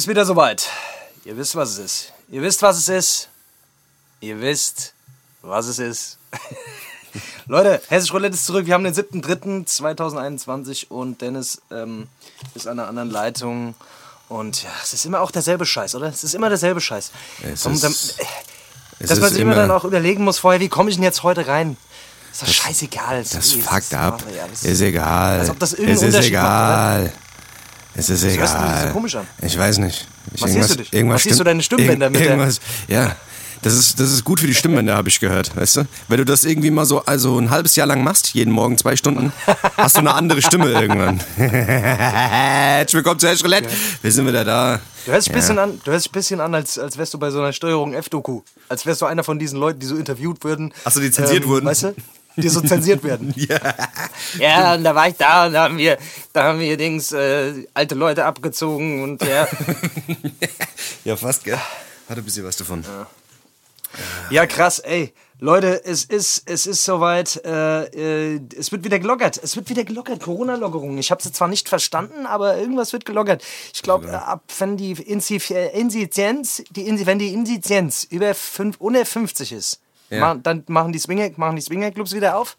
[0.00, 0.66] Ist wieder soweit.
[1.26, 2.12] Ihr wisst, was es ist.
[2.30, 3.28] Ihr wisst, was es ist.
[4.22, 4.94] Ihr wisst,
[5.42, 6.16] was es ist.
[7.46, 8.64] Leute, Hessisch Roulette ist zurück.
[8.64, 12.08] Wir haben den 7.3.2021 und Dennis ähm,
[12.54, 13.74] ist an einer anderen Leitung.
[14.30, 16.06] Und ja, es ist immer auch derselbe Scheiß, oder?
[16.06, 17.10] Es ist immer derselbe Scheiß.
[17.42, 18.14] Es Und dann- ist-
[19.00, 21.04] Es dass man ist sich immer dann auch überlegen muss vorher, wie komme ich denn
[21.04, 21.76] jetzt heute rein?
[22.32, 23.22] Ist doch scheißegal.
[23.22, 24.24] Das ist- fuckt ab.
[24.34, 25.40] ja, das- Ist egal.
[25.40, 26.42] Als ob das irgendeinen es ist Unterschied macht,
[27.00, 27.12] egal.
[27.94, 28.86] Es ist sich egal.
[28.88, 29.26] so komisch an.
[29.42, 30.06] Ich weiß nicht.
[30.34, 30.92] Ich, Was siehst du dich?
[30.92, 33.16] Irgendwas Was siehst du stimmt- deine Stimmbänder irg- mit Irgendwas, ja.
[33.62, 35.84] Das ist, das ist gut für die Stimmbänder, habe ich gehört, weißt du?
[36.08, 38.96] Wenn du das irgendwie mal so also ein halbes Jahr lang machst, jeden Morgen zwei
[38.96, 39.34] Stunden,
[39.76, 41.20] hast du eine andere Stimme irgendwann.
[41.36, 43.68] Herzlich willkommen zu Hash Roulette.
[44.00, 44.80] Wir sind wieder da.
[45.04, 45.40] Du hörst dich ein Ja.
[45.40, 47.52] bisschen an, du hörst dich ein bisschen an als, als wärst du bei so einer
[47.52, 48.40] Steuerung F-Doku.
[48.70, 50.66] Als wärst du einer von diesen Leuten, die so interviewt würden.
[50.68, 51.66] Ähm, Ach so, die zensiert wurden.
[51.66, 51.94] Weißt du?
[52.40, 53.34] Die so zensiert werden.
[53.40, 53.58] Ja.
[54.38, 55.98] Ja, und da war ich da und da haben wir,
[56.32, 59.48] da haben wir Dings, äh, alte Leute abgezogen und ja.
[61.04, 61.58] ja, fast, gell?
[62.08, 62.84] Hat ein bisschen was davon.
[64.30, 65.12] ja, krass, ey.
[65.42, 69.40] Leute, es ist, es ist soweit, äh, äh, es wird wieder gelockert.
[69.42, 70.22] Es wird wieder gelockert.
[70.22, 70.98] Corona-Lockerung.
[70.98, 73.42] Ich habe sie zwar nicht verstanden, aber irgendwas wird gelockert.
[73.72, 79.52] Ich glaube, äh, ab wenn die Inzidenz, die wenn die Inzidenz über fünf, unter 50
[79.52, 79.80] ist,
[80.10, 80.20] Ja.
[80.20, 82.56] ma- dann machen die Swinger, machen die Swingerclubs wieder auf.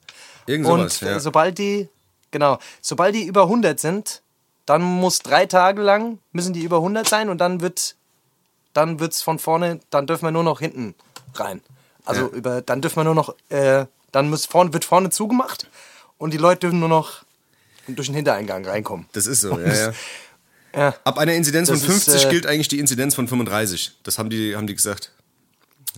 [0.48, 1.16] Irgend Und sowas, ja.
[1.18, 1.88] äh, sobald die,
[2.32, 4.22] genau, sobald die über 100 sind,
[4.66, 7.96] dann muss drei Tage lang müssen die über 100 sein und dann wird,
[8.74, 10.96] dann wird's von vorne, dann dürfen wir nur noch hinten
[11.36, 11.62] rein.
[12.06, 12.28] Also Ja.
[12.30, 15.68] über, dann dürfen wir nur noch, äh, dann muss vorne, wird vorne zugemacht
[16.18, 17.24] und die Leute dürfen nur noch
[17.88, 19.08] durch den Hintereingang reinkommen.
[19.14, 19.92] Das ist so, ja, ja.
[20.74, 20.96] Ja.
[21.04, 23.92] Ab einer Inzidenz von Das ist, 50 äh, gilt eigentlich die Inzidenz von 35.
[24.04, 25.12] Das haben die, haben die gesagt.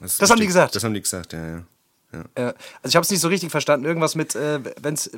[0.02, 0.76] Ist Das haben die gesagt?
[0.76, 1.64] Das haben die gesagt, ja, ja.
[2.36, 2.56] Äh, also
[2.86, 3.86] ich habe es nicht so richtig verstanden.
[3.86, 5.10] Irgendwas mit, äh, wenn's,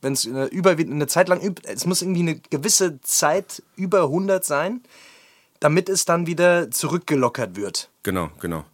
[0.00, 4.82] wenn's äh, über eine Zeit lang, es muss irgendwie eine gewisse Zeit über 100 sein,
[5.60, 7.90] damit es dann wieder zurückgelockert wird.
[8.02, 8.64] Genau, genau.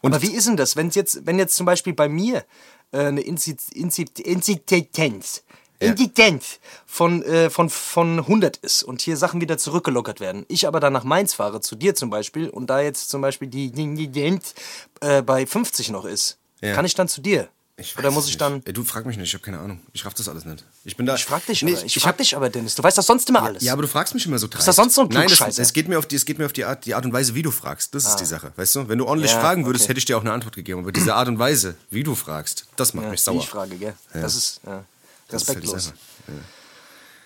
[0.00, 2.44] Und Aber wie ist denn das, wenn's jetzt, wenn jetzt zum Beispiel bei mir
[2.92, 5.42] äh, eine Inzi Inzi Inzidenz,
[5.82, 5.88] Ja.
[5.90, 10.78] Inzidenz von, äh, von, von 100 ist und hier Sachen wieder zurückgelockert werden, ich aber
[10.80, 14.54] dann nach Mainz fahre, zu dir zum Beispiel, und da jetzt zum Beispiel die Inzidenz
[15.00, 16.74] äh, bei 50 noch ist, Ja.
[16.74, 17.48] kann ich dann zu dir?
[17.78, 18.42] ich Oder muss ich nicht.
[18.42, 18.60] dann...
[18.66, 19.80] Ey, du frag mich nicht, ich habe keine Ahnung.
[19.94, 20.62] Ich raff das alles nicht.
[20.84, 21.14] Ich bin da.
[21.14, 22.74] Ich frag dich Nee, aber, ich, ich frag hab- dich aber, Dennis.
[22.74, 23.62] Du weißt doch sonst immer alles.
[23.62, 24.68] Ja, aber du fragst mich immer so dreist.
[24.68, 26.52] das sonst so ein Nein, das, es geht mir auf die, es geht mir auf
[26.52, 27.94] die Art, die Art und Weise, wie du fragst.
[27.94, 28.88] Das ist die Sache, weißt du?
[28.90, 29.36] Wenn du ordentlich Ah.
[29.36, 29.92] Ja, fragen würdest, okay.
[29.92, 30.80] hätte ich dir auch eine Antwort gegeben.
[30.80, 33.38] Aber diese Art und Weise, wie du fragst, das macht ja, mich sauer.
[33.40, 33.94] ich frage, gell?
[34.12, 34.84] Das ist ja,
[35.32, 35.92] Respektlos.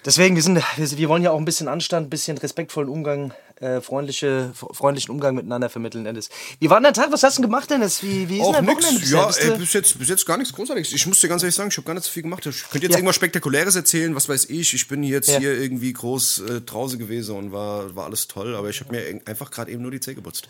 [0.04, 3.80] Deswegen, wir, sind, wir, wollen ja auch ein bisschen Anstand, ein bisschen respektvollen Umgang, äh,
[3.80, 6.28] freundliche, freundlichen Umgang miteinander vermitteln, Dennis.
[6.60, 7.10] Wie war denn der Tag?
[7.10, 8.02] Was hast du denn gemacht, Dennis?
[8.02, 9.10] Wie, wie ist Auch denn dein nix.
[9.10, 10.92] Ja, ey, bis, jetzt, bis jetzt gar nichts Großartiges.
[10.92, 12.44] Ich muss dir ganz ehrlich sagen, ich habe gar nicht so viel gemacht.
[12.44, 12.98] Ich könnte jetzt Ja.
[12.98, 14.74] irgendwas Spektakuläres erzählen, was weiß ich.
[14.74, 15.38] Ich bin jetzt Ja.
[15.38, 19.22] hier irgendwie groß äh, draußen gewesen und war, war alles toll, aber ich habe mir
[19.24, 20.48] einfach gerade eben nur die Zähne geputzt.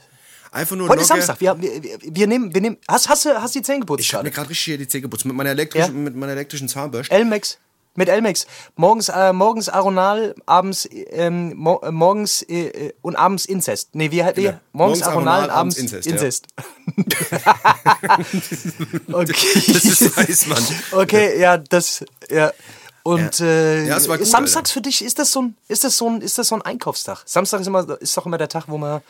[0.55, 1.41] Einfach nur Heute ist Samstag.
[1.41, 2.77] Wir, wir, wir, nehmen, wir nehmen.
[2.87, 4.03] Hast, hast, du, hast du die Zähne geputzt?
[4.05, 4.49] Ich habe mir gerade?
[4.49, 6.01] richtig hier die Zähne geputzt mit meiner elektrischen, Ja?
[6.01, 7.13] mit meiner elektrischen Zahnbürste.
[7.13, 7.59] Elmex.
[7.97, 8.47] Mit Elmex.
[8.77, 13.91] Morgens, äh, morgens Aronal, abends, ähm, mo äh, morgens äh, äh, und abends Inzest.
[13.95, 14.59] Nee, wie, wie Genau.
[14.73, 16.47] morgens, Morgens Aronal, Aronal, abends Inzest, Inzest.
[17.31, 18.19] ja.
[19.13, 19.73] okay.
[19.73, 20.65] Das ist weiß, Mann.
[20.93, 22.53] Okay, ja, das, ja.
[23.03, 25.97] Und äh, Ja, es war gut, Samstags für dich, ist das so ein, ist das
[25.97, 27.23] so ein, ist das so ein Einkaufstag?
[27.27, 29.03] Samstag ist immer, ist doch immer der Tag, wo man,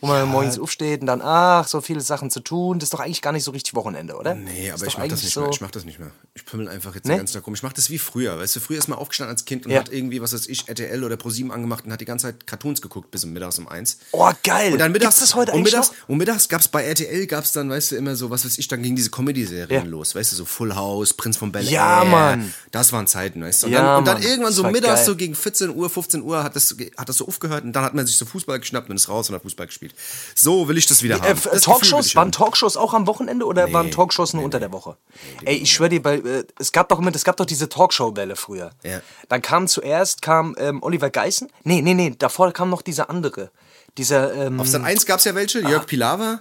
[0.00, 2.78] wo man morgens aufsteht und dann, ach, so viele Sachen zu tun.
[2.78, 4.34] Das ist doch eigentlich gar nicht so richtig Wochenende, oder?
[4.34, 5.50] Nee, aber ich mach das nicht so, mehr.
[5.50, 6.10] Ich mach das nicht mehr.
[6.34, 7.12] Ich pümmel einfach jetzt Nee?
[7.14, 7.54] den ganzen Tag rum.
[7.54, 8.38] Ich mach das wie früher.
[8.38, 9.80] Weißt du, früher ist man aufgestanden als Kind und Ja.
[9.80, 12.80] hat irgendwie, was weiß ich, RTL oder ProSieben angemacht und hat die ganze Zeit Cartoons
[12.82, 13.98] geguckt bis um mittags um eins.
[14.12, 14.72] Oh, geil.
[14.72, 16.08] Und dann mittags, Gibt's das heute und mittags, noch?
[16.08, 18.82] und mittags gab's bei RTL gab's dann, weißt du, immer so, was weiß ich, dann
[18.82, 19.88] gingen diese Comedy-Serien Ja.
[19.90, 22.08] los, weißt du, so Full House, Prinz von Bel Ja, Air.
[22.10, 22.54] Mann.
[22.70, 23.66] Das waren Zeiten, weißt du.
[23.66, 25.04] Und, Ja, dann, und dann irgendwann so mittags, geil.
[25.06, 27.94] so gegen 14 Uhr, 15 Uhr hat das, hat das so aufgehört und dann hat
[27.94, 29.89] man sich so Fußball geschnappt und ist raus und hat Fußball gespielt.
[30.34, 31.26] So will ich das wieder Äh, haben.
[31.32, 32.32] f- Das Gefühl Talkshows, ich waren.
[32.32, 34.96] Talkshows auch am Wochenende oder Nee, waren Talkshows nur unter der Woche?
[35.44, 38.36] Ey, ich schwöre dir, bei, äh, es gab doch immer, es gab doch diese Talkshow-Welle
[38.36, 38.70] früher.
[38.82, 39.00] Ja.
[39.28, 41.48] Dann kam zuerst kam ähm, Oliver Geissen.
[41.64, 43.50] Nee, nee, nee, davor kam noch dieser andere.
[43.98, 46.40] Dieser, ähm, Auf Sat 1 gab's ja welche, Jörg Pilawa.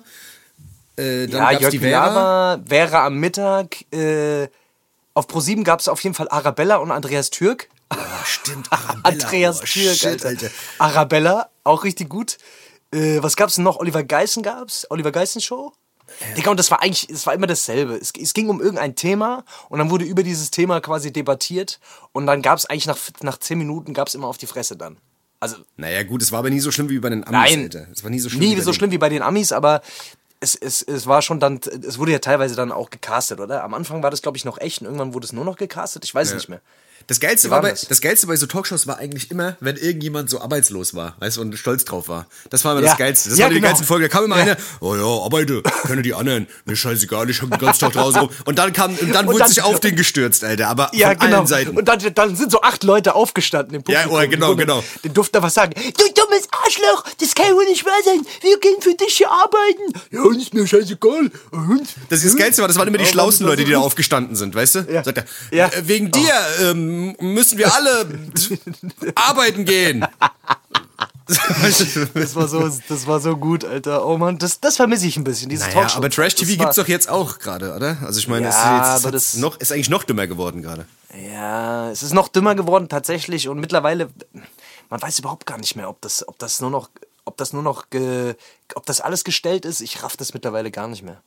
[0.96, 1.72] Äh, dann ja, Jörg.
[1.72, 3.78] Pilawa, Vera am Mittag.
[3.94, 4.48] Äh,
[5.13, 7.68] auf Pro7 gab es auf jeden Fall Arabella und Andreas Türk.
[7.92, 9.00] Oh, stimmt, Arabella.
[9.04, 10.28] Andreas oh, Türk, shit, Alter.
[10.30, 10.50] Alter.
[10.78, 12.38] Arabella, auch richtig gut.
[12.91, 13.77] Äh, was gab's denn noch?
[13.77, 14.88] Oliver Geissen gab's?
[14.89, 15.74] Oliver Geissen Show?
[16.36, 17.95] Digga, und das war eigentlich, es war immer dasselbe.
[17.95, 21.80] Es, es ging um irgendein Thema und dann wurde über dieses Thema quasi debattiert
[22.13, 24.97] und dann gab's eigentlich nach, nach zehn Minuten gab's immer auf die Fresse dann.
[25.39, 27.88] Also, Naja, gut, es war aber nie so schlimm wie bei den Amis, nein, Alter.
[27.91, 28.41] Es war nie so schlimm.
[28.41, 29.81] nie wie so schlimm wie bei den Amis, aber
[30.41, 33.63] es, es, es war schon dann, es wurde ja teilweise dann auch gecastet, oder?
[33.63, 36.03] Am Anfang war das, glaube ich, noch echt und irgendwann wurde es nur noch gecastet.
[36.06, 36.62] Ich weiß es nicht mehr.
[37.09, 37.81] Das Geilste, war bei, das?
[37.89, 41.41] das Geilste bei so Talkshows war eigentlich immer, wenn irgendjemand so arbeitslos war, weißt du,
[41.41, 42.27] und stolz drauf war.
[42.50, 42.89] Das war immer Ja.
[42.89, 43.29] das Geilste.
[43.29, 43.67] Das Ja, war die genau.
[43.67, 44.06] geilste Folge.
[44.07, 46.47] Da kam immer einer, oh ja, arbeite, können die anderen.
[46.65, 48.29] Mir scheißegal, ich hab den ganzen Tag draußen rum.
[48.45, 50.67] Und dann kam, und dann Und wurde dann- sich auf den gestürzt, Alter.
[50.69, 51.38] Aber Ja, von genau.
[51.39, 51.77] allen Seiten.
[51.77, 54.23] Und dann, dann sind so acht Leute aufgestanden im Ja, Publikum.
[54.25, 54.83] oh, genau, Die genau.
[55.03, 55.73] Die durften da was sagen.
[55.75, 56.47] Du dummes
[56.81, 58.25] Arschloch, das kann wohl nicht wahr sein.
[58.41, 59.93] Wir gehen für dich hier arbeiten.
[60.11, 61.31] Ja, uns ist mir scheißegal.
[61.51, 61.87] Und?
[62.09, 64.35] Das, ist das Geilste war, das waren immer die Ja, schlausten Leute, die da aufgestanden
[64.35, 64.79] sind, weißt du?
[64.91, 65.03] Ja.
[65.03, 65.67] Sagt er, Ja.
[65.67, 66.31] äh, wegen dir
[66.61, 68.07] ähm, müssen wir alle
[69.15, 70.05] arbeiten gehen.
[71.27, 74.03] Das war so, das war so gut, Alter.
[74.05, 75.97] Oh Mann, das, das vermisse ich ein bisschen, dieses Naja, Talkshow.
[75.97, 77.97] aber Trash-TV Das war- gibt's doch jetzt auch gerade, oder?
[78.03, 80.85] Also ich meine, Ja, es ist, es das- noch, ist eigentlich noch dümmer geworden gerade.
[81.33, 84.09] Ja, es ist noch dümmer geworden tatsächlich und mittlerweile,
[84.89, 86.89] man weiß überhaupt gar nicht mehr, ob das, ob das nur noch,
[87.25, 88.36] ob das nur noch, ge,
[88.75, 89.81] ob das alles gestellt ist.
[89.81, 91.21] Ich raff das mittlerweile gar nicht mehr.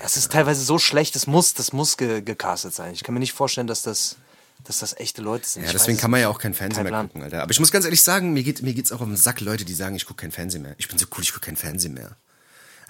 [0.00, 2.92] Das ist teilweise so schlecht, das muss, das muss ge, gecastet sein.
[2.92, 4.16] Ich kann mir nicht vorstellen, dass das,
[4.64, 5.62] dass das echte Leute sind.
[5.62, 7.42] Ja, Ich deswegen weiß kann man ja auch kein Fernsehen Kein mehr gucken, Alter.
[7.42, 9.64] Aber ich muss ganz ehrlich sagen, mir, geht, mir geht's auch auf den Sack, Leute,
[9.64, 10.74] die sagen, ich gucke kein Fernsehen mehr.
[10.78, 12.16] Ich bin so cool, ich gucke kein Fernsehen mehr.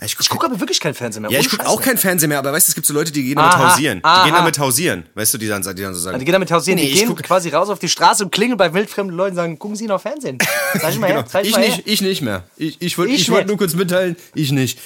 [0.03, 1.31] Ich gucke Ich gucke aber wirklich kein Fernsehen mehr.
[1.31, 1.89] ja, ich gucke auch mehr.
[1.89, 3.99] kein Fernsehen mehr, aber weißt du, es gibt so Leute, die gehen damit Aha, hausieren.
[3.99, 4.25] Die aha.
[4.25, 5.07] gehen damit hausieren.
[5.15, 6.19] Weißt du, die dann, die dann so sagen.
[6.19, 8.57] Die gehen damit hausieren, Nee, die gehen guck- quasi raus auf die Straße und klingeln
[8.57, 10.39] bei wildfremden Leuten und sagen, gucken Sie noch Fernsehen.
[10.81, 11.29] Zeig ich mal her, Genau.
[11.29, 11.83] zeig Ich mal nicht, her.
[11.87, 12.45] ich nicht mehr.
[12.57, 14.79] Ich, ich wollte Ich ich wollt nur kurz mitteilen, ich nicht.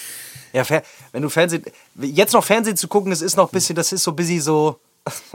[0.52, 0.64] Ja,
[1.12, 1.64] wenn du Fernsehen.
[2.00, 4.78] Jetzt noch Fernsehen zu gucken, das ist noch ein bisschen, das ist so bisschen so.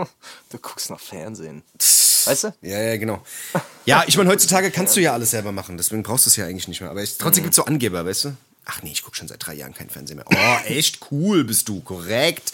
[0.50, 1.62] du guckst noch Fernsehen.
[2.26, 2.54] Weißt du?
[2.62, 3.22] Ja, ja, genau.
[3.86, 6.46] Ja, ich meine, heutzutage kannst du ja alles selber machen, deswegen brauchst du es ja
[6.46, 6.90] eigentlich nicht mehr.
[6.90, 7.16] Aber ich, Mhm.
[7.20, 8.34] trotzdem gibt's so Angeber, weißt du?
[8.70, 10.26] Ach nee, ich gucke schon seit drei Jahren kein Fernsehen mehr.
[10.30, 12.54] Oh, echt cool bist du, korrekt.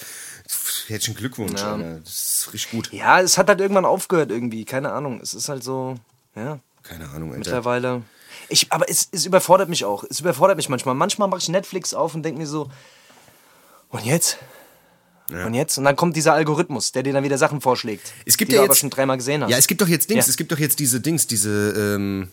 [0.88, 2.00] Herzlichen Glückwunsch, Alter.
[2.04, 2.14] Das
[2.46, 2.94] ist richtig gut.
[2.94, 4.64] Ja, es hat halt irgendwann aufgehört irgendwie.
[4.66, 5.20] Keine Ahnung.
[5.22, 5.96] Es ist halt so.
[6.36, 7.40] Ja, Keine Ahnung, Alter.
[7.40, 8.02] mittlerweile.
[8.50, 10.04] Ich, aber es, es überfordert mich auch.
[10.10, 10.94] Es überfordert mich manchmal.
[10.94, 12.70] Manchmal mache ich Netflix auf und denke mir so.
[13.90, 14.38] Und jetzt?
[15.30, 15.78] Und jetzt?
[15.80, 18.14] Und dann kommt dieser Algorithmus, der dir dann wieder Sachen vorschlägt.
[18.26, 19.50] Es gibt die ja du jetzt, aber schon dreimal gesehen hast.
[19.50, 20.30] Ja, es gibt doch jetzt Dings, Ja.
[20.30, 22.30] es gibt doch jetzt diese Dings, diese, ähm,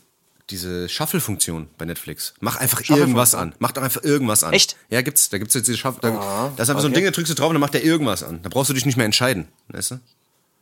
[0.50, 2.34] diese Shuffle-Funktion bei Netflix.
[2.40, 3.54] Mach einfach irgendwas an.
[3.58, 4.52] Mach doch einfach irgendwas an.
[4.52, 4.76] Echt?
[4.90, 5.28] Ja, gibt's.
[5.30, 6.00] Da gibt's jetzt diese Shuffle.
[6.02, 7.00] Da, Ah, da ist einfach so ein okay.
[7.00, 8.40] Ding, da drückst du drauf und dann macht der irgendwas an.
[8.42, 9.48] Da brauchst du dich nicht mehr entscheiden.
[9.68, 10.00] Weißt du?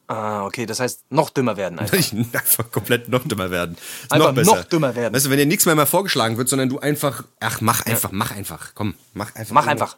[0.06, 0.66] Ah, okay.
[0.66, 1.96] Das heißt, noch dümmer werden einfach.
[1.96, 3.76] einfach komplett noch dümmer werden.
[4.02, 4.56] Ist Einfach noch besser.
[4.56, 5.14] noch dümmer werden.
[5.14, 8.12] Weißt du, wenn dir nichts mehr, mehr vorgeschlagen wird, sondern du einfach, ach, mach einfach,
[8.12, 8.72] mach einfach.
[8.74, 9.54] Komm, mach einfach.
[9.54, 9.90] Mach irgendwas.
[9.92, 9.96] einfach.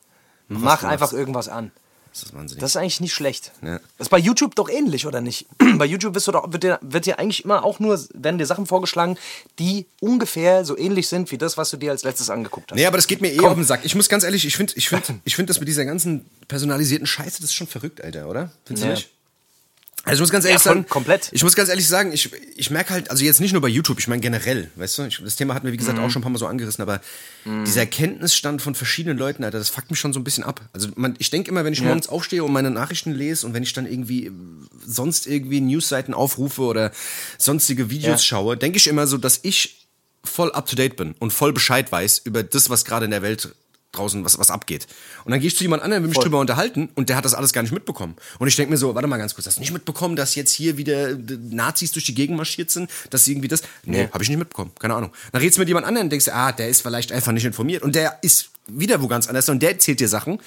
[0.48, 1.70] Mach du einfach irgendwas an.
[2.12, 2.60] Das ist wahnsinnig.
[2.60, 3.52] Das ist eigentlich nicht schlecht.
[3.62, 3.78] Ja.
[3.96, 5.46] Das ist bei YouTube doch ähnlich, oder nicht?
[5.78, 8.44] bei YouTube wirst du doch, wird, dir, wird dir eigentlich immer auch nur, werden dir
[8.46, 9.16] Sachen vorgeschlagen,
[9.58, 12.76] die ungefähr so ähnlich sind wie das, was du dir als letztes angeguckt hast.
[12.76, 13.48] Nee, aber das geht mir eh Komm.
[13.48, 13.80] auf den Sack.
[13.84, 17.06] Ich muss ganz ehrlich, ich finde ich find, ich find das mit dieser ganzen personalisierten
[17.06, 18.52] Scheiße, das ist schon verrückt, Alter, oder?
[18.66, 18.94] Findest du Ja.
[18.94, 19.10] nicht?
[20.04, 21.28] Also ich muss ganz ehrlich Ja, sagen, komplett.
[21.32, 24.00] Ich muss ganz ehrlich sagen, ich, ich merke halt, also jetzt nicht nur bei YouTube,
[24.00, 26.04] ich meine generell, weißt du, ich, das Thema hatten wir wie gesagt Mhm.
[26.04, 27.00] auch schon ein paar Mal so angerissen, aber
[27.44, 30.60] dieser Kenntnisstand von verschiedenen Leuten, Alter, das fuckt mich schon so ein bisschen ab.
[30.72, 33.62] Also man, ich denke immer, wenn ich morgens aufstehe und meine Nachrichten lese und wenn
[33.62, 34.32] ich dann irgendwie äh,
[34.84, 36.90] sonst irgendwie Newsseiten aufrufe oder
[37.38, 38.26] sonstige Videos Ja.
[38.26, 39.86] schaue, denke ich immer so, dass ich
[40.24, 43.22] voll up to date bin und voll Bescheid weiß über das, was gerade in der
[43.22, 43.54] Welt
[43.92, 44.86] draußen was, was abgeht.
[45.24, 46.24] Und dann gehe ich zu jemand anderem, will mich Voll.
[46.24, 48.16] drüber unterhalten und der hat das alles gar nicht mitbekommen.
[48.38, 50.52] Und ich denke mir so, warte mal ganz kurz, hast du nicht mitbekommen, dass jetzt
[50.52, 51.16] hier wieder äh,
[51.50, 53.62] Nazis durch die Gegend marschiert sind, dass sie irgendwie das.
[53.84, 54.08] Nee, Nee.
[54.12, 55.12] habe ich nicht mitbekommen, keine Ahnung.
[55.30, 57.82] Dann redest du mit jemand anderem und denkst, ah, der ist vielleicht einfach nicht informiert
[57.82, 60.38] und der ist wieder wo ganz anders und der erzählt dir Sachen,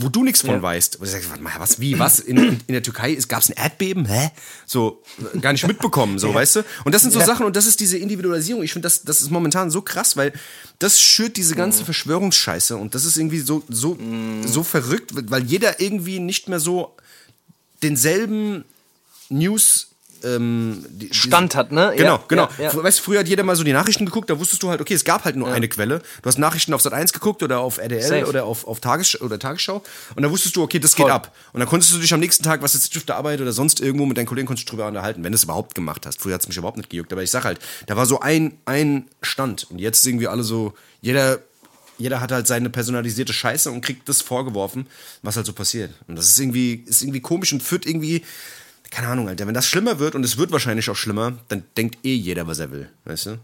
[0.00, 0.62] wo du nichts von Ja.
[0.62, 0.96] weißt.
[0.96, 2.18] Und du sagst, warte mal, was, wie, was?
[2.20, 2.36] In,
[2.66, 4.04] in, der Türkei gab es ein Erdbeben?
[4.06, 4.30] Hä?
[4.66, 5.02] So,
[5.34, 6.64] äh, gar nicht mitbekommen, so, weißt du?
[6.84, 7.26] Und das sind so Ja.
[7.26, 8.62] Sachen und das ist diese Individualisierung.
[8.62, 10.32] Ich finde, das, das ist momentan so krass, weil
[10.78, 13.98] das schürt diese ganze Verschwörungsscheiße und das ist irgendwie so, so,
[14.46, 16.94] so verrückt, weil jeder irgendwie nicht mehr so
[17.82, 18.64] denselben
[19.28, 19.88] News
[20.24, 21.92] ähm, die- Stand hat, ne?
[21.96, 22.48] Genau, Ja, genau.
[22.58, 22.82] ja, ja.
[22.82, 24.94] Weißt du, früher hat jeder mal so die Nachrichten geguckt, da wusstest du halt, okay,
[24.94, 26.00] es gab halt nur eine Quelle.
[26.22, 28.26] Du hast Nachrichten auf Sat 1 geguckt oder auf RDL Safe.
[28.26, 29.82] oder auf, auf Tages oder Tagesschau
[30.16, 31.06] und da wusstest du, okay, das Voll.
[31.06, 31.34] geht ab.
[31.52, 33.80] Und dann konntest du dich am nächsten Tag, was jetzt auf der Arbeit oder sonst
[33.80, 36.20] irgendwo mit deinen Kollegen konntest du drüber unterhalten, wenn du es überhaupt gemacht hast.
[36.20, 38.58] Früher hat es mich überhaupt nicht gejuckt, aber ich sag halt, da war so ein,
[38.64, 41.38] ein Stand und jetzt ist irgendwie alle so, jeder
[42.00, 44.86] jeder hat halt seine personalisierte Scheiße und kriegt das vorgeworfen,
[45.22, 45.90] was halt so passiert.
[46.06, 48.22] Und das ist irgendwie, ist irgendwie komisch und führt irgendwie,
[48.90, 51.98] keine Ahnung, Alter, wenn das schlimmer wird und es wird wahrscheinlich auch schlimmer, dann denkt
[52.04, 53.38] eh jeder, was er will, weißt du?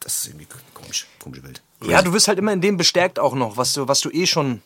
[0.00, 1.60] Das ist irgendwie komisch, komische Welt.
[1.84, 4.26] Ja, du wirst halt immer in dem bestärkt auch noch, was du, was du eh
[4.26, 4.62] schon,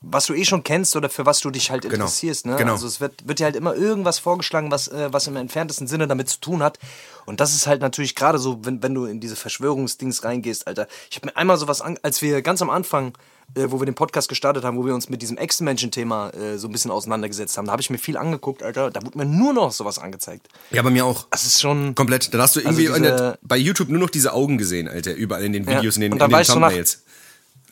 [0.00, 1.94] was du eh schon kennst oder für was du dich halt Genau.
[1.94, 2.46] interessierst.
[2.46, 2.56] Ne?
[2.56, 2.72] Genau.
[2.72, 6.08] Also es wird, wird dir halt immer irgendwas vorgeschlagen, was, äh, was im entferntesten Sinne
[6.08, 6.78] damit zu tun hat.
[7.26, 10.88] Und das ist halt natürlich gerade so, wenn, wenn du in diese Verschwörungsdings reingehst, Alter.
[11.10, 13.12] Ich habe mir einmal sowas an, als wir ganz am Anfang,
[13.56, 16.68] äh, wo wir den Podcast gestartet haben, wo wir uns mit diesem Ex-Menschen-Thema äh, so
[16.68, 18.90] ein bisschen auseinandergesetzt haben, da habe ich mir viel angeguckt, Alter.
[18.90, 20.48] Da wurde mir nur noch sowas angezeigt.
[20.70, 21.26] Ja, bei mir auch.
[21.30, 21.94] Das ist schon.
[21.94, 22.32] Komplett.
[22.32, 24.88] Dann hast du irgendwie Also in der, diese- bei YouTube nur noch diese Augen gesehen,
[24.88, 25.78] Alter, überall in den Ja.
[25.78, 27.02] Videos, in den, Und in den du nach- Thumbnails.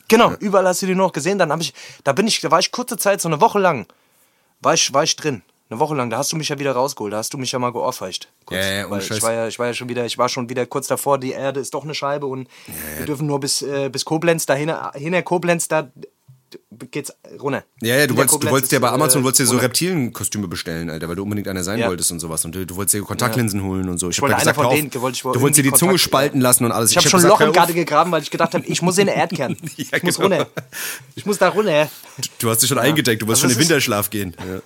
[0.07, 1.37] Genau, überall hast du die nur noch gesehen.
[1.37, 3.85] Dann habe ich, da bin ich, da war ich kurze Zeit, so eine Woche lang,
[4.61, 5.43] war ich, war ich drin.
[5.71, 7.59] Eine Woche lang, da hast du mich ja wieder rausgeholt, da hast du mich ja
[7.59, 8.27] mal geohrfeigt.
[8.45, 10.49] Kurz, Ja, ja, weil ich war ja, ich war ja schon wieder, ich war schon
[10.49, 12.47] wieder kurz davor, die Erde ist doch eine Scheibe und
[12.97, 15.91] wir dürfen nur bis, äh, bis Koblenz, dahin, hinter Koblenz, da
[16.89, 17.63] geht's runter.
[17.81, 19.51] Ja, ja, du wolltest, du Koblenz wolltest dir bei ist, Amazon äh, wolltest dir so
[19.51, 19.65] runter.
[19.65, 21.87] Reptienkostüme bestellen, Alter, weil du unbedingt einer sein Ja.
[21.87, 22.43] wolltest und sowas.
[22.45, 24.09] Und du, du wolltest dir Kontaktlinsen holen und so.
[24.09, 25.77] Ich, wollte hab einer gesagt, von denen, wollte ich wohl du wolltest dir die irgendwie
[25.77, 26.89] Zunge Kontakt- spalten lassen und alles.
[26.89, 27.53] Ich habe hab schon ein Loch im.
[27.53, 29.55] Garten gegraben, weil ich gedacht habe, ich muss in den Erdkern.
[29.77, 30.37] Ja, ich muss genau.
[30.37, 30.49] runter.
[31.13, 31.87] Ich muss da runter.
[32.39, 34.35] Du hast dich schon eingedeckt, du wolltest Also schon in ist- Winterschlaf gehen.
[34.39, 34.59] Ja.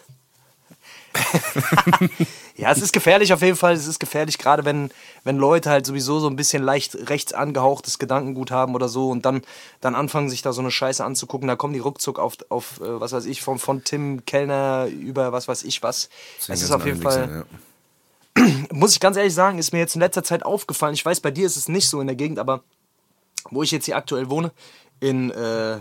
[2.56, 3.74] Ja, es ist gefährlich auf jeden Fall.
[3.74, 4.92] Es ist gefährlich, gerade wenn,
[5.24, 9.26] wenn Leute halt sowieso so ein bisschen leicht rechts angehauchtes Gedankengut haben oder so und
[9.26, 9.42] dann,
[9.82, 11.48] dann anfangen, sich da so eine Scheiße anzugucken.
[11.48, 15.32] Da kommen die ruckzuck auf, auf äh, was weiß ich, von, von Tim Kellner über
[15.32, 16.10] was weiß ich was.
[16.48, 17.44] Es ist auf jeden Fall,
[18.36, 18.76] Wichsern, ja.
[18.76, 20.94] muss ich ganz ehrlich sagen, ist mir jetzt in letzter Zeit aufgefallen.
[20.94, 22.62] Ich weiß, bei dir ist es nicht so in der Gegend, aber
[23.50, 24.52] wo ich jetzt hier aktuell wohne,
[25.00, 25.80] in, äh,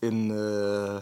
[0.00, 1.00] in, äh,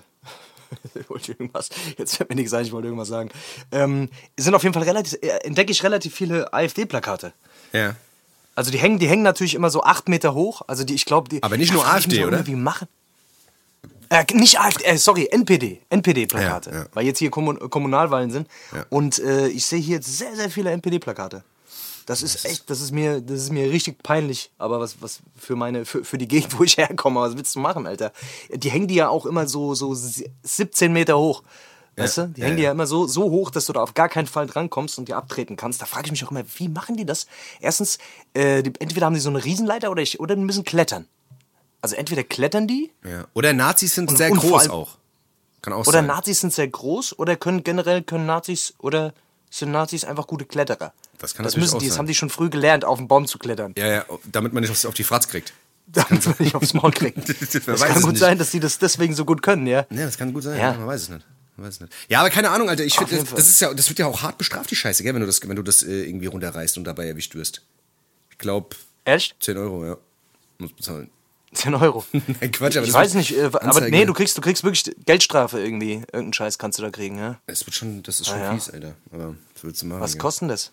[0.94, 3.30] ich wollte irgendwas, jetzt fällt mir nichts ein, ich wollte irgendwas sagen,
[3.72, 7.32] ähm, sind auf jeden Fall relativ, äh, entdecke ich relativ viele AfD-Plakate.
[7.72, 7.94] ja.
[8.58, 10.62] Also die hängen, die hängen natürlich immer so acht Meter hoch.
[10.66, 11.42] Also die, ich glaube, die.
[11.42, 12.46] Aber nicht nur AfD, oder?
[12.46, 12.88] Wie machen?
[14.08, 16.86] Äh, nicht AfD, äh, sorry, NPD, NPD-Plakate, Ja, ja.
[16.94, 18.48] weil jetzt hier Kommun Kommunalwahlen sind.
[18.72, 18.86] Ja.
[18.88, 21.44] Und äh, ich sehe hier jetzt sehr, sehr viele NPD-Plakate.
[22.06, 24.50] Das ist echt, das ist mir, das ist mir richtig peinlich.
[24.58, 27.60] Aber was, was für meine, für, für die Gegend, wo ich herkomme, was willst du
[27.60, 28.12] machen, Alter?
[28.54, 31.42] Die hängen die ja auch immer so, so 17 Meter hoch.
[31.98, 32.28] Weißt du?
[32.28, 34.46] Die hängen die ja immer so, so hoch, dass du da auf gar keinen Fall
[34.46, 35.80] drankommst und die abtreten kannst.
[35.80, 37.26] Da frage ich mich auch immer, wie machen die das?
[37.58, 37.96] Erstens,
[38.34, 41.06] äh, die, entweder haben die so eine Riesenleiter oder, ich, oder die müssen klettern.
[41.80, 43.24] Also entweder klettern die Ja.
[43.32, 44.98] Oder Nazis sind Und- sehr und groß allem- auch.
[45.62, 46.06] Kann auch oder sein.
[46.06, 49.14] Nazis sind sehr groß oder können generell können Nazis oder
[49.50, 50.92] sind Nazis einfach gute Kletterer.
[51.18, 52.00] Das kann das müssen die, das sein.
[52.00, 53.74] haben die schon früh gelernt, auf den Baum zu klettern.
[53.76, 55.52] Ja, ja, damit man nicht auf, die Fratz kriegt.
[55.86, 57.16] Damit man nicht aufs Maul kriegt.
[57.66, 58.18] Das kann gut nicht.
[58.18, 59.86] sein, dass die das deswegen so gut können, ja.
[59.90, 60.58] Ja, das kann gut sein.
[60.58, 60.72] Ja.
[60.72, 61.24] Man weiß es nicht.
[62.08, 62.84] Ja, aber keine Ahnung, Alter.
[62.84, 65.14] Ich finde, das, das ist ja, das wird ja auch hart bestraft, die Scheiße, gell,
[65.14, 67.62] wenn du das, wenn du das äh, irgendwie runterreißt und dabei erwischt wirst.
[68.30, 69.36] Ich glaube, Echt?
[69.40, 69.96] 10 Euro, ja.
[70.58, 71.10] Muss bezahlen.
[71.56, 72.04] 10 Euro.
[72.12, 75.58] Nein, Quatsch, aber Ich weiß nicht, äh, aber nee, du kriegst, du kriegst wirklich Geldstrafe
[75.60, 75.94] irgendwie.
[75.94, 77.38] Irgendeinen Scheiß kannst du da kriegen, ja.
[77.46, 78.54] Es wird schon, das ist schon Ah, ja.
[78.54, 78.94] fies, Alter.
[79.12, 80.00] Aber was willst du machen?
[80.00, 80.20] Was gell?
[80.20, 80.70] kostet das?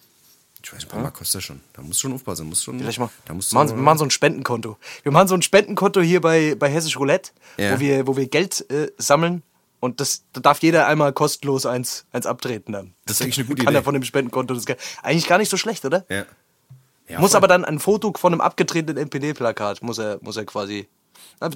[0.66, 1.60] Ich weiß, ein paar Mark kostet das schon.
[1.74, 2.48] Da musst du schon aufpassen.
[2.48, 3.10] Musst schon, Vielleicht mal.
[3.26, 4.78] da musst du machen, wir machen so ein Spendenkonto.
[5.04, 7.76] Wir machen so ein Spendenkonto hier bei, bei Hessisch Roulette, Ja.
[7.76, 9.44] wo, wir, wo wir Geld äh, sammeln.
[9.82, 12.94] Und das, da darf jeder einmal kostenlos eins, eins abtreten dann.
[13.06, 13.80] Das ist eigentlich eine gute Kann Idee.
[13.82, 14.80] er von dem Spendenkonto das Geld.
[15.02, 16.06] Eigentlich gar nicht so schlecht, oder?
[16.10, 16.26] Ja.
[17.10, 17.38] Ja muss voll.
[17.38, 20.88] aber dann ein Foto von einem abgetretenen NPD-Plakat, muss er, muss er quasi.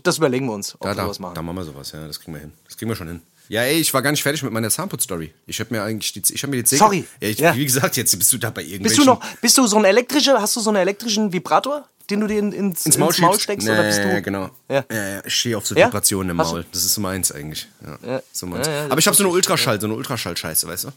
[0.04, 1.36] Das überlegen wir uns, ob Da, wir da, sowas machen.
[1.36, 2.54] da machen wir sowas, ja, das kriegen wir hin.
[2.66, 3.22] Das kriegen wir schon hin.
[3.50, 5.34] Ja, ey, ich war gar nicht fertig mit meiner Zahnputz-Story.
[5.46, 6.80] Ich habe mir eigentlich die, ich habe mir die Zähne...
[6.80, 7.06] Sorry.
[7.22, 7.56] Ja, ich, Ja.
[7.56, 8.98] wie gesagt, jetzt bist du da bei irgendwelchen...
[8.98, 12.20] Bist du noch, bist du so ein elektrischer, hast du so einen elektrischen Vibrator, den
[12.20, 13.42] du dir in, ins, ins, Maul, schiebst?
[13.44, 13.66] steckst?
[13.68, 14.50] Ja, oder bist du, ja, genau.
[14.70, 14.84] Ja.
[14.92, 15.76] Ja, ich stehe auf so?
[15.76, 16.66] Vibrationen im Maul.
[16.74, 17.68] Das ist so meins eigentlich.
[18.06, 18.22] Ja.
[18.34, 18.68] So meins.
[18.68, 20.88] Aber ich habe so eine Ultraschall, so eine Ultraschall-Scheiße, weißt du?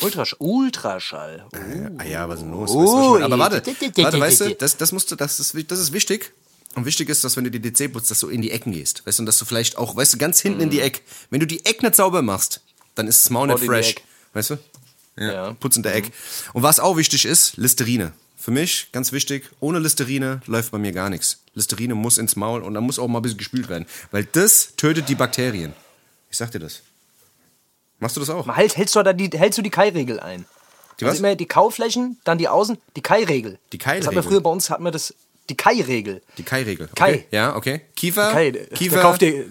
[0.00, 1.46] Ultrasch Ultraschall.
[1.52, 1.58] Oh.
[1.98, 2.70] Ah ja, was ist denn los?
[2.70, 3.24] Weißt du, meine?
[3.24, 3.62] aber warte,
[3.96, 6.32] warte, weißt du, das, das, musst du, das, ist, das ist wichtig.
[6.74, 9.04] Und wichtig ist, dass wenn du die DC putzt, dass du in die Ecken gehst.
[9.06, 11.02] Weißt du, und dass du vielleicht auch, weißt du, ganz hinten in die Eck.
[11.30, 12.60] Wenn du die Eck nicht sauber machst,
[12.94, 13.94] dann ist das Maul nicht fresh.
[14.34, 14.58] Weißt du?
[15.16, 15.32] Ja.
[15.32, 15.52] Ja.
[15.54, 16.12] Putz in der Eck.
[16.52, 18.12] Und was auch wichtig ist, Listerine.
[18.36, 21.40] Für mich ganz wichtig, ohne Listerine läuft bei mir gar nichts.
[21.54, 23.86] Listerine muss ins Maul und dann muss auch mal ein bisschen gespült werden.
[24.12, 25.72] Weil das tötet die Bakterien.
[26.30, 26.82] Ich sag dir das.
[27.98, 28.46] Machst du das auch?
[28.46, 30.44] Halt, hältst du da die, hältst du die Kai-Regel ein?
[31.00, 31.18] Die also was?
[31.20, 33.58] immer die Kauflächen, dann die Außen, die Kai-Regel.
[33.72, 34.14] Die Das hatten Kai-Regel.
[34.14, 35.14] wir früher bei uns, hatten wir das,
[35.48, 36.22] die Kai-Regel.
[36.38, 36.88] Die Kai-Regel.
[36.94, 37.10] Kai.
[37.10, 37.24] Okay.
[37.30, 37.82] Ja, okay.
[37.96, 38.30] Kiefer.
[38.32, 38.94] Kai, Kiefer.
[38.96, 39.44] der kauft dir,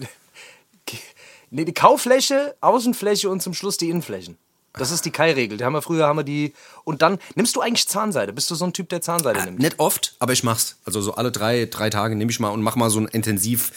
[1.50, 4.36] nee, die Kaufläche, Außenfläche und zum Schluss die Innenflächen.
[4.74, 5.58] Das ist die Kai-Regel.
[5.58, 6.52] Die haben wir früher, haben wir die.
[6.84, 8.32] Und dann nimmst du eigentlich Zahnseide.
[8.32, 9.58] Bist du so ein Typ, der Zahnseide nimmt?
[9.58, 10.76] Nicht oft, aber ich mach's.
[10.84, 13.72] Also so alle drei, drei Tage nehme ich mal und mach mal so ein intensiv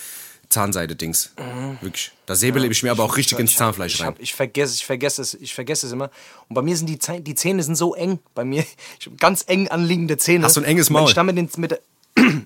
[0.51, 1.33] Zahnseide-Dings.
[1.81, 2.11] Wirklich.
[2.25, 4.07] Da säbele ich mir aber auch richtig ins Zahnfleisch ich, rein.
[4.07, 6.11] hab, ich vergesse, ich vergesse es, ich vergesse es immer.
[6.49, 8.19] Und bei mir sind die, Zähne, die Zähne sind so eng.
[8.35, 8.63] Bei mir,
[8.99, 10.45] ich hab ganz eng anliegende Zähne.
[10.45, 11.09] Hast du ein enges Und wenn Maul?
[11.09, 11.81] Ich, dann mit mit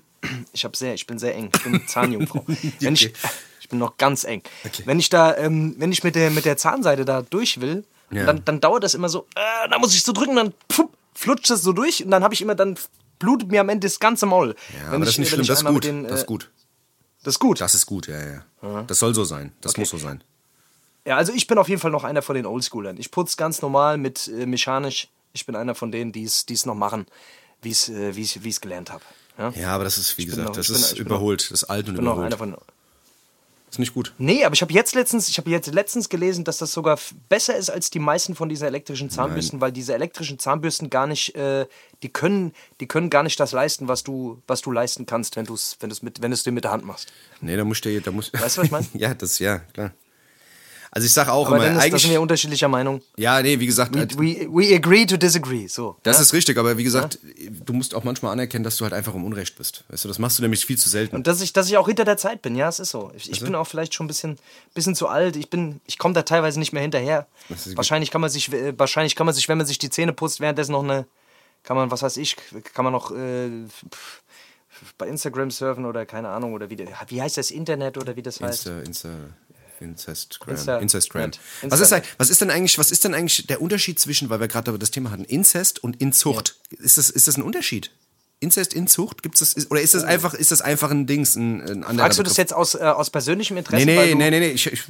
[0.52, 1.50] ich habe sehr, ich bin sehr eng.
[1.54, 2.44] Ich bin Zahnjungfrau.
[2.80, 3.12] Wenn ich,
[3.60, 4.42] ich bin noch ganz eng.
[4.84, 8.24] Wenn ich da, ähm, wenn ich mit der, mit der Zahnseide da durch will, Ja.
[8.24, 9.26] dann, dann dauert das immer so.
[9.34, 12.32] Äh, da muss ich so drücken, dann pfupp, flutscht das so durch und dann habe
[12.34, 12.78] ich immer dann
[13.18, 14.54] blutet mir am Ende das ganze Maul.
[14.74, 15.84] Ja, Wenn aber das ich- ist nicht schlimm, ich das ist gut.
[15.84, 16.50] den, das ist äh, gut.
[17.26, 17.60] Das ist gut.
[17.60, 18.20] Das ist gut, ja,
[18.62, 18.82] ja.
[18.86, 19.52] Das soll so sein.
[19.60, 20.22] Das muss so sein.
[21.04, 22.96] Ja, also ich bin auf jeden Fall noch einer von den Oldschoolern.
[22.98, 25.08] Ich putze ganz normal mit äh, mechanisch.
[25.32, 27.06] Ich bin einer von denen, die es noch machen,
[27.62, 29.02] wie es äh, ich- ich's gelernt habe.
[29.38, 29.50] Ja?
[29.50, 31.42] Ja, aber das ist, wie bin gesagt, noch- das ich ist ich bin überholt.
[31.50, 32.26] Das ist alt und Ich bin noch überholt.
[32.32, 32.56] einer von.
[33.70, 34.12] Ist nicht gut.
[34.18, 37.56] Nee, aber ich habe jetzt letztens, ich habe jetzt letztens gelesen, dass das sogar besser
[37.56, 41.66] ist als die meisten von diesen elektrischen Zahnbürsten, weil diese elektrischen Zahnbürsten gar nicht, äh,
[42.02, 45.46] die können, die können gar nicht das leisten, was du, was du leisten kannst, wenn
[45.46, 47.12] du es, wenn du's mit, wenn du's dir mit der Hand machst.
[47.40, 48.86] Nee, da musst du, da musst Weißt du, was ich mein?
[48.94, 49.92] ja, das, ja, klar.
[50.96, 52.02] Also ich sage auch Aber immer, Dennis, da eigentlich.
[52.02, 53.02] sind wir unterschiedlicher Meinung.
[53.18, 55.66] ja, nee, wie gesagt, äh, We, we agree to disagree.
[55.66, 55.94] So.
[56.02, 56.22] das ja?
[56.22, 57.18] ist richtig, aber wie gesagt,
[57.66, 59.84] du musst auch manchmal anerkennen, dass du halt einfach im Unrecht bist.
[59.90, 61.14] Weißt du, das machst du nämlich viel zu selten.
[61.14, 63.12] Und dass ich, dass ich auch hinter der Zeit bin, ja, es ist so.
[63.14, 64.38] Ich, ich bin auch vielleicht schon ein bisschen,
[64.72, 65.36] bisschen zu alt.
[65.36, 67.26] Ich bin, ich komme da teilweise nicht mehr hinterher.
[67.74, 70.40] Wahrscheinlich kann man sich, äh, wahrscheinlich kann man sich, wenn man sich die Zähne putzt,
[70.40, 71.04] währenddessen noch eine,
[71.62, 72.36] kann man, was weiß ich,
[72.72, 73.50] kann man noch äh,
[74.98, 78.40] bei Instagram surfen oder keine Ahnung oder wie, wie heißt das Internet oder wie das
[78.40, 78.66] heißt?
[78.66, 79.08] Insta, Insta,
[79.80, 80.54] Incestgram.
[80.54, 81.22] Insta- Incestgram.
[81.22, 81.40] Net.
[81.68, 84.48] Was ist, was ist denn eigentlich, was ist denn eigentlich der Unterschied zwischen, weil wir
[84.48, 86.56] gerade das Thema hatten, Inzest und Inzucht?
[86.70, 87.90] Ist, das, ist das ein Unterschied?
[88.38, 89.22] Inzest, Inzucht?
[89.32, 92.18] Das, ist, oder ist das einfach, ist das einfach ein Dings, ein, ein anderer Fragst
[92.18, 93.86] du das jetzt aus, äh, aus persönlichem Interesse?
[93.86, 94.50] Nee, nee, nee, nee, nee.
[94.50, 94.82] Ich, ich,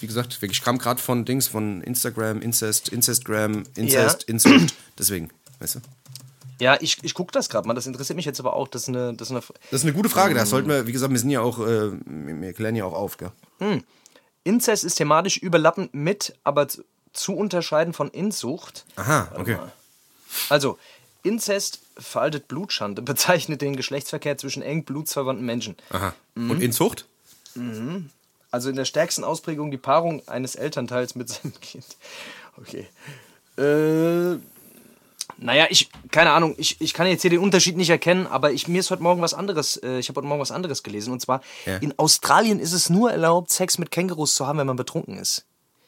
[0.00, 4.28] wie gesagt, ich kam gerade von Dings, von Instagram, Incest, Incestgram, Incest, Ja.
[4.28, 4.74] Inzucht.
[4.98, 5.80] Deswegen, weißt du?
[6.60, 7.74] Ja, ich, ich gucke das gerade mal.
[7.74, 8.68] Das interessiert mich jetzt aber auch.
[8.68, 9.40] Das ist eine, das ist eine,
[9.72, 10.32] Das ist eine gute Frage.
[10.34, 13.16] Das sollten wir, wie gesagt, wir sind ja auch, äh, wir klären ja auch auf,
[13.16, 13.32] gell?
[14.44, 16.66] Inzest ist thematisch überlappend mit, aber
[17.12, 18.84] zu, unterscheiden von Inzucht.
[18.96, 19.58] Aha, okay.
[20.48, 20.78] Also,
[21.22, 25.76] Inzest, veraltet Blutschande, bezeichnet den Geschlechtsverkehr zwischen eng blutsverwandten Menschen.
[25.90, 26.14] Aha.
[26.34, 26.50] Mhm.
[26.50, 27.06] Und Inzucht?
[28.50, 31.86] Also in der stärksten Ausprägung die Paarung eines Elternteils mit seinem Kind.
[32.56, 32.86] Okay.
[33.56, 34.38] Äh,
[35.42, 38.68] naja, ich, keine Ahnung, ich, ich kann jetzt hier den Unterschied nicht erkennen, aber ich,
[38.68, 41.12] mir ist heute Morgen was anderes, äh, ich habe heute Morgen was anderes gelesen.
[41.12, 41.76] Und zwar, Ja.
[41.78, 45.44] in Australien ist es nur erlaubt, Sex mit Kängurus zu haben, wenn man betrunken ist.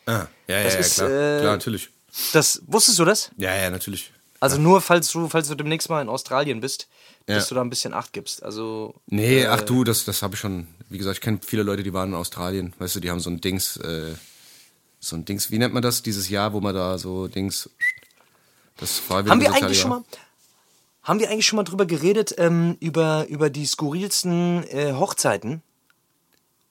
[0.06, 1.08] Ah, ja, ja, ja, ist, klar.
[1.10, 1.88] äh, klar, natürlich.
[2.32, 3.30] Das, wusstest du das?
[3.36, 4.12] Ja, ja, natürlich.
[4.40, 6.86] Also nur, falls du, falls du demnächst mal in Australien bist,
[7.26, 7.36] Ja.
[7.36, 8.42] dass du da ein bisschen Acht gibst.
[8.42, 10.66] Also, Nee, ach du, das, das habe ich schon.
[10.90, 12.74] Wie gesagt, ich kenne viele Leute, die waren in Australien.
[12.78, 14.14] Weißt du, die haben so ein Dings, äh,
[15.00, 17.70] so ein Dings, wie nennt man das, dieses Jahr, wo man da so Dings.
[18.78, 20.02] Das haben wir eigentlich schon mal,
[21.02, 25.62] haben wir eigentlich schon mal drüber geredet, ähm, über, über die skurrilsten äh, Hochzeiten?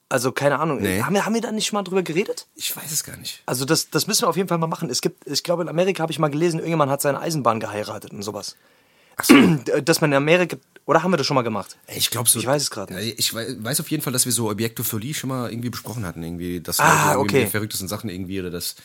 [0.10, 0.80] Also, keine Ahnung.
[0.82, 1.02] Nee.
[1.02, 2.46] Haben, wir, haben wir da nicht schon mal drüber geredet?
[2.56, 3.42] Ich weiß es gar nicht.
[3.48, 4.90] Also, das, das müssen wir auf jeden Fall mal machen.
[4.90, 8.12] Es gibt, ich glaube, in Amerika habe ich mal gelesen, irgendjemand hat seine Eisenbahn geheiratet
[8.12, 8.56] und sowas.
[9.16, 9.34] Ach so.
[9.86, 11.78] Dass man in Amerika, oder haben wir das schon mal gemacht?
[11.88, 12.38] Ich glaube so.
[12.40, 15.30] Ich weiß es gerade Ich wei- weiß auf jeden Fall, dass wir so Objektophobie schon
[15.30, 16.22] mal irgendwie besprochen hatten.
[16.22, 17.48] Irgendwie, dass Ah, Leute irgendwie okay.
[17.48, 18.76] verrücktesten Sachen irgendwie oder dass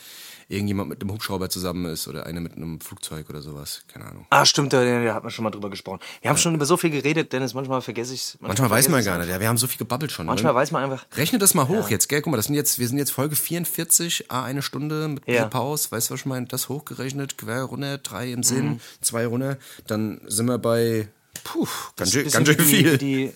[0.49, 3.83] irgendjemand mit einem Hubschrauber zusammen ist oder einer mit einem Flugzeug oder sowas.
[3.93, 4.27] Keine Ahnung.
[4.31, 6.01] Ah, stimmt, da, da hat man schon mal drüber gesprochen.
[6.23, 8.39] Wir haben schon über so viel geredet, Dennis, manchmal vergesse ich es.
[8.41, 9.29] Manchmal weiß man gar nicht.
[9.29, 10.27] Ja, wir haben so viel gebabbelt schon.
[10.27, 10.59] Manchmal ne?
[10.59, 11.05] weiß man einfach.
[11.17, 12.23] Rechne das mal hoch jetzt, gell?
[12.23, 15.35] Guck mal, das sind jetzt, wir sind jetzt Folge 44, A, eine Stunde mit Ja.
[15.35, 15.45] ja.
[15.49, 15.91] Pause.
[15.91, 16.47] Weißt du, was ich meine?
[16.47, 18.81] Das hochgerechnet, quer runter, drei im Sinn, Mhm.
[19.03, 19.59] zwei runter.
[19.87, 21.09] Dann sind wir bei,
[21.45, 22.97] puh, ganz, schön, ganz schön viel.
[22.99, 23.33] Die,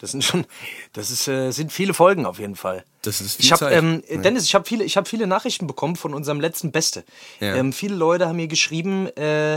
[0.00, 0.44] das sind schon,
[0.92, 2.84] das ist, äh, sind viele Folgen auf jeden Fall.
[3.06, 5.96] Das ist viel ich hab, ähm, Dennis, ich habe viele, ich habe viele Nachrichten bekommen
[5.96, 7.04] von unserem letzten Beste.
[7.40, 7.56] Ja.
[7.56, 9.56] Ähm, viele Leute haben mir geschrieben, äh,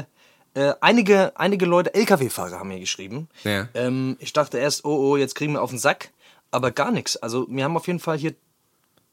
[0.57, 3.27] äh, einige, einige Leute, LKW-Fahrer haben mir geschrieben.
[3.43, 3.67] Ja.
[3.73, 6.09] Ähm, ich dachte erst, oh, oh, jetzt kriegen wir auf den Sack,
[6.51, 7.17] aber gar nichts.
[7.17, 8.33] Also wir haben auf jeden Fall hier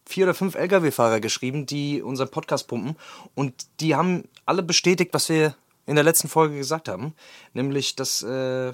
[0.06, 2.96] vier oder fünf LKW-Fahrer geschrieben, die unseren Podcast pumpen
[3.34, 5.54] und die haben alle bestätigt, was wir
[5.86, 7.14] in der letzten Folge gesagt haben,
[7.52, 8.72] nämlich, dass, äh,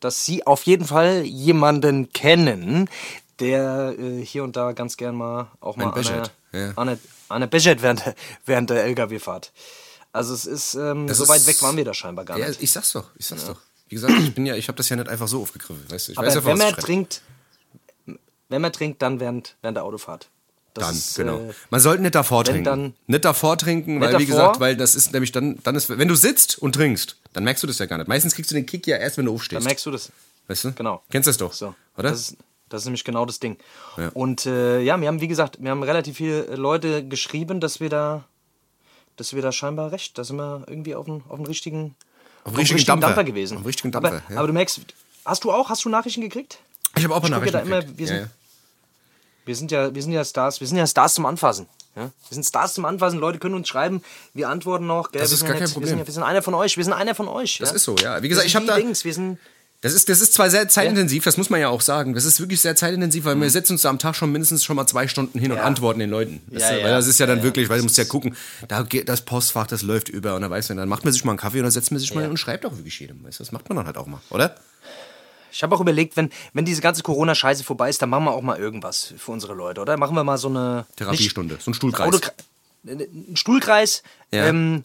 [0.00, 2.88] dass sie auf jeden Fall jemanden kennen,
[3.40, 6.68] der äh, hier und da ganz gern mal auch mal Ein an einer, ja.
[6.76, 6.92] an einer,
[7.28, 8.14] an einer Beschert während, der-
[8.46, 9.52] während der LKW-Fahrt.
[10.12, 12.62] Also es ist, ähm, so ist- weit weg waren wir da scheinbar gar Ja, nicht.
[12.62, 13.60] ich sag's doch, ich sag's doch.
[13.88, 16.12] Wie gesagt, ich bin ja, ich habe das ja nicht einfach so aufgegriffen, weißt du?
[16.12, 17.20] Ich Aber weiß ja, wenn man trinkt,
[18.48, 20.28] wenn man trinkt, dann während, während der Autofahrt.
[20.74, 21.38] Das Dann, ist, genau.
[21.38, 22.64] äh, Man sollte nicht davor trinken.
[22.64, 24.42] dann- nicht davor trinken, weil, Nicht wie davor?
[24.48, 27.62] gesagt, weil das ist nämlich dann, dann ist, wenn du sitzt und trinkst, dann merkst
[27.62, 28.08] du das ja gar nicht.
[28.08, 29.56] Meistens kriegst du den Kick ja erst, wenn du aufstehst.
[29.60, 30.10] dann merkst du das.
[30.48, 30.72] weißt du?
[30.72, 31.02] Genau.
[31.10, 32.10] Kennst du das doch, So, oder?
[32.10, 32.36] Das ist,
[32.74, 33.56] das ist nämlich genau das Ding.
[33.96, 34.10] Ja.
[34.14, 37.88] Und äh, ja, wir haben, wie gesagt, wir haben relativ viele Leute geschrieben, dass wir
[37.88, 38.24] da,
[39.16, 41.94] dass wir da scheinbar recht, da sind wir irgendwie auf dem, auf richtigen,
[42.44, 43.24] Auf dem richtigen Dampfer.
[43.24, 43.56] gewesen.
[43.56, 44.38] Auf dem richtigen Dampfer, aber, ja.
[44.38, 44.80] aber du merkst,
[45.24, 46.58] hast du auch, hast du Nachrichten gekriegt?
[46.96, 47.98] ich habe auch gucke Nachrichten da immer, gekriegt.
[47.98, 48.26] wir sind- ja.
[49.46, 51.66] Wir sind ja, wir sind ja Stars, wir sind ja Stars zum Anfassen.
[51.96, 52.04] Ja?
[52.04, 55.12] Wir sind Stars zum Anfassen, Leute können uns schreiben, wir antworten noch.
[55.12, 55.20] Gell?
[55.20, 55.88] Das wir ist sind gar ja kein nicht- Wir Problem.
[55.90, 57.58] sind, ja, wir sind einer von euch, wir sind einer von euch.
[57.58, 57.76] Das ja?
[57.76, 58.18] ist so, ja.
[58.18, 58.76] Wie Wir gesagt, sind ich habe da...
[58.76, 59.38] Dings, wir sind,
[59.84, 62.14] Das ist, das ist zwar sehr zeitintensiv, das muss man ja auch sagen.
[62.14, 64.76] Das ist wirklich sehr zeitintensiv, weil wir setzen uns da am Tag schon mindestens schon
[64.76, 65.62] mal zwei Stunden hin und Mhm.
[65.62, 65.66] Ja.
[65.66, 66.40] antworten den Leuten.
[66.46, 66.78] Weißt Ja, du?
[66.78, 66.84] ja.
[66.86, 68.34] Weil das ist ja dann wirklich, weil du musst ja gucken,
[68.66, 71.22] da geht das Postfach, das läuft über und dann weiß man, dann macht man sich
[71.26, 73.22] mal einen Kaffee und dann setzt man sich mal hin und schreibt auch wirklich jedem.
[73.24, 73.44] Weißt du?
[73.44, 74.56] Das macht man dann halt auch mal, oder?
[75.52, 78.42] Ich habe auch überlegt, wenn, wenn diese ganze Corona-Scheiße vorbei ist, dann machen wir auch
[78.42, 79.96] mal irgendwas für unsere Leute, oder?
[79.98, 82.20] Machen wir mal so eine Therapiestunde, so ein nicht- Stuhlkreis.
[82.86, 84.82] Ein Stuhlkreis, ähm,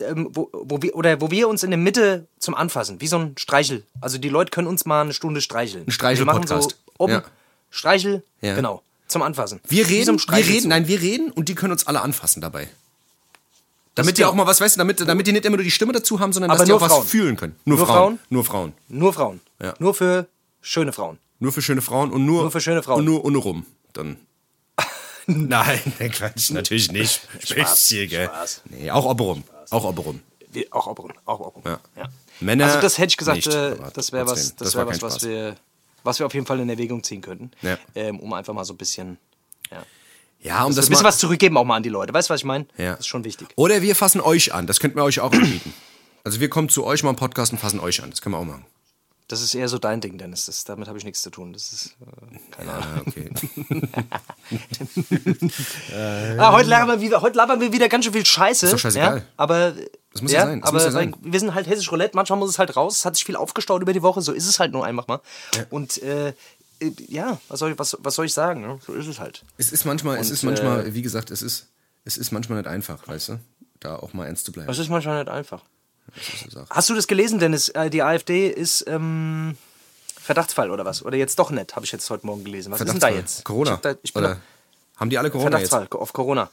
[0.00, 3.18] ähm, wo, wo, wir, oder wo wir uns in der Mitte zum Anfassen, wie so
[3.18, 3.84] ein Streichel.
[4.00, 5.84] Also die Leute können uns mal eine Stunde streicheln.
[5.86, 6.68] Ein Streichel- Wir machen so
[7.08, 7.22] Ja.
[7.70, 8.54] Streichel, Ja.
[8.54, 9.60] genau, zum Anfassen.
[9.68, 12.68] Wir reden, wir reden, nein, wir reden und die können uns alle anfassen dabei.
[13.94, 15.92] Damit die auch mal was, weißt du, damit, damit die nicht immer nur die Stimme
[15.92, 17.02] dazu haben, sondern Aber dass die auch Frauen.
[17.02, 17.56] was fühlen können.
[17.64, 17.96] Nur, Nur Frauen.
[17.96, 18.18] Frauen?
[18.30, 18.72] Nur Frauen.
[18.88, 19.40] Nur Frauen.
[19.60, 19.74] Ja.
[19.78, 20.26] Nur für
[20.62, 21.18] schöne Frauen.
[21.40, 23.00] Nur für schöne Frauen und nur, Nur für schöne Frauen.
[23.00, 23.66] Und nur ohne rum.
[23.92, 24.16] Dann.
[25.26, 25.80] Nein,
[26.12, 27.20] Quatsch, natürlich nicht.
[27.44, 27.88] Spaß?
[27.90, 28.62] Spaß.
[28.70, 29.42] Nee, auch Oberum.
[29.70, 30.20] Auch Oberum.
[30.52, 31.62] Wir, auch Oberon, auch Oberon.
[31.64, 31.80] Ja.
[31.96, 32.08] Ja.
[32.40, 35.22] Männer also das hätte ich gesagt, nicht, äh, das wäre was, das war was, was
[35.24, 35.56] wir,
[36.02, 37.78] was wir auf jeden Fall in Erwägung ziehen könnten, Ja.
[37.94, 39.18] ähm, um einfach mal so ein bisschen,
[39.70, 39.82] ja,
[40.42, 42.12] Ja, um das das ein bisschen was zurückgeben auch mal an die Leute.
[42.12, 42.66] Weißt du, was ich meine?
[42.78, 42.92] Ja.
[42.92, 43.48] Das ist schon wichtig.
[43.56, 44.66] Oder wir fassen euch an.
[44.66, 45.72] Das könnten wir euch auch anbieten.
[46.24, 48.10] Also wir kommen zu euch mal im Podcast und fassen euch an.
[48.10, 48.66] Das können wir auch machen.
[49.30, 50.46] Das ist eher so dein Ding, Dennis.
[50.46, 51.52] Das, damit habe ich nichts zu tun.
[51.52, 52.88] Das ist äh, keine Ahnung.
[52.96, 53.30] Ah, okay.
[56.36, 58.66] Ah, heute, labern wir wieder, heute labern wir wieder ganz schön viel Scheiße.
[58.66, 59.18] Ist doch scheißegal.
[59.18, 59.72] Ja, aber
[60.12, 61.14] Das muss ja sein, das aber muss ja sein.
[61.20, 62.16] wir sind halt hessisch Roulette.
[62.16, 62.98] Manchmal muss es halt raus.
[62.98, 64.20] Es hat sich viel aufgestaut über die Woche.
[64.20, 65.20] So ist es halt nur einfach mal.
[65.70, 66.30] Und äh,
[66.80, 68.62] äh, ja, was soll, ich, was, was soll ich sagen?
[68.62, 68.80] Ne?
[68.84, 69.44] So ist es halt.
[69.58, 71.68] Es ist manchmal, es Und, ist manchmal, wie gesagt, es ist,
[72.04, 73.38] es ist manchmal nicht einfach, weißt du?
[73.78, 74.66] Da auch mal ernst zu bleiben.
[74.66, 75.62] Das ist manchmal nicht einfach.
[76.70, 77.68] Hast du das gelesen, Dennis?
[77.70, 79.56] Äh, Die AfD ist ähm,
[80.20, 81.04] Verdachtsfall oder was?
[81.04, 82.72] Oder jetzt doch nicht, habe ich jetzt heute Morgen gelesen.
[82.72, 83.44] Was ist denn da jetzt?
[83.44, 83.74] Corona.
[83.74, 84.40] Ich, da, ich Oder
[84.96, 85.70] haben die alle Corona jetzt?
[85.70, 86.50] Verdachtsfall auf Corona.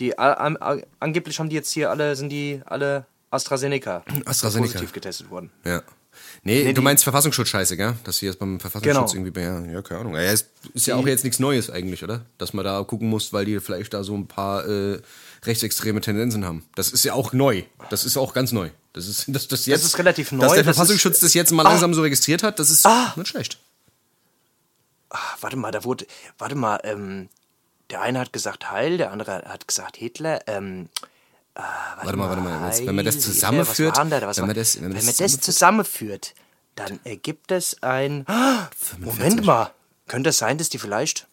[0.00, 4.72] Die, a- am- a- angeblich haben die jetzt hier alle, sind die alle AstraZeneca, AstraZeneca.
[4.72, 5.50] positiv getestet worden.
[5.64, 5.82] Ja.
[6.42, 7.94] Nee, Nee, du meinst Verfassungsschutz-Scheiße, gell?
[8.04, 9.26] Dass sie jetzt beim Verfassungsschutz Genau.
[9.26, 10.14] irgendwie ja, ja, keine Ahnung.
[10.14, 12.24] Ja, ist, ist ja auch jetzt nichts Neues eigentlich, oder?
[12.38, 15.00] Dass man da gucken muss, weil die vielleicht da so ein paar äh,
[15.44, 16.64] rechtsextreme Tendenzen haben.
[16.74, 17.62] Das ist ja auch neu.
[17.90, 18.70] Das ist auch ganz neu.
[18.92, 21.52] Das ist, das, das jetzt, ist relativ Dass neu, der das Verfassungsschutz ist- das jetzt
[21.52, 23.58] mal langsam so registriert hat, das ist nicht schlecht.
[25.10, 26.06] Ah, warte mal, da wurde,
[26.38, 27.28] warte mal, ähm,
[27.90, 30.40] der eine hat gesagt Heil, der andere hat gesagt Hitler.
[30.46, 30.88] Ähm,
[31.58, 32.66] äh, warte, Warte mal, warte mal.
[32.68, 34.08] Jetzt, wenn man das zusammenführt, da?
[34.08, 36.34] Wenn man das, wenn wenn man man das zusammenführt,
[36.76, 38.24] dann ergibt es ein.
[38.28, 38.68] Ah,
[38.98, 39.72] Moment mal,
[40.06, 41.26] könnte es sein, dass die vielleicht.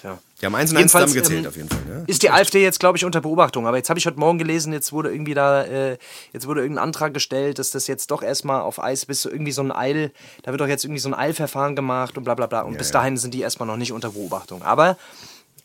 [0.00, 0.16] Tja.
[0.40, 1.80] Die haben eins und eins zusammengezählt, ähm, auf jeden Fall.
[1.88, 2.04] Ja?
[2.06, 3.66] Ist die AfD jetzt, glaube ich, unter Beobachtung.
[3.66, 5.98] Aber jetzt habe ich heute Morgen gelesen, jetzt wurde irgendwie da, äh,
[6.32, 9.50] jetzt wurde irgendein Antrag gestellt, dass das jetzt doch erstmal auf Eis bis so irgendwie
[9.50, 12.46] so ein Eil, da wird doch jetzt irgendwie so ein Eilverfahren gemacht und bla bla
[12.46, 12.60] bla.
[12.60, 14.62] Und bis dahin sind die erstmal noch nicht unter Beobachtung.
[14.62, 14.96] Aber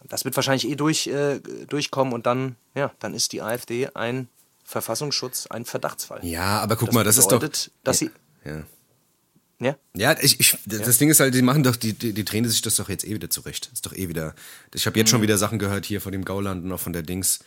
[0.10, 4.28] das wird wahrscheinlich eh durch, äh, durchkommen und dann, ja, dann ist die AfD ein
[4.66, 6.24] Verfassungsschutz, ein Verdachtsfall.
[6.26, 7.40] Ja, aber guck mal, das ist doch.
[7.40, 8.10] bedeutet, dass sie.
[8.46, 8.64] Ja.
[9.60, 9.78] Ja?
[9.96, 12.62] Ja, ich, ich, das Ding ist halt, die machen doch, die, die, die drehen sich
[12.62, 13.68] das doch jetzt eh wieder zurecht.
[13.68, 14.36] Das ist doch eh wieder.
[14.74, 15.12] Ich habe jetzt Mhm.
[15.12, 17.40] schon wieder Sachen gehört hier von dem Gauland und auch von der Dings,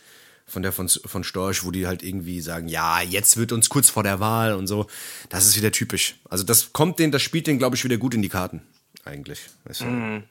[0.47, 3.89] von der von, von Storch, wo die halt irgendwie sagen, ja, jetzt wird uns kurz
[3.89, 4.87] vor der Wahl und so.
[5.29, 6.15] Das ist wieder typisch.
[6.29, 8.61] Also das kommt den, das spielt den, glaube ich, wieder gut in die Karten.
[9.03, 9.39] Eigentlich.
[9.65, 10.23] Weißt du?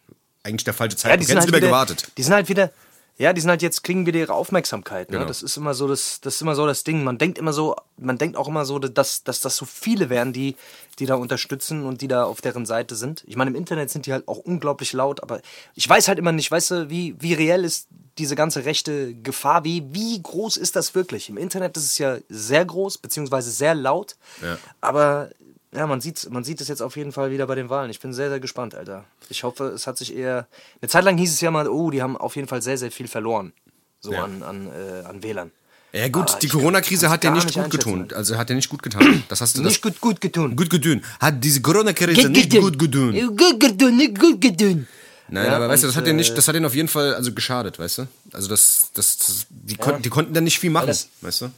[0.46, 0.96] Eigentlich der falsche.
[0.96, 1.22] Ja, Zeitpunkt.
[1.22, 2.12] die Ja, sind, halt lieber wieder, gewartet.
[2.16, 2.70] die sind halt wieder,
[3.18, 5.11] ja, die sind halt jetzt, kriegen wieder ihre Aufmerksamkeit.
[5.11, 5.16] Ne?
[5.18, 5.26] Genau.
[5.28, 7.02] Das ist immer so das, das ist immer so das Ding.
[7.04, 10.32] Man denkt immer so, man denkt auch immer so, dass, dass das so viele wären,
[10.32, 10.54] die,
[10.98, 13.24] die da unterstützen und die da auf deren Seite sind.
[13.26, 15.40] Ich meine, im Internet sind die halt auch unglaublich laut, aber
[15.74, 19.64] ich weiß halt immer nicht, weißt du, wie, wie reell ist diese ganze rechte Gefahr,
[19.64, 21.28] wie, wie groß ist das wirklich?
[21.28, 24.56] Im Internet ist es ja sehr groß, beziehungsweise sehr laut, Ja.
[24.80, 25.30] aber
[25.74, 27.90] ja, man sieht man sieht es jetzt auf jeden Fall wieder bei den Wahlen.
[27.90, 29.05] Ich bin sehr, sehr gespannt, Alter.
[29.29, 30.46] Ich hoffe, es hat sich eher.
[30.81, 32.90] Eine Zeit lang hieß es ja mal, oh, die haben auf jeden Fall sehr, sehr
[32.90, 33.52] viel verloren.
[34.00, 34.24] So Ja.
[34.24, 35.50] an, an, äh, an Wählern.
[35.92, 38.09] Ja gut, Aber die Corona-Krise hat dir gar nicht nicht gut getan.
[38.14, 39.24] Also hat dir nicht gut getan.
[39.29, 40.55] Das hast du Nicht gut, gut getan.
[40.55, 41.02] gut getan.
[41.20, 43.37] Hat diese Corona-Krise nicht gut getan.
[43.37, 44.87] Gut getan, nicht gut getan.
[45.29, 46.88] Nein, Ja, aber weißt du, das hat denen äh, nicht, das hat denen auf jeden
[46.88, 48.07] Fall also geschadet, weißt du?
[48.33, 51.50] Also das, das, das die, konnten, die konnten dann nicht viel machen, das- weißt du?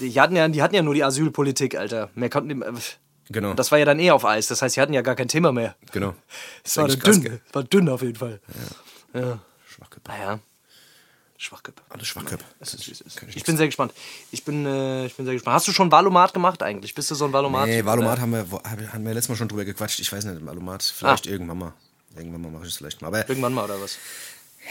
[0.00, 2.10] Die hatten, ja, die hatten ja nur die Asylpolitik, Alter.
[2.14, 2.72] Mehr konnten die, äh,
[3.30, 3.52] Genau.
[3.52, 4.46] Das war ja dann eh auf Eis.
[4.46, 5.76] Das heißt, sie hatten ja gar kein Thema mehr.
[5.92, 6.14] genau.
[6.64, 7.22] Es war dünn.
[7.22, 7.40] gell?
[7.52, 8.40] War dünn auf jeden Fall.
[9.12, 9.38] Ja.
[9.66, 10.08] Schwachköpfe.
[10.08, 10.38] Naja.
[11.36, 11.82] Schwachköpfe.
[11.90, 12.44] Alles Schwachköpfe.
[13.34, 13.92] Ich bin sehr gespannt.
[14.32, 15.54] Ich bin, äh, ich bin sehr gespannt.
[15.56, 16.94] Hast du schon Valomat gemacht eigentlich?
[16.94, 17.66] Bist du so ein Valomat?
[17.68, 18.46] Nee, Valomat haben wir,
[18.92, 20.00] haben wir letztes Mal schon drüber gequatscht.
[20.00, 20.82] Ich weiß nicht, Valomat.
[20.82, 21.30] Vielleicht Ah.
[21.30, 21.74] irgendwann mal.
[22.16, 23.08] Irgendwann mal mache ich es vielleicht mal.
[23.08, 23.98] Aber Irgendwann mal oder was?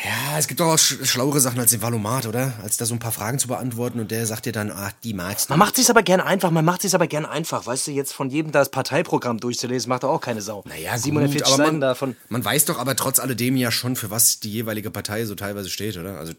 [0.03, 2.53] Ja, es gibt doch auch sch schlauere Sachen als den Valomat, oder?
[2.61, 5.13] Als da so ein paar Fragen zu beantworten und der sagt dir dann, ach, die
[5.13, 5.53] magst du.
[5.53, 6.51] Man macht sich's aber gern einfach.
[6.51, 7.65] Man macht sich's aber gern einfach.
[7.65, 10.63] Weißt du, jetzt von jedem das Parteiprogramm durchzulesen, macht doch auch keine Sau.
[10.67, 12.15] Naja, 740 gut, aber Seiten man, davon.
[12.29, 15.69] man weiß doch aber trotz alledem ja schon, für was die jeweilige Partei so teilweise
[15.69, 16.17] steht, oder?
[16.19, 16.33] Also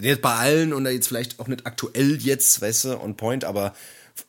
[0.00, 3.74] jetzt bei allen und jetzt vielleicht auch nicht aktuell jetzt, weißt du, on point, aber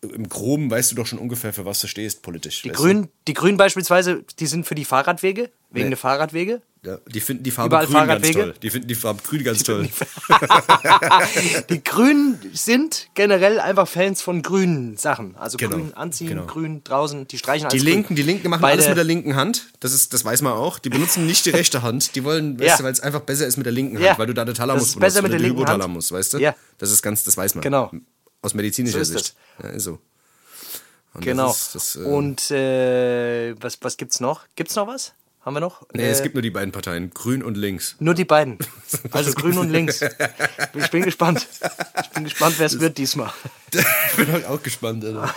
[0.01, 2.61] im Groben weißt du doch schon ungefähr, für was du stehst politisch.
[2.61, 5.89] Die Grünen, die Grünen beispielsweise, die sind für die Fahrradwege, wegen Nee.
[5.91, 6.61] der Fahrradwege.
[6.85, 8.53] Ja, die finden die Farbe Überall grün ganz toll.
[8.61, 9.87] Die finden die Farbe grün ganz toll.
[11.69, 15.35] Die Grünen sind generell einfach Fans von grünen Sachen.
[15.37, 16.45] Also Genau, grün anziehen, genau.
[16.45, 18.15] grün draußen, die streichen Die alles Linken, grün.
[18.17, 19.67] die Linken machen Beide- alles mit der linken Hand.
[19.79, 20.77] Das ist, das weiß man auch.
[20.77, 22.15] Die benutzen nicht die rechte Hand.
[22.15, 22.77] Die wollen, weißt Ja.
[22.77, 24.17] du, weil es einfach besser ist mit der linken Hand, Ja.
[24.17, 26.11] weil du da den Das Thalamus ist besser mit der linken Hand.
[26.11, 26.37] Weißt du?
[26.39, 26.53] Ja.
[26.79, 27.61] Das ist ganz, das weiß man.
[27.61, 27.91] Genau.
[28.41, 29.35] Aus medizinischer So Sicht.
[29.63, 29.99] Ja, so.
[31.13, 31.47] Und Genau.
[31.47, 34.41] Das ist, das, äh, Und äh, was, was gibt's noch?
[34.55, 35.13] Gibt's noch was?
[35.45, 35.85] Haben wir noch?
[35.93, 37.95] nee, äh, es gibt nur die beiden Parteien, Grün und Links.
[37.99, 38.57] nur die beiden.
[39.11, 40.01] Also grün und links.
[40.75, 41.47] Ich bin gespannt.
[42.03, 43.31] Ich bin gespannt, wer es wird diesmal.
[43.73, 45.33] ich bin halt auch gespannt, Alter.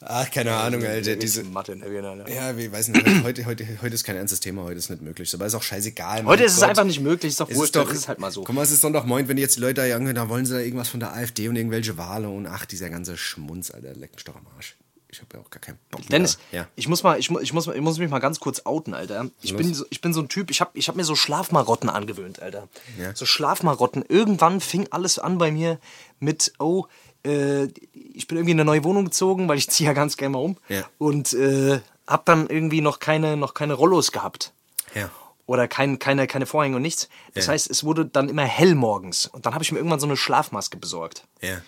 [0.00, 1.16] Ach, keine Ahnung, Alter.
[1.16, 4.78] Diese, Mathe, ne, ja, wir weiß nicht, heute, heute, heute ist kein ernstes Thema, heute
[4.78, 5.32] ist nicht möglich.
[5.34, 6.24] Aber ist auch scheißegal.
[6.24, 8.30] Heute ist es einfach nicht möglich, ist doch Es wurscht, ist doch, ist halt mal
[8.30, 8.44] so.
[8.44, 10.60] Guck mal, es ist Sonntagmorgen, wenn jetzt die Leute da jagen, da wollen sie da
[10.60, 14.24] irgendwas von der AfD und irgendwelche Wahlen und ach, dieser ganze Schmunz, Alter, leck mich
[14.24, 14.76] doch am Arsch.
[15.14, 16.08] Ich habe ja auch gar keinen Bock mehr.
[16.08, 16.66] Dennis, ja.
[16.74, 19.30] ich, muss mal, ich, ich, muss, ich muss mich mal ganz kurz outen, Alter.
[19.42, 21.88] Ich bin, so, ich bin so ein Typ, ich habe ich hab mir so Schlafmarotten
[21.88, 22.68] angewöhnt, Alter.
[22.98, 23.14] Ja.
[23.14, 24.04] So Schlafmarotten.
[24.08, 25.78] Irgendwann fing alles an bei mir
[26.18, 26.86] mit, oh,
[27.24, 30.32] äh, ich bin irgendwie in eine neue Wohnung gezogen, weil ich ziehe ja ganz gerne
[30.32, 30.56] mal um.
[30.68, 30.82] Ja.
[30.98, 34.52] Und äh, hab dann irgendwie noch keine, noch keine Rollos gehabt.
[34.96, 35.10] Ja.
[35.46, 37.08] Oder kein, keine, keine Vorhänge und nichts.
[37.34, 37.52] Das Ja.
[37.52, 39.26] heißt, es wurde dann immer hell morgens.
[39.26, 41.24] Und dann habe ich mir irgendwann so eine Schlafmaske besorgt.
[41.40, 41.62] Ja.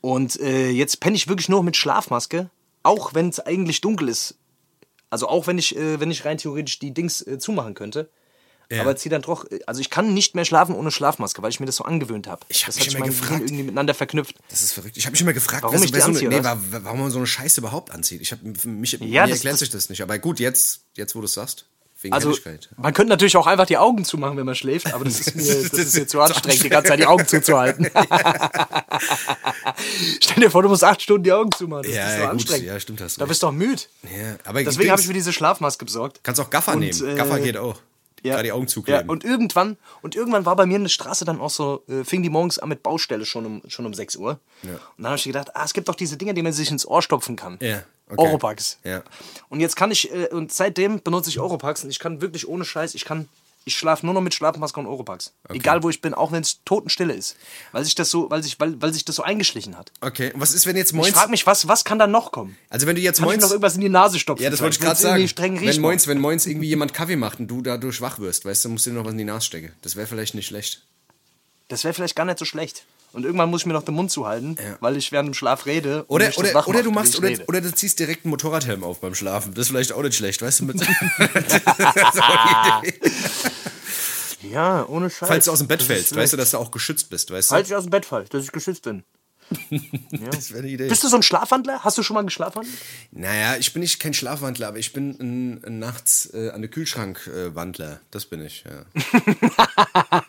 [0.00, 2.50] Und äh, jetzt penne ich wirklich nur mit Schlafmaske,
[2.82, 4.36] auch wenn es eigentlich dunkel ist.
[5.10, 8.10] Also auch wenn ich, äh, wenn ich rein theoretisch die Dings äh, zumachen könnte.
[8.70, 8.80] Ja.
[8.80, 11.66] Aber zieh dann doch, also ich kann nicht mehr schlafen ohne Schlafmaske, weil ich mir
[11.66, 12.40] das so angewöhnt habe.
[12.48, 14.36] Ich hab das mich hat immer mein Gehirn gefragt- irgendwie miteinander verknüpft.
[14.48, 14.96] Das ist verrückt.
[14.96, 17.18] Ich habe mich immer gefragt, Warum ich die wer so, anziehe, nee, warum man so
[17.18, 18.22] eine Scheiße überhaupt anzieht.
[18.22, 20.00] Ich habe mich, Ja, mir das- erklärt das- sich das nicht.
[20.00, 21.66] Aber gut, jetzt, jetzt wo du es sagst,
[22.02, 22.68] wegen Also Helligkeit.
[22.76, 25.44] man könnte natürlich auch einfach die Augen zumachen, wenn man schläft, aber das ist mir,
[25.44, 27.88] das ist mir zu anstrengend, die ganze Zeit die Augen zuzuhalten.
[30.20, 31.84] Stell dir vor, du musst acht Stunden die Augen zumachen.
[31.84, 32.32] Das Ja, ist so ja, gut.
[32.32, 32.66] anstrengend.
[32.66, 33.28] Ja, stimmt, hast Da recht.
[33.28, 33.82] bist du doch müde.
[34.04, 36.20] Ja, aber Deswegen habe ich mir diese Schlafmaske besorgt.
[36.22, 37.08] Kannst auch Gaffer Und, nehmen.
[37.08, 37.78] äh, Gaffer geht auch.
[38.22, 39.00] Gerade die Augen zukleben.
[39.04, 42.22] Ja, und irgendwann, und irgendwann war bei mir eine Straße dann auch so, äh, fing
[42.22, 44.38] die morgens an mit Baustelle schon um, schon um 6 Uhr.
[44.62, 44.70] Ja.
[44.74, 46.86] Und dann habe ich gedacht, ah, es gibt doch diese Dinge, die man sich ins
[46.86, 47.58] Ohr stopfen kann.
[47.60, 48.28] Ja, okay.
[48.28, 48.78] Oropax.
[48.84, 49.02] Ja.
[49.48, 52.64] Und jetzt kann ich, äh, und seitdem benutze ich Oropax und ich kann wirklich ohne
[52.64, 53.28] Scheiß, ich kann,
[53.64, 55.32] ich schlafe nur noch mit Schlafmaske und Oropax.
[55.48, 57.36] Egal wo ich bin, auch wenn es totenstille ist.
[57.70, 59.92] Weil sich das so, weil sich, weil, weil sich das so eingeschlichen hat.
[60.00, 61.10] okay, und was ist, wenn jetzt Ich moins...
[61.10, 62.56] frage mich, was, was kann da noch kommen?
[62.70, 63.52] Also wenn du jetzt Kann ich mir noch moins...
[63.52, 64.42] irgendwas in die Nase stopfen?
[64.42, 65.30] Ja, das wollte ich gerade sagen.
[65.60, 68.68] Wenn moins, wenn moins irgendwie jemand Kaffee macht und du dadurch wach wirst, weißt du,
[68.70, 69.72] musst du dir noch was in die Nase stecken.
[69.82, 70.82] Das wäre vielleicht nicht schlecht.
[71.68, 72.84] Das wäre vielleicht gar nicht so schlecht.
[73.12, 74.76] Und irgendwann muss ich mir noch den Mund zuhalten, Ja.
[74.80, 76.04] weil ich während dem Schlaf rede.
[76.08, 79.14] Oder, oder, oder macht, du machst, oder, oder du ziehst direkt einen Motorradhelm auf beim
[79.14, 79.52] Schlafen.
[79.54, 80.64] Das ist vielleicht auch nicht schlecht, weißt du?
[80.64, 80.80] Mit.
[84.50, 85.28] Ja, ohne Scheiß.
[85.28, 87.50] Falls du aus dem Bett Das fällst, weißt du, dass du auch geschützt bist, weißt
[87.50, 87.54] du?
[87.54, 89.04] Falls ich aus dem Bett fall, dass ich geschützt bin.
[90.30, 90.88] Das wäre eine Idee.
[90.88, 91.84] Bist du so ein Schlafwandler?
[91.84, 92.74] Hast du schon mal geschlafwandelt?
[93.10, 96.70] Naja, ich bin nicht kein Schlafwandler, aber ich bin ein, ein nachts äh, an der
[96.70, 98.00] Kühlschrankwandler.
[98.10, 98.84] Das bin ich, ja.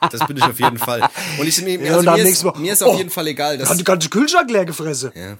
[0.11, 1.01] das bin ich auf jeden Fall.
[1.39, 3.57] Und ich, mir, Ja, also mir, ist, Mal, mir ist auf oh, jeden Fall egal,
[3.57, 3.69] dass.
[3.69, 5.11] Hat die ganze Kühlschrank leer gefressen.
[5.15, 5.37] Ja.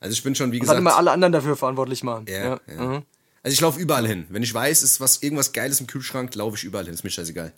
[0.00, 0.78] Also ich bin schon, wie gesagt.
[0.78, 2.26] immer alle anderen dafür verantwortlich machen.
[2.28, 3.02] ja, ja.
[3.42, 4.26] Also ich laufe überall hin.
[4.28, 6.92] Wenn ich weiß, ist was, irgendwas Geiles im Kühlschrank, laufe ich überall hin.
[6.92, 7.52] Ist mir scheißegal.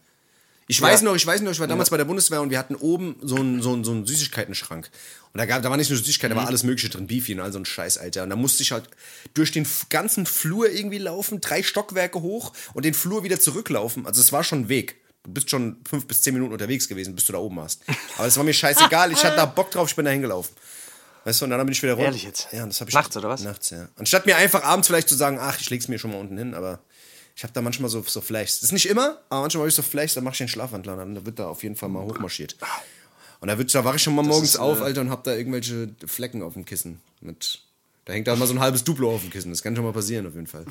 [0.68, 2.74] Ich weiß noch, ich weiß noch, ich war damals bei der Bundeswehr und wir hatten
[2.76, 4.90] oben so einen, so einen, so einen Süßigkeiten-Schrank.
[5.32, 7.40] Und da, gab, da war nicht nur Süßigkeiten, da war alles Mögliche drin, Beefy und
[7.40, 8.22] all so ein Scheiß, Alter.
[8.22, 8.88] Und da musste ich halt
[9.34, 14.06] durch den ganzen Flur irgendwie laufen, drei Stockwerke hoch und den Flur wieder zurücklaufen.
[14.06, 14.96] Also es war schon ein Weg.
[15.24, 17.82] Du bist schon fünf bis zehn Minuten unterwegs gewesen, bis du da oben warst.
[18.16, 20.54] Aber es war mir scheißegal, ich hatte da Bock drauf, ich bin da hingelaufen.
[21.24, 22.06] Weißt du, und dann bin ich wieder runter.
[22.06, 22.48] Ehrlich jetzt?
[22.50, 23.42] Ja, das hab ich Nachts, oder was?
[23.42, 23.88] Nachts, ja.
[23.96, 26.54] Anstatt mir einfach abends vielleicht zu sagen, ach, ich leg's mir schon mal unten hin,
[26.54, 26.80] aber
[27.34, 28.56] ich habe da manchmal so, so Flashs.
[28.60, 30.92] Das ist nicht immer, aber manchmal habe ich so Flashs, dann mache ich den Schlafwandler
[30.94, 32.56] und dann wird da auf jeden Fall mal hochmarschiert.
[33.40, 35.24] Und da, wird, da wache ich schon mal morgens ist, auf, äh, Alter, und hab
[35.24, 37.00] da irgendwelche Flecken auf dem Kissen.
[37.20, 37.58] Mit,
[38.04, 39.50] da hängt da mal so ein halbes Duplo auf dem Kissen.
[39.50, 40.64] Das kann schon mal passieren, auf jeden Fall.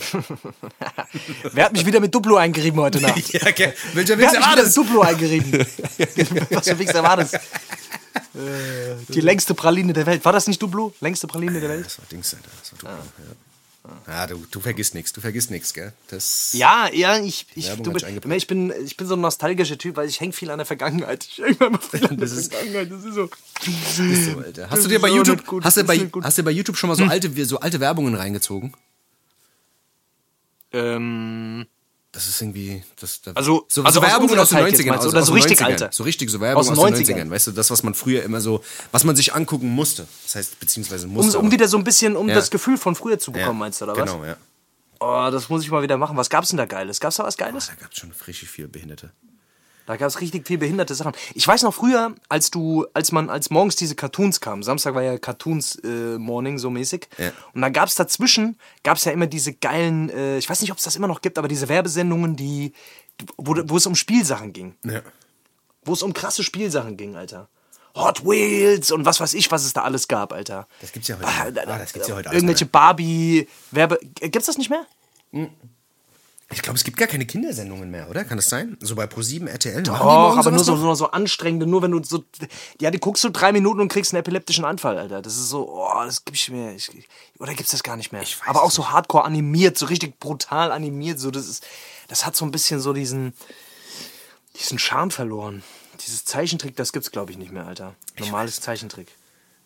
[1.54, 3.28] Wer hat mich wieder mit Duplo eingerieben heute Nacht?
[3.34, 3.74] ja, okay.
[3.94, 4.68] Welcher Wer hat Witz mich war das?
[4.68, 5.52] mit Duplo eingerieben?
[6.52, 7.34] Was für Wichser war das?
[7.34, 7.40] Äh,
[9.10, 10.24] Die längste Praline der Welt.
[10.24, 10.94] War das nicht Duplo?
[11.02, 11.86] Längste Praline der Welt?
[11.86, 12.50] Das war Dings, Alter.
[12.60, 13.36] Das war Duplo, ja.
[14.08, 15.92] Ja, du, du vergisst nichts, du vergisst nichts, gell?
[16.10, 18.38] Das, Ja, ja, ich, ich, du, eingeprägt.
[18.38, 21.26] ich, bin, ich bin so ein nostalgischer Typ, weil ich hänge viel an der Vergangenheit.
[21.26, 22.92] Ich hänge immer viel an der Vergangenheit.
[22.92, 23.30] Das ist so.
[24.04, 24.64] ist so, Alter.
[24.70, 26.78] Hast Das du dir bei YouTube, gut, hast du das bei, hast du bei YouTube
[26.78, 28.74] schon mal so alte, so alte Werbungen reingezogen?
[30.74, 31.66] Ähm,
[32.14, 32.84] Das ist irgendwie.
[33.00, 34.90] Das, das, Also- so, also so aus Werbung unserer aus den Zeit jetzt 90ern.
[34.90, 35.08] meinst du?
[35.08, 35.66] aus- Oder aus so richtig 90ern.
[35.66, 35.90] alte?
[35.92, 37.28] So richtig, so Werbung Aus aus, den den 90ern.
[37.28, 37.30] 90ern.
[37.32, 40.06] Weißt du, das, was man früher immer so, was man sich angucken musste.
[40.26, 41.38] Das heißt, beziehungsweise um, musste.
[41.40, 42.36] um aber- wieder so ein bisschen, um Ja.
[42.36, 44.28] das Gefühl von früher zu bekommen, ja, meinst du, oder Genau, was?
[44.28, 44.38] ja.
[45.00, 46.16] Oh, das muss ich mal wieder machen.
[46.18, 47.00] Was gab's denn da Geiles?
[47.00, 47.68] Gab's da was Geiles?
[47.68, 49.12] Da gab es schon richtig viele Behinderte.
[49.86, 51.14] Da gab es richtig viel behinderte Sachen.
[51.34, 55.02] Ich weiß noch früher, als du, als man, als morgens diese Cartoons kamen, Samstag war
[55.02, 57.08] ja Cartoons äh, Morning so mäßig.
[57.18, 57.32] Ja.
[57.54, 60.72] Und da gab es dazwischen, gab es ja immer diese geilen, äh, ich weiß nicht,
[60.72, 62.74] ob es das immer noch gibt, aber diese Werbesendungen, die,
[63.38, 64.76] wo, wo es um Spielsachen ging.
[64.86, 65.02] Ja.
[65.84, 67.50] Wo es um krasse Spielsachen ging, Alter.
[67.96, 70.68] Hot Wheels und was weiß ich, was es da alles gab, Alter.
[70.80, 71.28] Das gibt's ja heute.
[71.28, 74.00] Ah, Ah, das gibt's ja heute Irgendwelche Barbie-Werbe.
[74.22, 74.86] Gibt's das nicht mehr?
[76.52, 78.24] Ich glaube, es gibt gar keine Kindersendungen mehr, oder?
[78.26, 78.78] Kann das sein?
[78.82, 79.76] So bei Pro7 RTL?
[79.76, 82.24] Machen die Och, morgen aber nur so, nur so anstrengende, nur wenn du so.
[82.80, 85.22] Ja, die guckst du drei Minuten und kriegst einen epileptischen Anfall, Alter.
[85.22, 86.74] Das ist so, oh, das gib ich mir.
[86.76, 86.90] Ich,
[87.40, 88.22] oder gibt's das gar nicht mehr?
[88.22, 91.20] Ich aber auch es so hardcore animiert, so richtig brutal animiert.
[91.20, 91.66] So, das ist.
[92.08, 93.34] Das hat so ein bisschen so diesen.
[94.60, 95.64] diesen Charme verloren.
[96.06, 97.96] Dieses Zeichentrick, das gibt's, glaube ich, nicht mehr, Alter.
[98.20, 99.08] Normales Zeichentrick.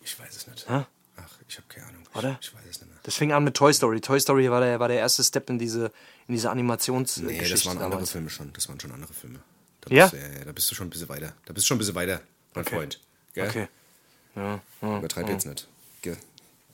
[0.02, 0.70] Ich weiß es nicht.
[0.70, 0.86] Hä?
[1.18, 2.04] Ach, Ich habe keine Ahnung.
[2.14, 2.38] Oder?
[2.42, 3.00] Ich, ich weiß es nicht mehr.
[3.04, 4.02] Das fing an mit Toy Story.
[4.02, 5.92] Toy Story war der, war der erste Step in diese,
[6.28, 8.12] in diese Animationsgeschichte Nee, das waren andere damals.
[8.12, 8.52] Filme schon.
[8.54, 9.40] Das waren schon andere Filme.
[9.82, 10.08] Da Ja?
[10.08, 11.34] Bist, du- ja, ja, da bist du schon ein bisschen weiter.
[11.46, 12.22] Da bist du schon ein bisschen weiter,
[12.54, 13.00] mein Freund.
[13.34, 13.48] Gell?
[13.50, 13.68] Okay.
[14.36, 15.68] Ja, ja, Übertreib jetzt nicht.
[16.02, 16.18] Gell?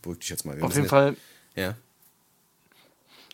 [0.02, 0.56] Beruhig dich jetzt mal.
[0.58, 1.16] Wir Auf jeden Fall,
[1.56, 1.76] Ja.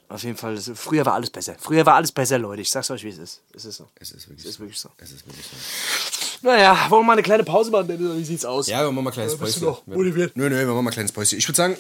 [0.10, 1.56] auf jeden Fall, das- früher war alles besser.
[1.60, 2.62] Früher war alles besser, Leute.
[2.62, 3.42] Ich sag's euch, wie es ist.
[3.54, 3.88] Es ist so.
[3.96, 4.60] Es ist wirklich Es ist so.
[4.62, 4.90] wirklich so.
[4.98, 6.48] Es ist wirklich so.
[6.48, 7.88] Naja, wollen wir mal eine kleine Pause machen?
[7.90, 8.68] Wie sieht's aus?
[8.68, 9.60] Ja, wir machen mal ein kleines bist Päuschen.
[9.62, 10.36] du noch motiviert?
[10.38, 11.38] Nö, nö, wir machen mal ein kleines Päuschen.
[11.40, 11.78] Ich würde sagen,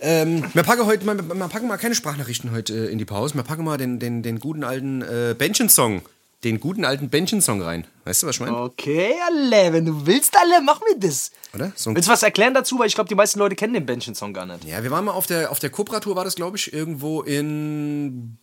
[0.00, 3.34] ähm, wir, packen heute mal, wir packen mal keine Sprachnachrichten heute äh, in die Pause.
[3.34, 6.02] Wir packen mal den, den, den guten alten äh, Bändchen-Song.
[6.42, 7.86] Den guten alten Bändchen-Song rein.
[8.04, 8.56] Weißt du, was ich meine?
[8.56, 11.32] Okay, alle, wenn du willst, alle, mach mir das.
[11.54, 11.70] Oder?
[11.74, 12.78] So Willst du was erklären dazu?
[12.78, 14.64] Weil ich glaube, die meisten Leute kennen den Bändchen-Song gar nicht.
[14.64, 18.38] Ja, wir waren mal auf der, auf der Cobra-Tour, war das, glaube ich, irgendwo in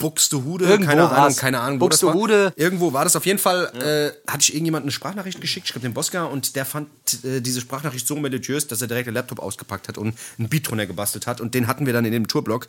[0.00, 0.64] Buxtehude.
[0.64, 1.36] Irgendwo keine Ahnung, war's.
[1.36, 1.80] keine Ahnung.
[1.80, 2.46] wo das Buxtehude.
[2.46, 2.52] War.
[2.56, 3.14] Irgendwo war das.
[3.14, 6.56] Auf jeden Fall äh, hatte ich irgendjemand eine Sprachnachricht geschickt, ich glaube den Bosca, und
[6.56, 6.88] der fand
[7.22, 10.68] äh, diese Sprachnachricht so melodiös, dass er direkt den Laptop ausgepackt hat und einen Beat
[10.68, 11.40] drunter gebastelt hat.
[11.40, 12.66] Und den hatten wir dann in dem Tourblock.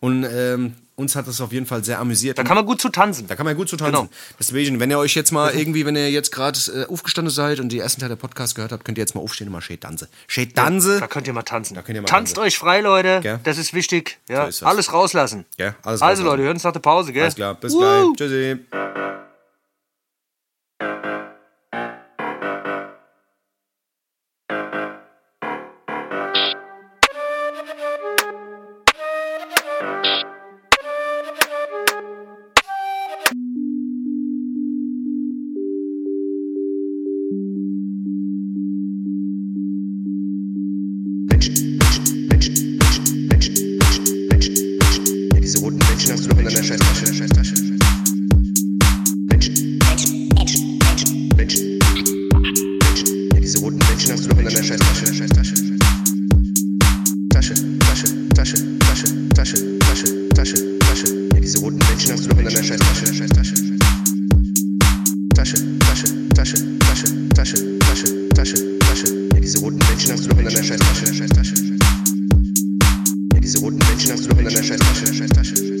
[0.00, 2.38] Und ähm, uns hat das auf jeden Fall sehr amüsiert.
[2.38, 3.26] Da kann man gut zu tanzen.
[3.26, 3.92] Da kann man ja gut zu tanzen.
[3.94, 4.08] Genau.
[4.38, 7.70] Deswegen, wenn ihr euch jetzt mal irgendwie, wenn ihr jetzt gerade äh, aufgestanden seid und
[7.70, 9.78] die ersten Teil der Podcast gehört habt, könnt ihr jetzt mal aufstehen und mal schön
[9.80, 10.08] tanzen.
[10.26, 11.00] Schön tanzen.
[11.00, 11.74] Da könnt ihr mal tanzen.
[11.74, 12.46] Da könnt ihr mal Tanzt tanzen.
[12.46, 13.20] euch frei, Leute.
[13.22, 13.40] Gell?
[13.44, 14.18] Das ist wichtig.
[14.28, 15.44] Ja, So ist alles rauslassen.
[15.56, 15.74] Gell?
[15.82, 16.24] Alles also, rauslassen.
[16.24, 17.22] Leute, wir hören uns nach der Pause, gell?
[17.24, 18.12] Alles klar, bis Woo!
[18.14, 18.16] gleich.
[18.16, 18.58] Tschüssi.
[66.46, 69.06] Tasche, Tasche, Tasche, Tasche, Tasche, Tasche, Tasche.
[69.34, 70.62] Ja, diese roten Bändchen hast du doch in deiner.
[70.62, 71.54] Scheißtasche.
[73.34, 75.54] Ja, diese roten Bändchen hast du doch in deiner Scheißtasche, Scheißtasche.
[75.56, 75.75] Ja,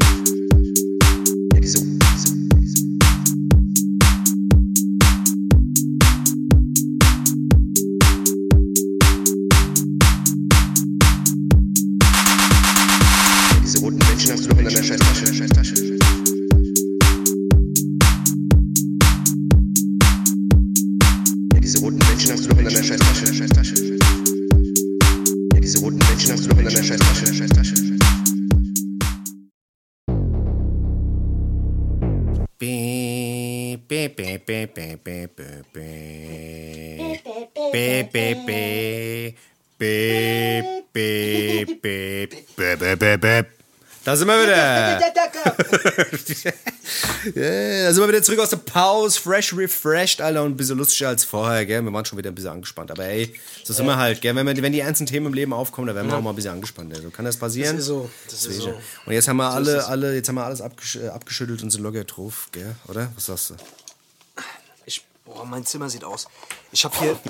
[34.46, 37.32] beep, beep, beep, beep, beep, beep,
[37.72, 37.72] beep.
[37.72, 39.36] Beep, beep, beep.
[39.78, 42.30] Beep, beep, beep.
[42.56, 43.46] Beep, beep, beep, beep.
[44.04, 45.00] Da sind wir wieder.
[47.34, 50.78] Ja, da sind wir wieder zurück aus der Pause, fresh, refreshed, Alter, und ein bisschen
[50.78, 51.82] lustiger als vorher, gell?
[51.82, 54.36] Wir waren schon wieder ein bisschen angespannt, aber ey, so sind wir halt, gell?
[54.36, 56.36] Wenn, wir, wenn die ernsten Themen im Leben aufkommen, dann werden wir auch mal ein
[56.36, 56.96] bisschen angespannt.
[56.96, 57.74] So kann das passieren.
[57.74, 58.60] Das ist so, das ist Deswegen.
[58.62, 58.80] so.
[59.06, 61.82] Und jetzt haben wir ist alle, alle, jetzt haben wir alles abgesch abgeschüttelt und sind
[61.82, 62.76] locker drauf, gell?
[62.86, 63.10] Oder?
[63.16, 63.54] Was sagst du?
[65.26, 66.28] Boah, mein Zimmer sieht aus.
[66.72, 67.18] Ich hab hier.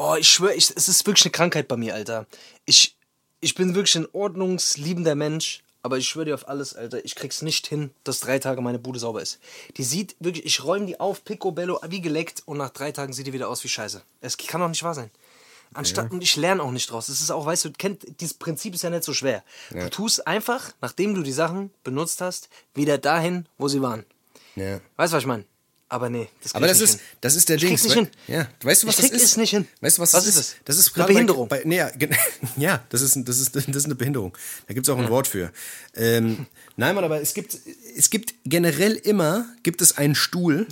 [0.00, 2.26] Oh, ich schwöre, es ist wirklich eine Krankheit bei mir, Alter.
[2.66, 2.96] Ich,
[3.40, 7.04] ich bin wirklich ein ordnungsliebender Mensch, aber ich schwöre dir auf alles, Alter.
[7.04, 9.40] Ich krieg's nicht hin, dass drei Tage meine Bude sauber ist.
[9.76, 13.26] Die sieht wirklich, ich räume die auf, picobello, wie geleckt, und nach drei Tagen sieht
[13.26, 14.00] die wieder aus wie Scheiße.
[14.20, 15.10] Es kann doch nicht wahr sein.
[15.74, 17.08] Anstatt, und ich lerne auch nicht draus.
[17.08, 19.42] Das ist auch, weißt du, kennt, dieses Prinzip ist ja nicht so schwer.
[19.70, 24.06] Du tust einfach, nachdem du die Sachen benutzt hast, wieder dahin, wo sie waren.
[24.54, 24.80] Ja.
[24.96, 25.44] Weißt du, was ich meine?
[25.90, 27.00] Aber nee, das Aber das ist, hin.
[27.22, 28.08] das ist der Ich krieg's nicht hin.
[28.26, 29.38] Ja, weißt du, was das ist?
[29.38, 29.66] nicht hin.
[29.80, 30.56] Weißt du, was, Was das ist?
[30.66, 31.48] Das ist Eine Behinderung.
[31.48, 31.90] Bei, nee, ja,
[32.58, 34.36] ja, das ist, das, ist, das ist eine Behinderung.
[34.66, 35.50] Da gibt es auch ein Wort für.
[35.94, 36.46] Ähm,
[36.76, 37.56] nein, Mann, aber es gibt,
[37.96, 40.66] es gibt generell immer, gibt es einen Stuhl,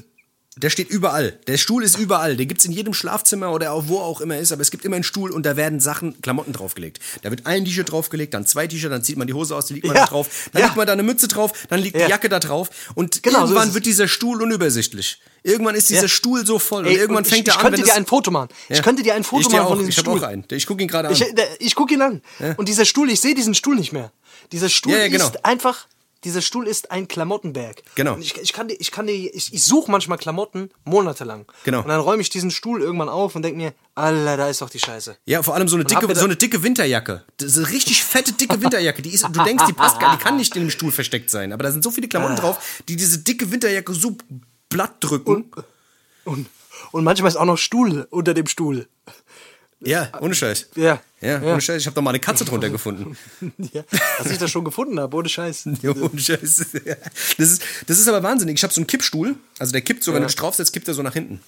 [0.56, 1.38] der steht überall.
[1.46, 2.36] Der Stuhl ist überall.
[2.36, 4.84] Den gibt es in jedem Schlafzimmer oder auch wo auch immer ist, aber es gibt
[4.84, 6.98] immer einen Stuhl und da werden Sachen, Klamotten draufgelegt.
[7.22, 9.74] Da wird ein T-Shirt draufgelegt, dann zwei T-Shirt, dann zieht man die Hose aus, dann
[9.74, 10.02] liegt man Ja.
[10.04, 10.66] da drauf, dann Ja.
[10.68, 12.06] liegt man da eine Mütze drauf, dann liegt Ja.
[12.06, 13.74] die Jacke da drauf und Genau, so irgendwann es.
[13.74, 15.20] wird dieser Stuhl unübersichtlich.
[15.42, 16.08] Irgendwann ist dieser.
[16.08, 17.94] Stuhl so voll Ey, und irgendwann und fängt ich, er ich an, könnte wenn dir
[17.94, 18.48] ein Foto machen.
[18.68, 19.76] Ich könnte dir ein Foto ich machen von auch.
[19.76, 20.18] diesem Ich Stuhl.
[20.18, 20.44] auch einen.
[20.50, 21.14] Ich gucke ihn gerade an.
[21.14, 21.24] Ich,
[21.60, 22.22] ich gucke ihn an.
[22.56, 24.10] Und dieser Stuhl, ich sehe diesen Stuhl nicht mehr.
[24.52, 25.24] Dieser Stuhl genau.
[25.26, 25.86] ist einfach,
[26.24, 27.82] dieser Stuhl ist ein Klamottenberg.
[27.94, 28.14] Genau.
[28.14, 31.44] Und ich, ich kann dir, ich kann dir, ich, ich suche manchmal Klamotten monatelang.
[31.64, 31.82] Genau.
[31.82, 34.70] Und dann räume ich diesen Stuhl irgendwann auf und denke mir, Alter, da ist doch
[34.70, 35.16] die Scheiße.
[35.26, 37.24] Ja, vor allem so eine hab dicke, so eine dicke Winterjacke.
[37.36, 39.02] Das ist eine richtig fette, dicke Winterjacke.
[39.02, 41.52] Die ist, du denkst, die passt gar, die kann nicht in dem Stuhl versteckt sein.
[41.52, 42.10] Aber da sind so viele Ah.
[42.10, 44.16] Klamotten drauf, die diese dicke Winterjacke so
[44.68, 45.50] blatt drücken.
[46.24, 46.48] Und,
[46.92, 48.88] und manchmal ist auch noch Stuhl unter dem Stuhl.
[49.80, 50.68] Ja, ohne Scheiß.
[50.74, 51.00] Ja.
[51.20, 51.80] Ja, ohne Scheiß.
[51.82, 53.16] Ich habe doch mal eine Katze drunter gefunden.
[53.72, 53.84] ja.
[54.18, 55.68] Dass ich das schon gefunden habe, ohne Scheiß.
[55.82, 56.66] Ja, ohne Scheiß.
[57.38, 58.54] Das ist, das ist aber wahnsinnig.
[58.56, 59.36] Ich habe so einen Kippstuhl.
[59.58, 60.26] Also der kippt so, wenn Ja.
[60.26, 61.40] du dich draufsetzt, kippt er so nach hinten.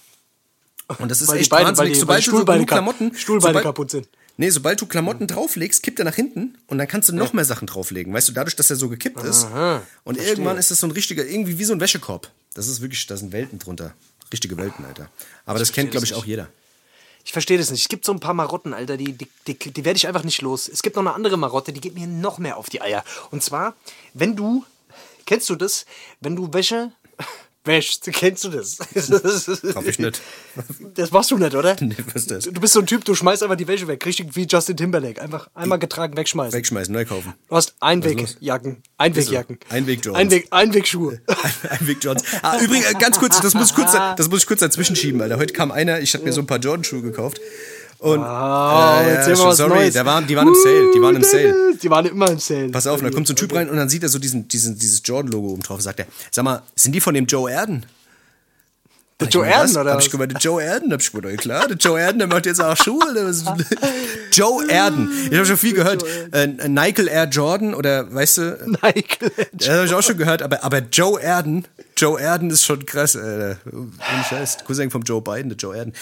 [0.99, 1.89] Und das ist Weil echt Beine- wahnsinnig.
[1.89, 3.15] weil die- sobald die du so Klamotten...
[3.15, 4.07] Stuhlbeine sobald, kaputt sind.
[4.37, 7.45] Nee, sobald du Klamotten drauflegst, kippt er nach hinten und dann kannst du noch mehr
[7.45, 8.13] Sachen drauflegen.
[8.13, 9.47] Weißt du, dadurch, dass er so gekippt ist.
[10.03, 12.29] und irgendwann ist das so ein richtiger, irgendwie wie so ein Wäschekorb.
[12.53, 13.93] Das ist wirklich, da sind Welten drunter.
[14.31, 15.09] Richtige Welten, Alter.
[15.45, 16.47] Aber das kennt, glaube ich, auch jeder.
[17.29, 17.81] Ich verstehe das nicht.
[17.81, 20.41] Es gibt so ein paar Marotten, Alter, die, die, die, die werde ich einfach nicht
[20.41, 20.67] los.
[20.67, 23.03] Es gibt noch eine andere Marotte, die geht mir noch mehr auf die Eier.
[23.29, 23.75] Und zwar,
[24.15, 24.65] wenn du,
[25.27, 25.85] kennst du das,
[26.21, 26.91] wenn du Wäsche
[27.69, 28.79] wäschst, kennst du das?
[29.75, 30.21] Hab ich nicht.
[30.95, 31.77] Das machst du nicht, oder?
[31.79, 32.43] Nee, was ist das?
[32.45, 35.21] Du bist so ein Typ, du schmeißt einfach die Wäsche weg, richtig wie Justin Timberlake.
[35.21, 36.53] Einfach einmal getragen wegschmeißen.
[36.53, 37.33] Wegschmeißen, neu kaufen.
[37.47, 39.59] Du hast Einwegjacken, Einwegjacken.
[39.69, 40.19] Einweg-Jones.
[40.19, 41.21] Einweg, Einwegschuhe.
[41.69, 42.27] Einweg Jordans.
[42.41, 45.37] Ah, übrigens, ganz kurz, das muss ich kurz, das muss ich kurz dazwischen schieben, Alter.
[45.37, 47.39] Heute kam einer, ich habe mir so ein paar Jordan-Schuhe gekauft.
[47.99, 49.93] Und, Ah, äh, mal schon, sorry, Neues.
[49.93, 51.75] der war, die waren im Sale, die waren im Sale.
[51.81, 52.69] Die waren immer im Sale.
[52.69, 54.77] Pass auf, da kommt so ein Typ rein und dann sieht er so diesen, diesen,
[54.79, 57.85] dieses Jordan-Logo oben drauf sagt er, sag mal, sind die von dem Joe Erden?
[59.19, 59.91] Der Joe Erden, oder?
[59.91, 62.27] Hab ich gemeint, der Joe Erden, hab ich gemeint, ja klar, der Joe Erden, der
[62.29, 63.03] macht jetzt auch Schuhe.
[64.31, 65.09] Joe Erden.
[65.29, 66.05] Ich habe schon viel gehört.
[66.31, 69.17] Äh, Nike Air Jordan oder, weißt du, Nike.
[69.51, 71.65] das habe ich auch schon gehört, aber, aber Joe Erden,
[71.97, 73.17] Joe Erden ist schon krass.
[73.17, 73.57] Ohne
[74.29, 74.59] Scheiß.
[74.65, 75.93] Cousin vom Joe Biden, der Joe Erden.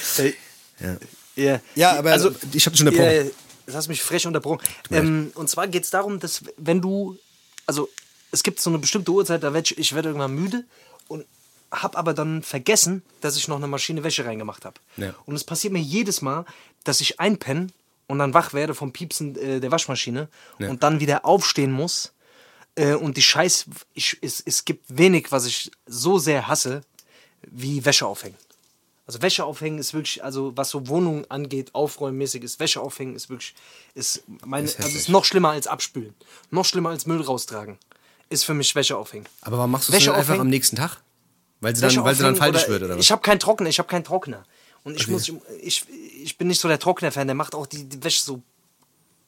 [0.79, 0.95] Ja.
[1.37, 3.15] Ja, aber also, ich habe schon unterbrochen.
[3.25, 3.31] Ja,
[3.67, 4.59] das hast mich frech unterbrochen.
[4.91, 7.17] Ähm, und zwar geht es darum, dass wenn du,
[7.65, 7.89] also
[8.31, 10.63] es gibt so eine bestimmte Uhrzeit, da werd ich, ich werde irgendwann müde
[11.07, 11.25] und
[11.71, 14.79] habe aber dann vergessen, dass ich noch eine Maschine Wäsche reingemacht habe.
[14.95, 15.13] Ja.
[15.25, 16.45] Und es passiert mir jedes Mal,
[16.83, 17.67] dass ich einpenne
[18.07, 20.29] und dann wach werde vom Piepsen äh, der Waschmaschine
[20.59, 20.69] Ja.
[20.69, 22.13] und dann wieder aufstehen muss.
[22.75, 26.81] Äh, und die Scheiß, ich, es, es gibt wenig, was ich so sehr hasse,
[27.41, 28.37] wie Wäsche aufhängen.
[29.07, 33.29] Also Wäsche aufhängen ist wirklich, also was so Wohnungen angeht, aufräummäßig ist, Wäsche aufhängen ist
[33.29, 33.55] wirklich,
[33.95, 36.13] ist meine, Ist also ist noch schlimmer als abspülen.
[36.51, 37.77] Noch schlimmer als Müll raustragen.
[38.29, 39.25] Ist für mich Wäsche aufhängen.
[39.41, 41.01] Aber warum machst du es nicht einfach am nächsten Tag?
[41.61, 43.03] Weil sie dann, weil sie dann faltig wird, oder was?
[43.03, 44.43] Ich habe keinen Trockner, ich habe keinen Trockner.
[44.83, 45.31] Und ich muss,
[45.61, 45.85] ich,
[46.21, 48.41] ich bin nicht so der Trockner-Fan, der macht auch die, die Wäsche so,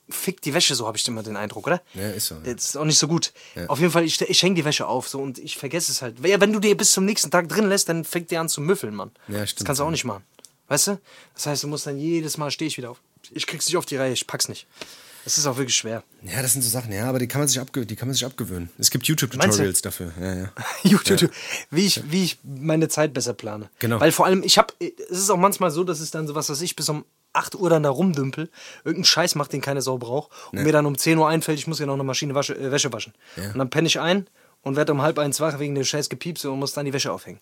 [0.09, 1.81] fickt die Wäsche so, habe ich immer den Eindruck, oder?
[1.93, 2.53] Ja, ist so, ja.
[2.53, 3.33] Das ist auch nicht so gut.
[3.67, 6.25] Auf jeden Fall, ich, ich hänge die Wäsche auf so und ich vergesse es halt.
[6.25, 8.61] Ja, wenn du die bis zum nächsten Tag drin lässt, dann fängt die an zu
[8.61, 9.11] müffeln, Mann.
[9.27, 9.91] Ja, Das stimmt, kannst du auch ja.
[9.91, 10.23] nicht machen.
[10.67, 10.99] Weißt du?
[11.33, 13.01] Das heißt, du musst dann jedes Mal stehe ich wieder auf.
[13.31, 14.67] Ich krieg's nicht auf die Reihe, ich pack's nicht.
[15.25, 16.03] Das ist auch wirklich schwer.
[16.23, 18.13] Ja, das sind so Sachen, ja, aber die kann man sich, abge die kann man
[18.13, 18.69] sich abgewöhnen.
[18.77, 19.05] Es gibt?
[19.05, 20.13] YouTube-Tutorials dafür.
[20.19, 20.53] Ja, ja.
[20.83, 21.31] YouTube,
[21.69, 23.69] wie, ich, wie ich meine Zeit besser plane.
[23.79, 23.99] Genau.
[23.99, 26.49] Weil vor allem, ich habe, es ist auch manchmal so, dass es dann so was,
[26.49, 28.49] was ich bis um 8 Uhr dann da rumdümpel,
[28.83, 31.67] irgendeinen Scheiß macht, den keine Sau braucht, und mir dann um 10 Uhr einfällt, ich
[31.67, 33.13] muss ja noch eine Maschine wasche, äh, Wäsche waschen.
[33.37, 34.27] Und dann penne ich ein
[34.61, 37.11] und werde um halb eins wach wegen der scheiß Gepiepse und muss dann die Wäsche
[37.11, 37.39] aufhängen.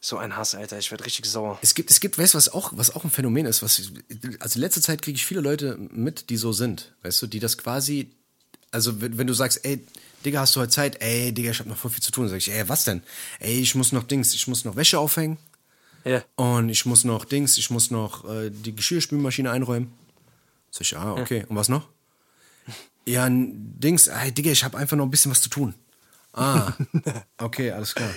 [0.00, 1.58] So ein Hass, Alter, ich werde richtig sauer.
[1.62, 3.90] Es gibt, es gibt, weißt du, was auch, was auch ein Phänomen ist, was,
[4.38, 7.40] also in letzter Zeit kriege ich viele Leute mit, die so sind, weißt du, die
[7.40, 8.10] das quasi,
[8.70, 9.84] also wenn, wenn du sagst, ey,
[10.24, 11.02] Digga, hast du heute Zeit?
[11.02, 12.24] Ey, Digga, ich habe noch voll viel zu tun.
[12.24, 13.02] Dann sag ich, ey, was denn?
[13.40, 15.38] Ey, ich muss noch Dings, ich muss noch Wäsche aufhängen
[16.04, 16.22] Ja.
[16.36, 19.90] und ich muss noch Dings, ich muss noch äh, die Geschirrspülmaschine einräumen.
[20.70, 21.44] Sag ich, ah, okay.
[21.48, 21.88] Und was noch?
[23.06, 25.74] Ja, Dings, ey, Digga, ich habe einfach noch ein bisschen was zu tun.
[26.32, 26.72] Ah,
[27.38, 28.10] okay, alles klar.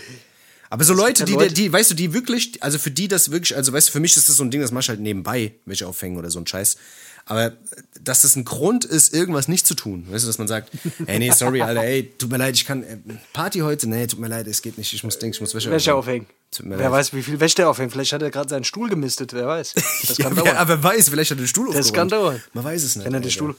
[0.70, 3.56] Aber so Leute, die, Leute- die, weißt du, die wirklich, also für die das wirklich,
[3.56, 5.54] also weißt du, für mich ist das so ein Ding, das mach ich halt nebenbei,
[5.66, 6.78] welche aufhängen oder so ein Scheiß.
[7.26, 7.54] Aber
[8.02, 10.72] dass das ein Grund ist, irgendwas nicht zu tun, weißt du, dass man sagt,
[11.06, 12.98] ey, nee, sorry, Alter, ey, tut mir leid, ich kann, äh,
[13.34, 15.72] Party heute, nee, tut mir leid, es geht nicht, ich muss Dings, ich muss Wäsche,
[15.72, 16.26] Wäsche aufhängen.
[16.60, 16.92] Wer leid.
[16.92, 17.92] weiß, wie viel Wäsche der aufhängt.
[17.92, 19.74] Vielleicht hat er gerade seinen Stuhl gemistet, wer weiß.
[20.08, 20.56] Das kann ja, dauern.
[20.58, 22.42] aber wer weiß, vielleicht hat er den Stuhl das kann dauern.
[22.54, 23.06] Man weiß es nicht.
[23.06, 23.30] Wenn er den.
[23.32, 23.56] Stuhl,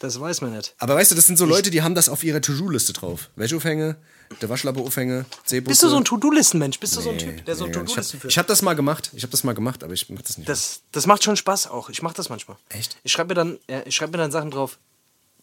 [0.00, 0.74] das weiß man nicht.
[0.78, 3.30] Aber weißt du, das sind so Leute, die haben das auf ihrer To-Do-Liste drauf.
[3.36, 3.96] Wäscheaufhänge,
[4.40, 5.24] der Waschlappe-Aufhänge.
[5.48, 6.80] Bist du so ein To-Do-Listen-Mensch?
[6.80, 8.32] Bist du so ein Nee, Typ, der so nee, ich To-Do-Listen führt?
[8.32, 9.10] ich hab das mal gemacht.
[9.14, 10.48] Ich habe das mal gemacht, aber ich mach das nicht.
[10.48, 11.88] Das, das macht schon Spaß auch.
[11.90, 12.56] Ich mache das manchmal.
[12.70, 12.96] Echt?
[13.04, 14.78] Ich schreibe mir, dann- ja, ich schreib mir dann Sachen drauf.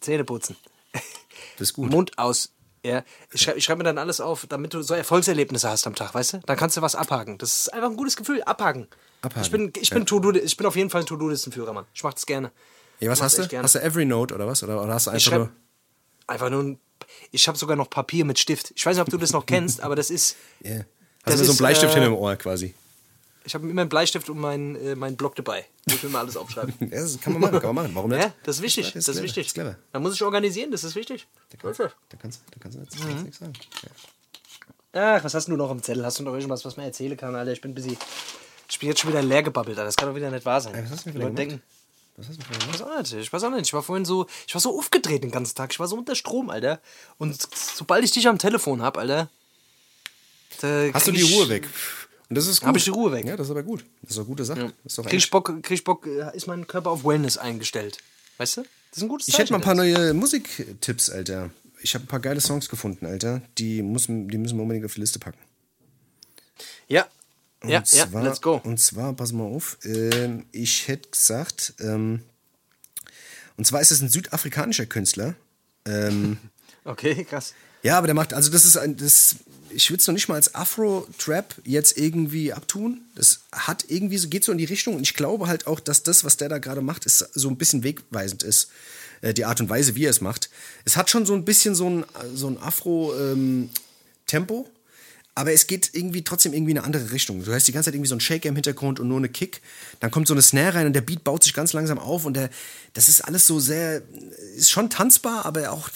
[0.01, 0.55] Zähne putzen.
[1.57, 1.89] Das ist gut.
[1.89, 2.49] Mund aus.
[2.85, 3.03] Ja,
[3.33, 6.33] ich schreibe schreib mir dann alles auf, damit du so Erfolgserlebnisse hast am Tag, weißt
[6.33, 6.37] du?
[6.45, 7.37] Dann kannst du was abhaken.
[7.37, 8.41] Das ist einfach ein gutes Gefühl.
[8.43, 8.87] Abhaken.
[9.21, 11.85] Abhaken, Ich bin, ich bin, To-Do, ich bin auf jeden Fall ein To-Do-Listenführer, Mann.
[11.93, 12.51] Ich mach das gerne.
[12.99, 13.47] Ja, was hast du?
[13.47, 13.63] gerne.
[13.63, 14.63] Hast du Evernote oder was?
[14.63, 15.51] Oder, oder hast du einfach nur.
[16.27, 16.79] einfach nur ein,
[17.31, 18.71] Ich habe sogar noch Papier mit Stift.
[18.75, 20.37] Ich weiß nicht, ob du das noch kennst, aber das ist.
[20.63, 20.85] Yeah.
[21.25, 22.73] Das Hast du so ein ist, Bleistift äh, hinter dem Ohr quasi?
[23.45, 25.65] Ich habe immer einen Bleistift und meinen äh, meinen Block dabei.
[25.87, 26.73] Wo ich mir mal alles aufschreiben.
[26.81, 27.95] Ja, das kann man machen, kann man machen.
[27.95, 28.21] Warum nicht?
[28.21, 28.91] Ja, das ist wichtig.
[28.93, 29.45] Das Das ist wichtig.
[29.45, 29.75] das ist clever.
[29.91, 31.25] Da muss ich organisieren, das ist wichtig.
[31.49, 33.23] Da kannst, da kannst, da kannst du jetzt, Mhm.
[33.23, 33.53] nichts sagen.
[34.93, 35.15] Ja.
[35.17, 36.05] Ach, was hast du noch im Zettel?
[36.05, 37.51] Hast du noch irgendwas, was man erzählen kann, Alter?
[37.51, 37.97] Ich bin busy.
[38.69, 39.85] Ich bin jetzt schon wieder leer gebabbelt, Alter.
[39.85, 40.75] Das kann doch wieder nicht wahr sein.
[40.75, 41.37] Ey, was hast du gemacht?
[41.37, 41.61] denken,
[42.17, 43.13] Was hast du für ich eine weiß auch nicht.
[43.13, 43.61] Ich weiß auch nicht.
[43.67, 45.71] Ich war vorhin so, ich war so aufgedreht den ganzen Tag.
[45.71, 46.79] Ich war so unter Strom, Alter.
[47.17, 49.29] Und sobald ich dich am Telefon hab, Alter.
[50.93, 51.67] Hast du die ich- Ruhe weg?
[52.29, 52.67] Und das ist gut.
[52.67, 53.25] Hab ich die Ruhe weg.
[53.25, 53.83] Ja, das ist aber gut.
[54.03, 54.73] Das ist eine gute Sache.
[54.83, 57.97] Das ist doch Krieg Bock, krieg Bock, äh, ist mein Körper auf Wellness eingestellt.
[58.37, 58.61] Weißt du?
[58.61, 61.49] Das ist ein gutes Ich hätte mal ein paar Zeichen, neue Musiktipps, Alter.
[61.81, 63.41] Ich habe ein paar geile Songs gefunden, Alter.
[63.57, 65.39] Die, muss, die müssen wir unbedingt auf die Liste packen.
[66.87, 67.07] Ja.
[67.61, 68.61] Und Ja, ja, zwar, let's go.
[68.63, 72.21] Und zwar, pass mal auf, ähm, ich hätte gesagt, ähm,
[73.57, 75.35] und zwar ist es ein südafrikanischer Künstler.
[75.85, 76.37] Ähm,
[76.85, 77.53] Okay, krass.
[77.83, 79.35] Ja, aber der macht, also das ist ein, das,
[79.69, 83.01] ich würde es noch nicht mal als Afro-Trap jetzt irgendwie abtun.
[83.15, 86.03] Das hat irgendwie so, geht so in die Richtung und ich glaube halt auch, dass
[86.03, 88.69] das, was der da gerade macht, ist so ein bisschen wegweisend ist.
[89.21, 90.49] Äh, die Art und Weise, wie er es macht.
[90.85, 93.69] Es hat schon so ein bisschen so ein, so ein Afro-Tempo.
[95.35, 97.43] aber es geht irgendwie trotzdem irgendwie in eine andere Richtung.
[97.43, 99.61] Du hörst die ganze Zeit irgendwie so ein Shaker im Hintergrund und nur eine Kick.
[100.01, 102.33] Dann kommt so eine Snare rein und der Beat baut sich ganz langsam auf und
[102.33, 102.49] der,
[102.93, 104.01] das ist alles so sehr,
[104.57, 105.89] ist schon tanzbar, aber auch,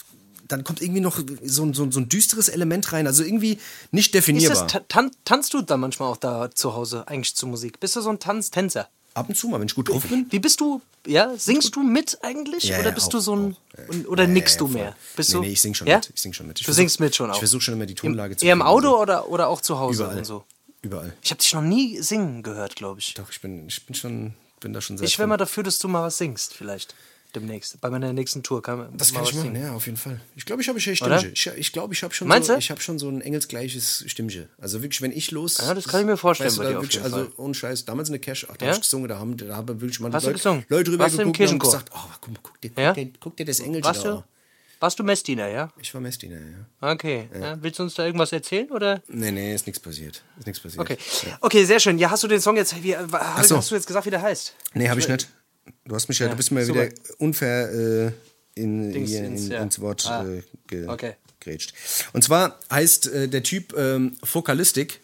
[0.57, 3.07] dann kommt irgendwie noch so, ein- so, ein- so ein düsteres Element rein.
[3.07, 3.59] Also irgendwie
[3.91, 4.63] nicht Ist definierbar.
[4.63, 7.79] das, ta- tan tanzt du dann manchmal auch da zu Hause eigentlich zur Musik?
[7.79, 8.87] Bist du so ein Tanztänzer?
[9.15, 10.25] Ab und zu mal, wenn ich gut drauf bin.
[10.31, 10.81] Wie bist du?
[11.05, 12.63] Ja, singst du mit eigentlich?
[12.63, 13.57] Ja, oder ja, bist auch, du so ein.
[14.05, 14.07] auch.
[14.07, 14.95] Oder nickst du mehr?
[15.15, 15.97] Bist nee, du, nee, ich sing schon ja?
[15.97, 16.09] mit.
[16.15, 16.59] Ich sing schon mit.
[16.59, 17.33] Ich du versuch- singst mit schon auch.
[17.35, 18.61] Ich versuche schon immer die Tonlage zu Eher im.
[18.63, 20.17] Auto oder, oder auch zu Hause Überall.
[20.17, 20.43] und so?
[20.81, 21.13] Überall.
[21.21, 23.13] Ich habe dich noch nie singen gehört, glaube ich.
[23.13, 25.77] Doch, ich bin, ich bin schon, bin da schon sehr Ich wäre mal dafür, dass
[25.77, 26.95] du mal was singst, vielleicht.
[27.35, 27.81] Demnächst.
[27.81, 29.63] Bei meiner nächsten Tour kann man Das kann ich machen, singen.
[29.63, 30.21] ja, auf jeden Fall.
[30.35, 31.19] Ich glaube, ich habe ein Oder?
[31.19, 31.53] Stimmchen.
[31.53, 32.59] Ich, ich glaube, ich habe schon, Meinst so, du?
[32.59, 34.49] ich hab schon so ein engelsgleiches Stimmchen.
[34.59, 35.57] Also wirklich, wenn ich los.
[35.57, 37.53] Ja, das kann ich mir vorstellen weißt du, bei dir auf wirklich, jeden also ohne
[37.55, 38.71] Scheiß, damals in der Cash, ach, da Ja?
[38.71, 40.65] hab ich gesungen, da haben, da haben wirklich du Leute, gesungen?
[40.69, 42.93] Leute drüber Warst geguckt und gesagt, oh, guck, mal, guck, dir, Ja?
[42.93, 44.17] guck, dir, guck dir das Engelchen Warst da du?
[44.17, 44.23] an.
[44.79, 45.71] Warst du Messdiener, ja?
[45.79, 46.91] Ich war Messdiener, ja.
[46.91, 47.29] Okay.
[47.33, 47.57] Ja.
[47.63, 48.69] Willst du uns da irgendwas erzählen?
[48.69, 49.01] Oder?
[49.07, 50.21] Nee, nee, ist nichts passiert.
[50.37, 50.81] Ist nichts passiert.
[50.81, 50.97] Okay.
[51.39, 51.97] Okay, sehr schön.
[51.97, 52.83] Ja, hast du den Song jetzt.
[52.83, 53.61] Wie, äh, hast so.
[53.61, 54.53] du jetzt gesagt, wie der heißt?
[54.73, 55.29] Nee, habe ich nicht.
[55.85, 56.85] Du hast mich ja, du bist mir super.
[56.85, 58.11] wieder unfair äh,
[58.55, 59.61] in, Dings hier, ins- in, ja.
[59.63, 61.13] ins Wort Ah, äh, ge okay.
[61.41, 61.73] grätscht.
[62.13, 64.99] Und zwar heißt äh, der Typ ähm, Fokalistik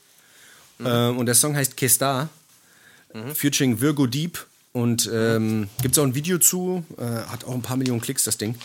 [0.81, 1.17] Mhm.
[1.17, 2.29] und der Song heißt Kestar,
[3.33, 7.61] featuring Virgo Deep und ähm, gibt es auch ein Video zu, äh, hat auch ein
[7.61, 8.55] paar Millionen Klicks, das Ding.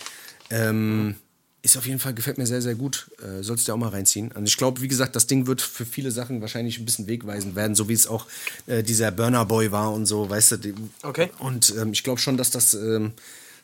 [0.49, 1.17] Ähm,
[1.65, 3.11] ist auf jeden Fall, gefällt mir sehr, sehr gut.
[3.23, 4.31] Äh, sollst du auch mal reinziehen.
[4.33, 7.57] Und ich glaube, wie gesagt, das Ding wird für viele Sachen wahrscheinlich ein bisschen wegweisend
[7.57, 8.27] werden, so wie es auch
[8.67, 10.57] äh, dieser Burner Boy war und so, weißt du.
[10.59, 11.31] Die, Okay.
[11.39, 13.13] Und ähm, ich glaube schon, dass das ähm,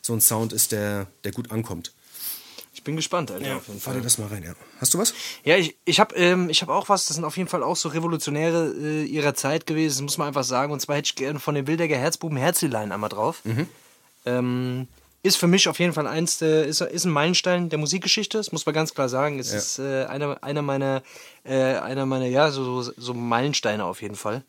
[0.01, 1.93] so ein Sound ist, der, der gut ankommt.
[2.73, 4.01] Ich bin gespannt, Alter, auf jeden Fahr Fall.
[4.01, 4.55] dir das mal rein, ja.
[4.79, 5.13] Hast du was?
[5.43, 7.75] Ja, ich, ich habe ähm, ich hab auch was, das sind auf jeden Fall auch
[7.75, 10.73] so Revolutionäre äh, ihrer Zeit gewesen, das muss man einfach sagen.
[10.73, 13.43] Und zwar hätte ich gerne von den Wildecker Herzbuben Herzlilein einmal drauf.
[14.25, 14.87] Ähm,
[15.23, 18.51] ist für mich auf jeden Fall eins, der, ist, ist ein Meilenstein der Musikgeschichte, das
[18.51, 19.39] muss man ganz klar sagen.
[19.39, 21.03] Es ist äh, einer, einer meiner,
[21.43, 24.43] äh, einer meiner, ja, so, so, so Meilensteine auf jeden Fall.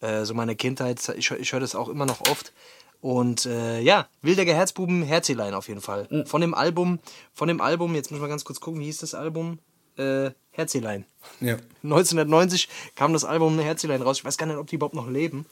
[0.00, 2.52] Äh, so meine Kindheit, ich, ich höre das auch immer noch oft.
[3.00, 6.06] Und äh, ja, Wildecker Herzbuben, Herzilein auf jeden Fall.
[6.26, 7.00] Von dem Album,
[7.34, 9.58] von dem Album, jetzt muss man ganz kurz gucken, wie hieß das Album?
[9.96, 11.04] Äh, Herzilein.
[11.40, 11.56] Ja.
[11.82, 14.18] 1990 kam das Album Herzilein raus.
[14.18, 15.46] Ich weiß gar nicht, ob die überhaupt noch leben.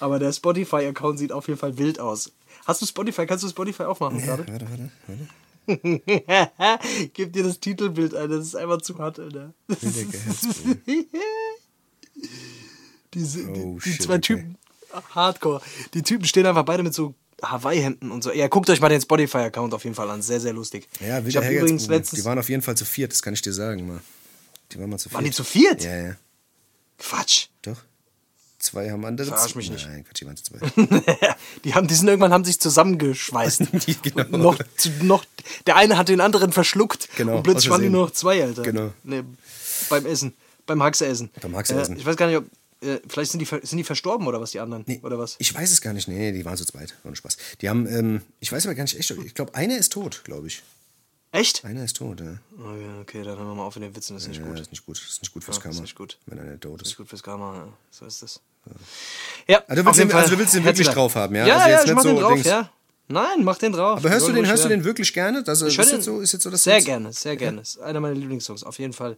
[0.00, 2.32] Aber der Spotify-Account sieht auf jeden Fall wild aus.
[2.66, 3.26] Hast du Spotify?
[3.26, 4.46] Kannst du Spotify aufmachen gerade?
[4.48, 5.28] Warte, warte, warte.
[7.14, 9.52] Gib dir das Titelbild ein, das ist einfach zu hart, Alter.
[9.68, 10.82] Wildecker Herzbuben.
[13.14, 14.20] Diese, die, Oh, die shit, zwei okay.
[14.20, 14.58] Typen,
[15.14, 15.60] Hardcore.
[15.94, 18.32] Die Typen stehen einfach beide mit so Hawaii-Hemden und so.
[18.32, 20.22] Ja, guckt euch mal den Spotify-Account auf jeden Fall an.
[20.22, 20.88] Sehr, sehr lustig.
[21.00, 22.20] Ja, ich habe übrigens letztens.
[22.22, 24.00] Die waren auf jeden Fall zu viert, das kann ich dir sagen, mal.
[24.72, 25.14] Die waren mal zu viert.
[25.14, 25.84] Waren die zu viert?
[25.84, 26.16] Ja, ja.
[26.98, 27.48] Quatsch.
[27.62, 27.78] Doch.
[28.66, 29.28] Zwei haben andere.
[29.28, 29.86] Verarsch mich nicht.
[29.86, 30.62] Nein, Quatsch, die waren zu zweit.
[31.64, 33.62] die, haben, die sind irgendwann haben sich zusammengeschweißt.
[34.02, 34.36] Genau.
[34.38, 34.58] Noch,
[35.02, 35.24] noch,
[35.66, 37.08] der eine hat den anderen verschluckt.
[37.16, 38.62] Genau, Und plötzlich waren die nur noch zwei, Alter.
[38.62, 38.92] Genau.
[39.04, 39.22] Nee,
[39.88, 40.34] beim Essen.
[40.66, 41.30] Beim Haxeessen.
[41.40, 41.96] Beim Haxeessen.
[41.96, 42.46] Äh, ich weiß gar nicht, ob.
[42.82, 44.82] Äh, vielleicht sind die, sind die verstorben oder was, die anderen?
[44.86, 45.36] Nee, Oder was?
[45.38, 46.08] Ich weiß es gar nicht.
[46.08, 46.90] Nee, nee, die waren zu zweit.
[47.04, 47.36] War nur Spaß.
[47.60, 49.10] Die haben, ähm, ich weiß aber gar nicht echt.
[49.10, 50.62] Ich glaube, einer ist tot, glaube ich.
[51.32, 51.64] Echt?
[51.64, 52.38] Einer ist tot, ja.
[52.58, 54.54] Okay, okay, dann hören wir mal auf mit den Witzen, das ist nicht gut.
[54.54, 54.96] Das ist nicht gut.
[54.96, 55.74] Das ist nicht gut fürs Ja, das Karma.
[55.76, 56.18] ist nicht gut.
[56.26, 56.96] Wenn einer tot Das ist ist.
[56.98, 57.68] gut fürs Karma, ja.
[57.90, 58.40] so ist es.
[59.48, 61.46] Ja, Also du willst den- also du willst den wirklich drauf haben, ja?
[61.46, 62.70] Ja, Also ja, ich mach den so drauf, Dings- ja.
[63.08, 63.98] Nein, mach den drauf.
[64.00, 65.44] Aber hörst du den, hörst du den wirklich gerne?
[65.44, 67.36] Das, Ich ist, höre jetzt den so, ist jetzt so das sehr jetzt- gerne, sehr
[67.36, 67.60] gerne.
[67.60, 69.16] Ist einer meiner Lieblingssongs, auf jeden Fall.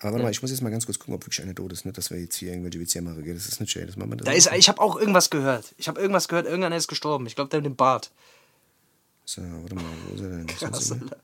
[0.00, 1.84] Aber warte mal, ich muss jetzt mal ganz kurz gucken, ob wirklich einer tot ist.
[1.84, 3.22] Nicht, dass wir jetzt hier irgendwelche Witze machen.
[3.26, 3.86] Das ist nicht schön.
[3.86, 5.74] Das machen wir Da ist, ich habe auch irgendwas gehört.
[5.78, 7.26] Ich habe irgendwas gehört, irgendeiner ist gestorben.
[7.26, 8.10] Ich glaube, der mit dem Bart.
[9.24, 10.46] So, warte mal, wo ist er denn?
[10.48, 11.16] Ist Krass, er- Alter.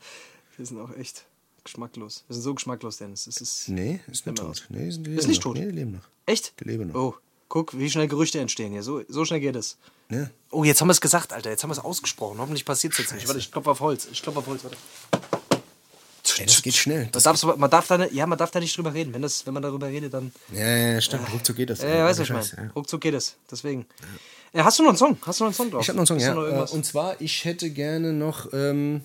[0.56, 1.24] Wir sind auch echt
[1.64, 2.24] geschmacklos.
[2.28, 3.26] Wir sind so geschmacklos, Dennis.
[3.26, 4.66] Es ist Nee, ist nicht tot.
[4.70, 5.42] Nee, die leben nicht noch.
[5.42, 5.56] tot?
[5.56, 6.08] Nee, die leben noch.
[6.26, 6.52] echt?
[6.60, 6.94] Die leben noch.
[6.94, 7.14] Oh,
[7.48, 8.82] guck, wie schnell Gerüchte entstehen hier.
[8.82, 9.76] So, so schnell geht es.
[10.10, 10.28] Ja.
[10.50, 11.50] Oh, jetzt haben wir es gesagt, Alter.
[11.50, 12.38] Jetzt haben wir es ausgesprochen.
[12.38, 13.26] Hoffentlich passiert es jetzt nicht.
[13.26, 14.08] Warte, ich klopfe auf Holz.
[14.10, 14.76] Ich klopfe auf Holz, warte.
[16.38, 17.02] Ey, das geht schnell.
[17.04, 19.14] Man Das, darf, so- man, darf da nicht, ja, man darf da nicht drüber reden.
[19.14, 20.32] Wenn, das, wenn man darüber redet, dann.
[20.52, 21.32] ja, ja, stimmt.
[21.32, 21.80] Ruckzuck geht das.
[21.82, 22.66] Ja, ja, weißt du, was ich meine.
[22.68, 22.72] ja.
[22.74, 23.36] Ruckzuck geht es.
[23.50, 23.86] Deswegen.
[24.52, 25.16] Äh, hast du noch einen Song?
[25.24, 25.82] Hast du noch einen Song drauf?
[25.82, 26.34] Ich habe noch einen Song, Hast ja.
[26.34, 26.70] noch?
[26.70, 29.00] Äh, Und zwar, ich hätte gerne noch ähm,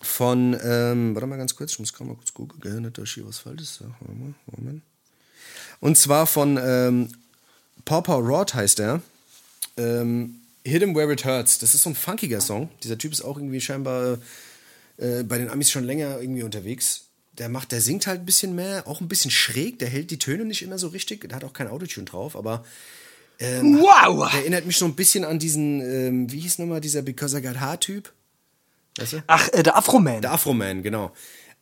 [0.00, 3.14] von, ähm, warte mal ganz kurz, ich muss gerade mal kurz gucken, gerne, dass ich
[3.14, 3.94] hier was Falsches sage.
[4.00, 4.82] Warte mal, Moment.
[5.82, 7.08] Und zwar von ähm,
[7.84, 9.02] Papa Rod heißt er.
[9.76, 11.58] Ähm, Hit 'em Where It Hurts.
[11.58, 12.70] Das ist so ein funkiger Song.
[12.84, 14.18] Dieser Typ ist auch irgendwie scheinbar
[14.98, 17.06] äh, bei den Amis schon länger irgendwie unterwegs.
[17.32, 19.80] Der macht, der singt halt ein bisschen mehr, auch ein bisschen schräg.
[19.80, 21.28] Der hält die Töne nicht immer so richtig.
[21.28, 22.64] Der hat auch kein Autotune drauf, aber
[23.40, 24.30] wow!
[24.30, 27.42] der erinnert mich so ein bisschen an diesen, ähm, wie hieß nochmal dieser Because I
[27.42, 28.12] Got Hard-Typ?
[28.98, 29.22] Weißt du?
[29.26, 30.22] Ach, äh, der Afro-Man.
[30.22, 31.10] Der Afro-Man, genau.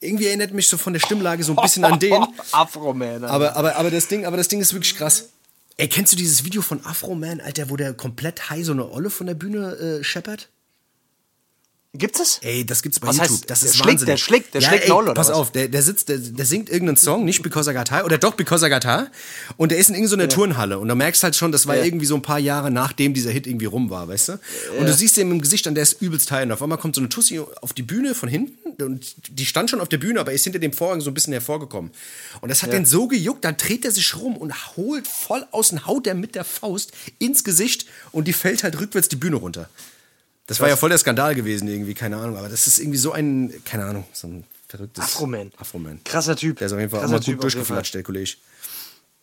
[0.00, 2.26] Irgendwie erinnert mich so von der Stimmlage so ein bisschen an den.
[2.52, 3.24] Afro-Man.
[3.24, 3.30] Alter.
[3.30, 5.28] Aber, aber, aber, das Ding, aber das Ding ist wirklich krass.
[5.76, 9.10] Ey, kennst du dieses Video von Afro-Man, Alter, wo der komplett high so eine Olle
[9.10, 10.48] von der Bühne äh, scheppert?
[11.92, 12.38] Gibt's es?
[12.42, 13.32] Ey, das gibt's bei Was YouTube.
[13.32, 14.06] heißt, das der ist schlägt- Wahnsinn.
[14.06, 15.34] der schlägt- der schlägt ey, Olle, oder Pass was?
[15.34, 18.16] auf, der, der sitzt, der, der singt irgendeinen Song, nicht Because I Got High, oder
[18.16, 19.08] doch Because I Got High,
[19.56, 20.78] und der ist in irgendeiner Turnhalle.
[20.78, 21.82] Und da merkst halt schon, das war Ja.
[21.82, 24.32] irgendwie so ein paar Jahre nachdem dieser Hit irgendwie rum war, weißt du?
[24.78, 26.44] Und du siehst ihm im Gesicht an, der ist übelst high.
[26.44, 29.68] Und auf einmal kommt so eine Tussi auf die Bühne von hinten, und die stand
[29.68, 31.90] schon auf der Bühne, aber ist hinter dem Vorhang so ein bisschen hervorgekommen.
[32.40, 35.86] Und das hat den so gejuckt, dann dreht er sich rum und holt voll außen,
[35.86, 39.68] haut er mit der Faust ins Gesicht und die fällt halt rückwärts die Bühne runter.
[40.50, 42.36] Das war ja voll der Skandal gewesen, irgendwie, keine Ahnung.
[42.36, 45.04] Aber das ist irgendwie so ein, keine Ahnung, so ein verrücktes.
[45.04, 45.52] Afro-Man.
[45.58, 46.02] Afro-Man.
[46.02, 46.58] Krasser Typ.
[46.58, 48.32] Der ist auf jeden Fall auch Krasser mal Typ gut durchgeflatscht, der Kollege.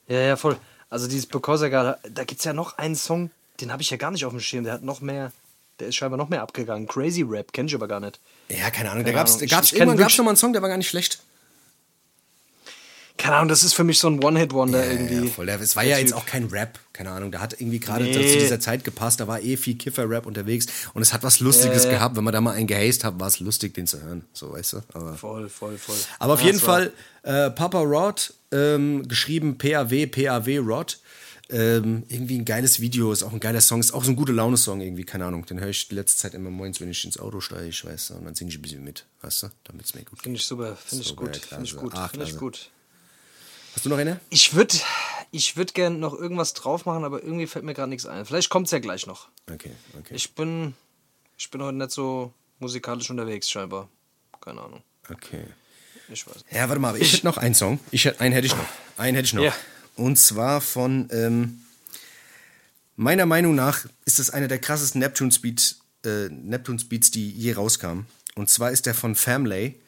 [0.07, 0.57] Ja, ja, voll.
[0.89, 3.97] Also dieses Because I Got, da gibt's ja noch einen Song, den habe ich ja
[3.97, 4.63] gar nicht auf dem Schirm.
[4.63, 5.33] Der hat noch mehr,
[5.81, 6.87] der ist scheinbar noch mehr abgegangen.
[6.87, 8.19] Crazy Rap, kenn ich aber gar nicht.
[8.47, 9.03] Ja, keine Ahnung.
[9.03, 9.43] Da Keine gab's, Ahnung.
[9.43, 11.19] Ich- gab's ich irgendwann gab's mal einen Song, der war gar nicht schlecht.
[13.17, 15.25] Keine Ahnung, das ist für mich so ein One-Hit-Wonder irgendwie.
[15.27, 15.49] Ja, voll.
[15.49, 16.17] Es war ja jetzt Typ.
[16.17, 17.31] auch kein Rap, keine Ahnung.
[17.31, 18.13] Da hat irgendwie gerade Nee.
[18.13, 19.19] zu dieser Zeit gepasst.
[19.19, 21.97] Da war eh viel Kiffer-Rap unterwegs und es hat was Lustiges Ja, ja.
[21.97, 22.15] gehabt.
[22.15, 24.23] Wenn man da mal einen gehased hat, war es lustig, den zu hören.
[24.33, 24.81] So, weißt du?
[24.93, 25.95] Aber, Voll, voll, voll.
[26.19, 26.93] aber auf Ja, jeden Fall,
[27.23, 30.99] äh, Papa Rod, ähm, geschrieben P-A-W, P-A-W Rod.
[31.49, 34.33] Ähm, irgendwie ein geiles Video, ist auch ein geiler Song, ist auch so ein gute
[34.33, 35.45] Laune-Song irgendwie, keine Ahnung.
[35.45, 38.13] Den höre ich die letzte Zeit immer morgens, wenn ich ins Auto steige, weißt du,
[38.15, 40.23] und dann singe ich ein bisschen mit, weißt du, damit es mir gut geht.
[40.23, 42.69] Finde ich super, finde ich Super, gut, finde ich gut, finde ich gut.
[43.77, 44.19] Hast du noch eine?
[44.31, 44.75] Ich würde
[45.29, 48.25] ich würd gerne noch irgendwas drauf machen, aber irgendwie fällt mir gerade nichts ein.
[48.25, 49.27] Vielleicht kommt's ja gleich noch.
[49.53, 49.69] Okay,
[49.99, 50.15] okay.
[50.15, 50.73] Ich bin,
[51.37, 53.87] ich bin heute nicht so musikalisch unterwegs, scheinbar.
[54.41, 54.81] Keine Ahnung.
[55.11, 55.43] okay.
[56.09, 56.43] Ich weiß.
[56.49, 57.79] Ja, warte mal, aber ich, hätte noch einen Song.
[57.91, 58.65] Ich hätte, einen hätte ich noch.
[58.97, 59.43] Einen hätte ich noch.
[59.43, 59.53] Ja.
[59.95, 61.61] Und zwar von, ähm,
[62.95, 67.53] meiner Meinung nach ist das einer der krassesten Neptunes Beats, äh, Neptunes Beats, die je
[67.53, 68.07] rauskamen.
[68.33, 69.79] Und zwar ist der von Family.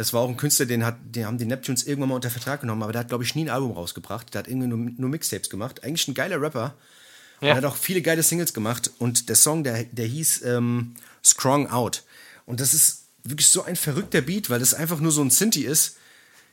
[0.00, 2.62] Das war auch ein Künstler, den, hat, den haben die Neptunes irgendwann mal unter Vertrag
[2.62, 4.32] genommen, aber der hat, glaube ich, nie ein Album rausgebracht.
[4.32, 5.84] Der hat irgendwie nur, nur Mixtapes gemacht.
[5.84, 6.74] Eigentlich ein geiler Rapper.
[7.42, 7.48] Ja.
[7.48, 11.66] Er hat auch viele geile Singles gemacht und der Song, der, der hieß ähm, Strong
[11.66, 12.02] Out.
[12.46, 15.64] Und das ist wirklich so ein verrückter Beat, weil das einfach nur so ein Synthi
[15.66, 15.98] ist.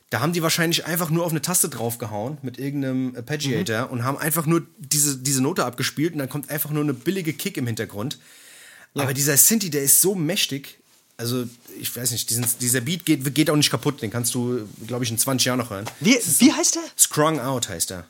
[0.09, 3.91] Da haben die wahrscheinlich einfach nur auf eine Taste draufgehauen mit irgendeinem Arpeggiator Mhm.
[3.93, 7.31] und haben einfach nur diese, diese Note abgespielt und dann kommt einfach nur eine billige
[7.31, 8.19] Kick im Hintergrund.
[8.93, 10.79] Aber dieser Synthi, der ist so mächtig.
[11.17, 11.45] Also,
[11.79, 14.01] ich weiß nicht, diesen, dieser Beat geht, geht auch nicht kaputt.
[14.01, 15.85] Den kannst du, glaube ich, in 20 Jahren noch hören.
[15.99, 16.83] Wie, wie heißt der?
[16.95, 18.05] Strong Out heißt er.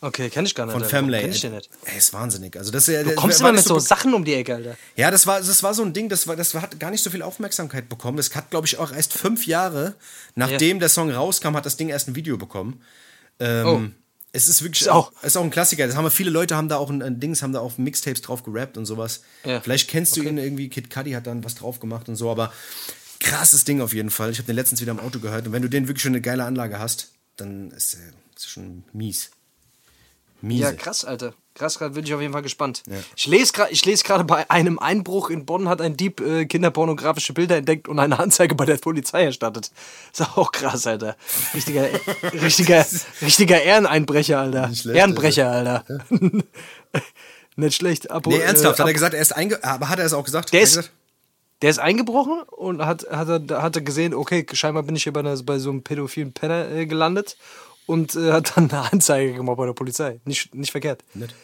[0.00, 0.72] Okay, kenn ich gar nicht.
[0.74, 0.84] Von.
[0.84, 1.20] Family.
[1.20, 1.70] Kenn ich den nicht.
[1.84, 2.56] Ey, ist wahnsinnig.
[2.56, 4.76] Also das, ja- Du das kommst immer mit so Sachen um die Ecke, Alter.
[4.94, 7.10] Ja, das war, das war so ein Ding, das, war, das hat gar nicht so
[7.10, 8.16] viel Aufmerksamkeit bekommen.
[8.16, 9.94] Das hat, glaube ich, auch erst fünf Jahre,
[10.34, 12.82] nachdem der Song rauskam, hat das Ding erst ein Video bekommen.
[13.40, 13.82] Ähm, Oh.
[14.36, 15.86] Es ist wirklich Ist auch- ist auch ein Klassiker.
[15.86, 18.20] Das haben wir, viele Leute haben da auch ein, ein Dings, haben da auch Mixtapes
[18.22, 19.22] drauf gerappt und sowas.
[19.44, 19.60] Ja.
[19.60, 22.52] Vielleicht kennst du ihn irgendwie, Kid Cudi hat dann was drauf gemacht und so, aber
[23.20, 24.30] krasses Ding auf jeden Fall.
[24.30, 26.20] Ich habe den letztens wieder im Auto gehört und wenn du den wirklich schon eine
[26.20, 28.12] geile Anlage hast, dann ist er
[28.46, 29.30] schon mies.
[30.42, 30.62] Miese.
[30.64, 31.34] Ja, krass, Alter.
[31.56, 32.82] Krass, gerade bin ich auf jeden Fall gespannt.
[33.16, 36.44] Ich lese gerade ich lese gerade bei einem Einbruch in Bonn hat ein Dieb äh,
[36.44, 39.70] kinderpornografische Bilder entdeckt und eine Anzeige bei der Polizei erstattet.
[40.12, 41.16] Ist auch krass, Alter.
[41.54, 41.88] Richtiger,
[42.34, 42.84] richtiger,
[43.22, 44.74] richtiger Ehreneinbrecher, Alter.
[44.74, 45.84] Schlecht, Ehrenbrecher, Alter.
[47.56, 48.10] Nicht schlecht.
[48.10, 50.24] Abo, Nee, ernsthaft, äh, hat er gesagt, er ist einge aber hat er es auch
[50.24, 50.52] gesagt?
[50.52, 50.90] Der er ist-?
[51.62, 55.14] Der ist eingebrochen und hat, hat, er, hat er gesehen, okay, scheinbar bin ich hier
[55.14, 57.38] bei, einer, bei so einem pädophilen Penner äh, gelandet
[57.86, 60.20] und äh, hat dann eine Anzeige gemacht bei der Polizei.
[60.24, 61.02] Nicht, nicht verkehrt.
[61.14, 61.34] Nett.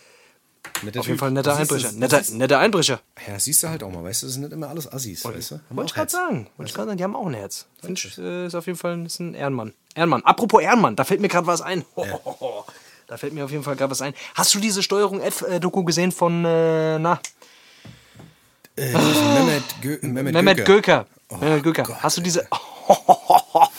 [0.82, 1.20] Netter Auf jeden Typ.
[1.20, 1.82] Fall ein netter Das Einbrecher.
[1.88, 3.00] das Netter, siehst- netter Einbrecher.
[3.26, 5.24] Ja, das siehst du halt auch mal, weißt du, das sind nicht immer alles Assis,
[5.24, 5.60] weißt du?
[5.70, 6.48] Wollte ich gerade sagen.
[6.56, 7.66] Wollte ich gerade sagen, die haben auch ein Herz.
[7.80, 9.72] Finde ich, äh, ist auf jeden Fall ist ein Ehrenmann.
[9.94, 10.22] Ehrenmann.
[10.24, 11.84] Apropos Ehrenmann, da fällt mir gerade was ein.
[13.08, 14.14] Da fällt mir auf jeden Fall gerade was ein.
[14.34, 17.20] Hast du diese Steuerung F-Doku gesehen von, äh, na,
[18.76, 21.04] Äh, Mehmet, Gö Mehmet, Mehmet Göker.
[21.28, 21.38] Göker.
[21.40, 22.02] Mehmet Göker.
[22.02, 22.46] Hast du diese.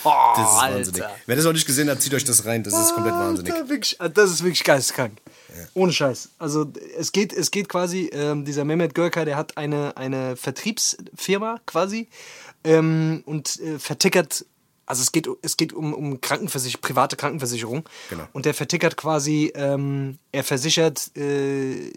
[0.04, 1.04] Das ist wahnsinnig.
[1.04, 1.16] Alter.
[1.26, 2.64] Wer das noch nicht gesehen hat, zieht euch das rein.
[2.64, 3.54] Das ist komplett wahnsinnig.
[3.54, 5.18] Alter, wirklich, das ist wirklich geisteskrank.
[5.74, 6.30] Ohne Scheiß.
[6.40, 11.60] Also es geht, es geht quasi, ähm, dieser Mehmet Görka, der hat eine, eine Vertriebsfirma
[11.66, 12.08] quasi
[12.64, 14.46] ähm, und äh, vertickert,
[14.94, 17.84] also es geht, es geht um, um Krankenversich private Krankenversicherung.
[18.12, 18.28] Genau.
[18.32, 21.92] Und der vertickert quasi, ähm, er versichert äh,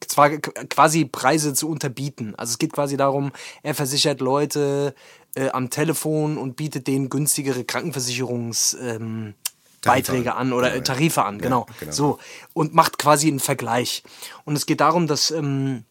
[0.00, 2.34] zwar quasi Preise zu unterbieten.
[2.36, 3.30] Also es geht quasi darum,
[3.62, 4.94] er versichert Leute
[5.34, 8.76] äh, am Telefon und bietet denen günstigere Krankenversicherungs...
[8.80, 9.34] Ähm,
[9.82, 11.66] Beiträge an oder äh, Tarife an, genau.
[11.78, 11.90] genau.
[11.90, 12.18] So.
[12.52, 14.02] Und macht quasi einen Vergleich.
[14.44, 15.84] Und es geht darum, dass, ähm,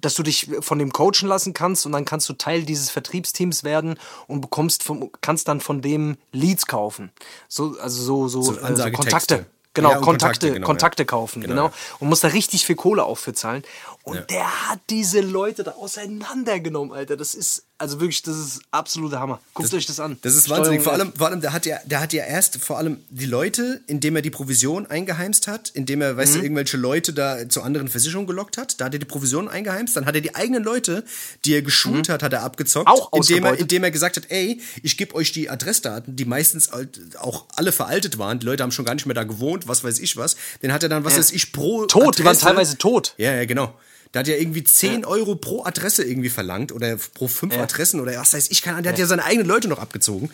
[0.00, 3.64] dass du dich von dem coachen lassen kannst und dann kannst du Teil dieses Vertriebsteams
[3.64, 7.10] werden und bekommst vom, kannst dann von dem Leads kaufen.
[7.48, 8.90] So, also so, so, So äh, so.
[8.90, 9.46] Kontakte.
[9.74, 11.20] Genau, Ja, Kontakte, Kontakte, Kontakte, genau, ja.
[11.20, 11.74] kaufen, Genau, genau.
[11.98, 13.62] Und muss da richtig viel Kohle auch für zahlen.
[14.04, 14.20] Und Ja.
[14.22, 17.16] der hat diese Leute da auseinandergenommen, Alter.
[17.16, 19.40] Das ist, also wirklich, das ist absoluter Hammer.
[19.54, 20.18] Guckt euch das an.
[20.22, 20.82] Das ist Steuerung wahnsinnig.
[20.84, 23.80] Vor allem, vor allem, der hat ja, der hat ja erst vor allem die Leute,
[23.86, 26.38] indem er die Provision eingeheimst hat, indem er, weißt Mhm.
[26.38, 28.80] du, irgendwelche Leute da zu anderen Versicherungen gelockt hat.
[28.80, 29.96] Da hat er die Provision eingeheimst.
[29.96, 31.04] Dann hat er die eigenen Leute,
[31.44, 32.88] die er geschult hat, hat er abgezockt.
[32.88, 32.92] Mhm.
[32.92, 36.70] Auch indem er, indem er gesagt hat, ey, ich gebe euch die Adressdaten, die meistens
[37.18, 38.40] auch alle veraltet waren.
[38.40, 40.36] Die Leute haben schon gar nicht mehr da gewohnt, was weiß ich was.
[40.62, 41.18] Den hat er dann, was Ja.
[41.20, 43.14] weiß ich, pro Tot, die waren Adresse- teilweise tot.
[43.16, 43.74] ja, ja, genau.
[44.12, 47.62] Da hat er irgendwie 10 Euro pro Adresse irgendwie verlangt oder pro fünf Ja.
[47.62, 48.82] Adressen oder was weiß ich, keine Ahnung.
[48.84, 50.30] Der hat ja seine eigenen Leute noch abgezogen.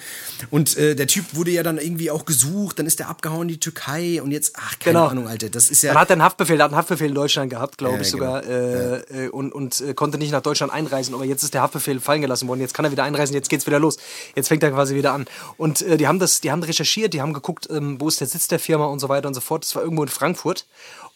[0.51, 3.49] Und äh, der Typ wurde ja dann irgendwie auch gesucht, dann ist der abgehauen in
[3.49, 5.07] die Türkei und jetzt, ach, keine Genau.
[5.09, 5.49] Ahnung, Alter.
[5.49, 5.93] Das ist ja.
[5.93, 8.11] Dann hat er einen Haftbefehl, der hat einen Haftbefehl in Deutschland gehabt, glaube Ja, ich
[8.13, 8.25] genau.
[8.25, 11.15] sogar, äh, äh, und, und äh, konnte nicht nach Deutschland einreisen.
[11.15, 12.61] Aber jetzt ist der Haftbefehl fallen gelassen worden.
[12.61, 13.35] Jetzt kann er wieder einreisen.
[13.35, 13.97] Jetzt geht's wieder los.
[14.35, 15.27] Jetzt fängt er quasi wieder an.
[15.57, 18.27] Und äh, die haben das, die haben recherchiert, die haben geguckt, ähm, wo ist der
[18.27, 19.63] Sitz der Firma und so weiter und so fort.
[19.65, 20.67] Das war irgendwo in Frankfurt.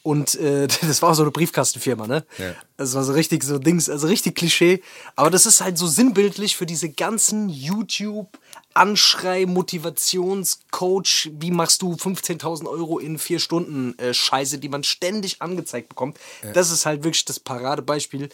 [0.05, 2.25] Und äh, das war auch so eine Briefkastenfirma, ne?
[2.39, 2.52] Ja.
[2.77, 4.83] Das war so richtig so Dings, also richtig Klischee.
[5.17, 8.39] Aber das ist halt so sinnbildlich für diese ganzen YouTube.
[8.75, 15.43] Anschrei, Motivationscoach, wie machst du 15.000 Euro in vier Stunden äh, Scheiße, die man ständig
[15.43, 16.19] angezeigt bekommt.
[16.55, 18.29] Das ist halt wirklich das Paradebeispiel.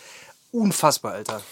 [0.52, 1.42] Unfassbar, Alter.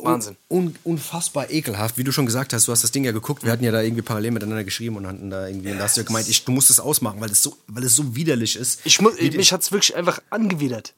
[0.00, 0.36] Wahnsinn.
[0.48, 3.50] Un unfassbar ekelhaft, wie du schon gesagt hast, du hast das Ding ja geguckt, wir
[3.50, 6.02] hatten ja da irgendwie parallel miteinander geschrieben und hatten da irgendwie, und da hast du
[6.02, 8.80] ja gemeint, ich, du musst es ausmachen, weil es so, weil es so widerlich ist.
[8.84, 10.94] Ich die- mich hat's wirklich einfach angewidert.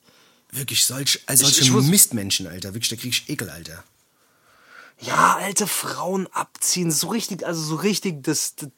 [0.53, 2.75] Wirklich solch, also Ich- solche ich muss- Mistmenschen, Alter.
[2.75, 3.83] Wirklich, da krieg ich Ekel, Alter.
[5.01, 8.69] Ja, alte Frauen abziehen, so richtig, also so richtig, das, das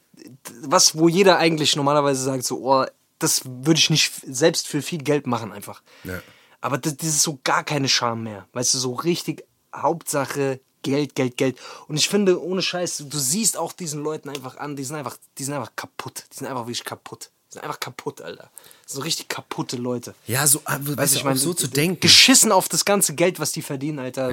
[0.63, 2.87] was, wo jeder eigentlich normalerweise sagt, so, oh,
[3.19, 5.83] das würde ich nicht selbst für viel Geld machen, einfach.
[6.05, 6.23] Ja.
[6.61, 8.47] Aber das, das ist so gar keine Scham mehr.
[8.53, 9.45] Weißt du, so richtig
[9.75, 11.59] Hauptsache Geld, Geld, Geld.
[11.89, 15.17] Und ich finde, ohne Scheiß, du siehst auch diesen Leuten einfach an, die sind einfach,
[15.39, 16.25] die sind einfach kaputt.
[16.33, 17.31] Die sind einfach wirklich kaputt.
[17.53, 18.51] Die sind einfach kaputt, Alter.
[18.87, 20.15] So richtig kaputte Leute.
[20.27, 22.01] Ja, so, äh, weißt, du, ich meine, so zu denken.
[22.01, 24.33] Geschissen auf das ganze Geld, was die verdienen, Alter.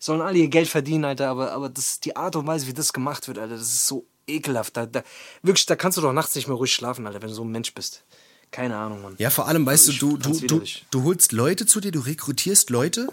[0.00, 2.94] Sollen alle ihr Geld verdienen, Alter, aber, aber das, die Art und Weise, wie das
[2.94, 4.78] gemacht wird, Alter, das ist so ekelhaft.
[4.78, 5.02] Da, da,
[5.42, 7.50] wirklich, da kannst du doch nachts nicht mehr ruhig schlafen, Alter, wenn du so ein
[7.50, 8.02] Mensch bist.
[8.50, 9.14] Keine Ahnung, Mann.
[9.18, 12.00] Ja, vor allem, weißt du, Ich du, du, du, du holst Leute zu dir, du
[12.00, 13.08] rekrutierst Leute,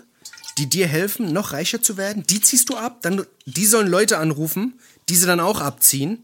[0.57, 2.23] die dir helfen, noch reicher zu werden.
[2.27, 4.79] Die ziehst du ab, dann die sollen Leute anrufen,
[5.09, 6.23] die sie dann auch abziehen.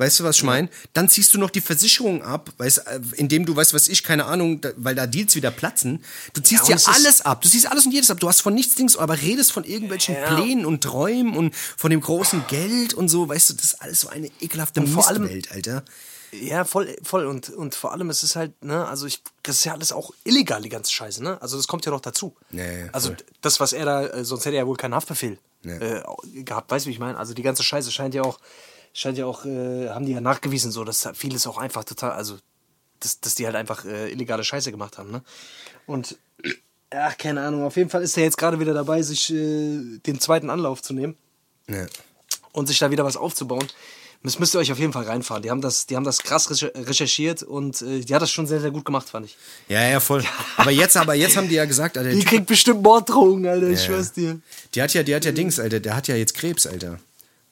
[0.00, 0.70] Weißt du, was ich meine?
[0.94, 4.24] Dann ziehst du noch die Versicherung ab, weißt, äh, indem du, weißt was ich, keine
[4.24, 6.02] Ahnung, da, weil da Deals wieder platzen.
[6.32, 7.42] Du ziehst Ja, und ist- alles ab.
[7.42, 8.18] Du ziehst alles und jedes ab.
[8.18, 10.34] Du hast von nichts Dings, aber redest von irgendwelchen Ja.
[10.34, 13.28] Plänen und Träumen und von dem großen Geld und so.
[13.28, 15.84] Weißt du, das ist alles so eine ekelhafte allem- Mistwelt, Alter.
[16.32, 17.26] Ja, voll, voll.
[17.26, 20.12] Und, und vor allem, es ist halt, ne, also ich, das ist ja alles auch
[20.24, 21.36] illegal, die ganze Scheiße, ne?
[21.42, 22.34] Also das kommt ja noch dazu.
[22.52, 25.38] Ja, ja, also das, was er da, äh, sonst hätte er ja wohl keinen Haftbefehl
[25.64, 26.00] äh,
[26.42, 27.18] gehabt, weißt du, wie ich meine?
[27.18, 28.38] Also die ganze Scheiße scheint ja auch,
[28.92, 32.36] scheint ja auch, äh, haben die ja nachgewiesen, so, dass vieles auch einfach total, also,
[33.00, 35.22] dass, dass die halt einfach äh, illegale Scheiße gemacht haben, ne?
[35.86, 36.16] Und,
[36.90, 40.20] ach, keine Ahnung, auf jeden Fall ist er jetzt gerade wieder dabei, sich äh, den
[40.20, 41.16] zweiten Anlauf zu nehmen
[41.68, 41.86] Ja.
[42.52, 43.66] und sich da wieder was aufzubauen.
[44.22, 45.42] Das müsst ihr euch auf jeden Fall reinfahren.
[45.42, 48.46] Die haben das, die haben das krass recher- recherchiert und äh, die hat das schon
[48.46, 49.38] sehr, sehr gut gemacht, fand ich.
[49.68, 50.22] Ja, ja, voll.
[50.58, 53.80] Aber jetzt, aber jetzt haben die ja gesagt, Alter, Die kriegt bestimmt Morddrohungen, Alter, ich
[53.80, 53.86] Ja.
[53.86, 54.38] schwör's dir.
[54.74, 56.98] die hat ja, die hat ja Dings, Alter, der hat ja jetzt Krebs, Alter.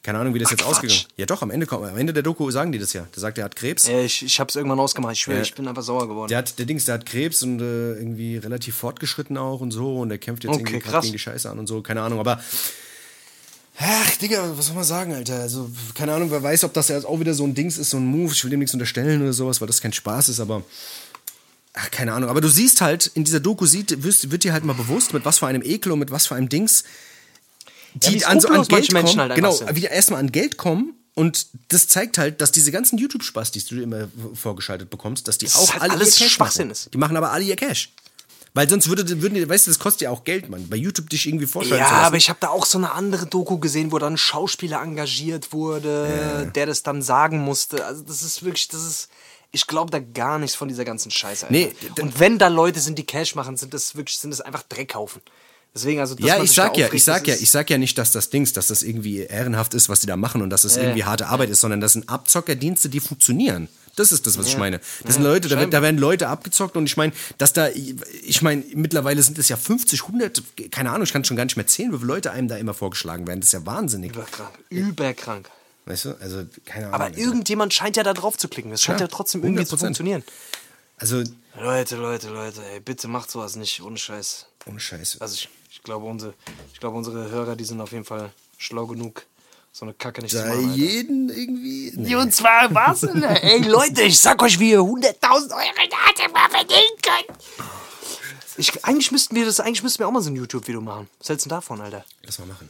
[0.08, 0.70] Keine Ahnung, wie das Ach, jetzt Quatsch.
[0.70, 1.08] ausgegangen ist.
[1.18, 3.06] Ja, doch, am Ende, kommt- am Ende der Doku sagen die das ja.
[3.14, 3.86] Der sagt, er hat Krebs.
[3.88, 5.42] Äh, ich, ich hab's irgendwann ausgemacht, ich schwöre, Ja.
[5.42, 6.30] ich bin einfach sauer geworden.
[6.30, 9.98] Der hat, der Dings, der hat Krebs und äh, irgendwie relativ fortgeschritten auch und so
[10.00, 10.92] und der kämpft jetzt Okay, irgendwie krass.
[10.92, 12.40] grad gegen die Scheiße an und so, keine Ahnung, aber
[13.80, 15.40] Ach, Digga, was soll man sagen, Alter?
[15.40, 17.98] Also, keine Ahnung, wer weiß, ob das jetzt auch wieder so ein Dings ist, so
[17.98, 18.32] ein Move.
[18.32, 20.62] Ich will dem nichts unterstellen oder sowas, weil das kein Spaß ist, aber.
[21.74, 22.28] Ach, keine Ahnung.
[22.28, 25.24] Aber du siehst halt, in dieser Doku sieht, wirst, wird dir halt mal bewusst, mit
[25.24, 26.82] was für einem Ekel und mit was für einem Dings
[28.02, 29.18] Ja, wie die an, so an Geld kommen.
[29.18, 30.94] halt genau, wieder erstmal an Geld kommen.
[31.14, 35.46] Und das zeigt halt, dass diese ganzen YouTube-Spastis, die du immer vorgeschaltet bekommst, dass die
[35.46, 36.72] ist auch halt alle alles ihr Cash Schwachsinn machen.
[36.72, 36.94] ist.
[36.94, 37.92] Die machen aber alle ihr Cash.
[38.54, 40.68] Weil sonst würde, würden die, weißt du, das kostet ja auch Geld, Mann.
[40.68, 43.58] Bei YouTube dich irgendwie vorschalten ja, aber ich habe da auch so eine andere Doku
[43.58, 47.84] gesehen, wo dann ein Schauspieler engagiert wurde, der das dann sagen musste.
[47.84, 49.08] Also das ist wirklich, das ist,
[49.50, 51.46] ich glaube da gar nichts von dieser ganzen Scheiße.
[51.46, 51.52] Alter.
[51.52, 54.62] Nee, Und wenn da Leute sind, die Cash machen, sind das wirklich, sind das einfach
[54.62, 55.20] Dreckhaufen.
[55.74, 58.30] Deswegen, also, Ja, ich sag ja, ich sag ja, ich sag ja nicht, dass das
[58.30, 61.28] Dings, dass das irgendwie ehrenhaft ist, was die da machen und dass das irgendwie harte
[61.28, 63.68] Arbeit ist, sondern das sind Abzockerdienste, die funktionieren.
[63.94, 64.80] Das ist das, was ich meine.
[65.04, 68.42] Das sind Leute, da, werden- da werden Leute abgezockt und ich meine, dass da, ich
[68.42, 71.66] meine, mittlerweile sind es ja 50, 100, keine Ahnung, ich kann schon gar nicht mehr
[71.66, 73.40] zählen, wie viele Leute einem da immer vorgeschlagen werden.
[73.40, 74.12] Das ist ja wahnsinnig.
[74.12, 74.50] Überkrank.
[74.70, 75.50] Überkrank.
[75.86, 76.14] Weißt du?
[76.20, 77.00] Also, keine Ahnung.
[77.00, 78.70] Aber irgendjemand scheint ja da drauf zu klicken.
[78.70, 79.78] Das scheint Ja, ja trotzdem irgendwie zu 100%.
[79.80, 80.22] funktionieren.
[80.96, 81.22] Also,
[81.60, 84.46] Leute, Leute, Leute, ey, bitte macht sowas nicht, ohne Scheiß.
[84.66, 85.20] ohne Scheiße.
[85.20, 86.34] Also ich, ich glaube, unsere,
[86.72, 89.24] ich glaube, unsere Hörer, die sind auf jeden Fall schlau genug,
[89.72, 90.64] so eine Kacke nicht zu da machen.
[90.64, 90.74] Alter.
[90.76, 91.92] jeden irgendwie.
[91.96, 92.14] Nee.
[92.16, 93.02] Und zwar was?
[93.42, 97.38] Ey Leute, ich sag euch, wie ihr 100.000 Euro in mal verdienen könnt.
[98.56, 101.08] Ich, eigentlich müssten wir das, eigentlich müssten wir auch mal so ein YouTube-Video machen.
[101.20, 102.04] Was hältst du denn davon, Alter?
[102.24, 102.68] Lass mal machen.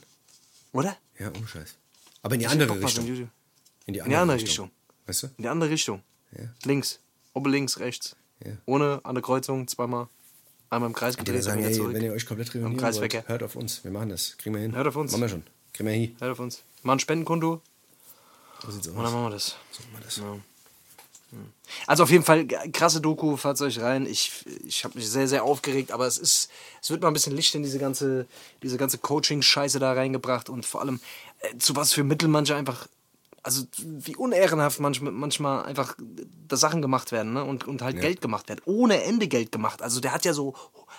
[0.72, 0.96] Oder?
[1.18, 1.74] Ja, ohne Scheiß.
[2.22, 3.07] Aber in die Ich andere so Richtung.
[3.07, 3.28] YouTube-
[3.86, 4.70] In die In die andere Richtung.
[5.07, 5.26] Weißt du?
[5.38, 6.03] In die andere Richtung.
[6.64, 6.99] Links.
[7.32, 8.16] Oben links, rechts.
[8.44, 8.53] Ja.
[8.66, 10.09] Ohne an der Kreuzung, zweimal.
[10.71, 11.95] Einmal im Kreis gedreht, sagen, wieder ey, zurück.
[11.95, 13.83] wenn ihr euch komplett reunieren wollt, hört auf uns.
[13.85, 14.37] Wir machen das.
[14.37, 14.75] Kriegen wir hin.
[14.75, 15.12] Hört auf uns.
[15.12, 15.43] Machen wir schon.
[15.73, 16.16] Kriegen wir hin.
[16.19, 16.62] Hört auf uns.
[16.83, 17.62] Mal ein Spendenkonto
[18.62, 18.95] So sieht's aus.
[18.95, 19.57] und dann machen wir das.
[19.71, 20.16] So machen wir das.
[20.19, 20.37] Ja.
[21.87, 24.07] Also auf jeden Fall krasse Doku, fahrt euch rein.
[24.07, 26.51] Ich, ich habe mich sehr, sehr aufgeregt, aber es ist,
[26.83, 28.27] es wird mal ein bisschen Licht in diese ganze,
[28.62, 31.01] diese ganze Coaching-Scheiße da reingebracht und vor allem
[31.41, 32.89] äh, zu was für Mittel manche einfach,
[33.43, 35.97] also wie unehrenhaft manchmal, manchmal einfach
[36.49, 37.45] da Sachen gemacht werden ne?
[37.45, 38.61] und, und halt Geld gemacht werden.
[38.64, 39.80] Ohne Ende Geld gemacht.
[39.82, 40.55] Also der hat ja so,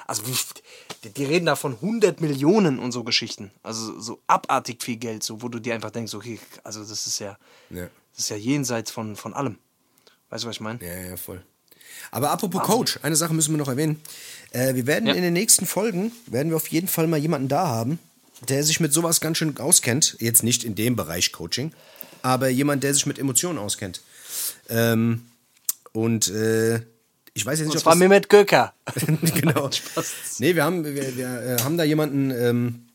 [0.07, 3.51] also die, die reden da von 100 Millionen und so Geschichten.
[3.61, 7.19] Also so abartig viel Geld, so wo du dir einfach denkst, okay, also das ist
[7.19, 7.37] ja,
[7.69, 7.87] Ja.
[8.13, 9.57] das ist ja jenseits von, von allem.
[10.29, 10.79] Weißt du, was ich meine?
[10.85, 11.43] Ja, ja, voll.
[12.11, 13.99] Aber apropos Coach, eine Sache müssen wir noch erwähnen.
[14.51, 15.13] Äh, wir werden Ja.
[15.13, 17.99] in den nächsten Folgen, werden wir auf jeden Fall mal jemanden da haben,
[18.47, 20.15] der sich mit sowas ganz schön auskennt.
[20.19, 21.73] Jetzt nicht in dem Bereich Coaching,
[22.21, 24.01] aber jemand, der sich mit Emotionen auskennt.
[24.69, 25.25] Ähm,
[25.93, 26.81] und äh,
[27.33, 28.73] ich weiß jetzt nicht, Und ob zwar das- Mehmet Göker.
[29.35, 29.69] genau.
[30.39, 32.85] Nee, wir haben, wir, wir äh, haben da jemanden, ähm,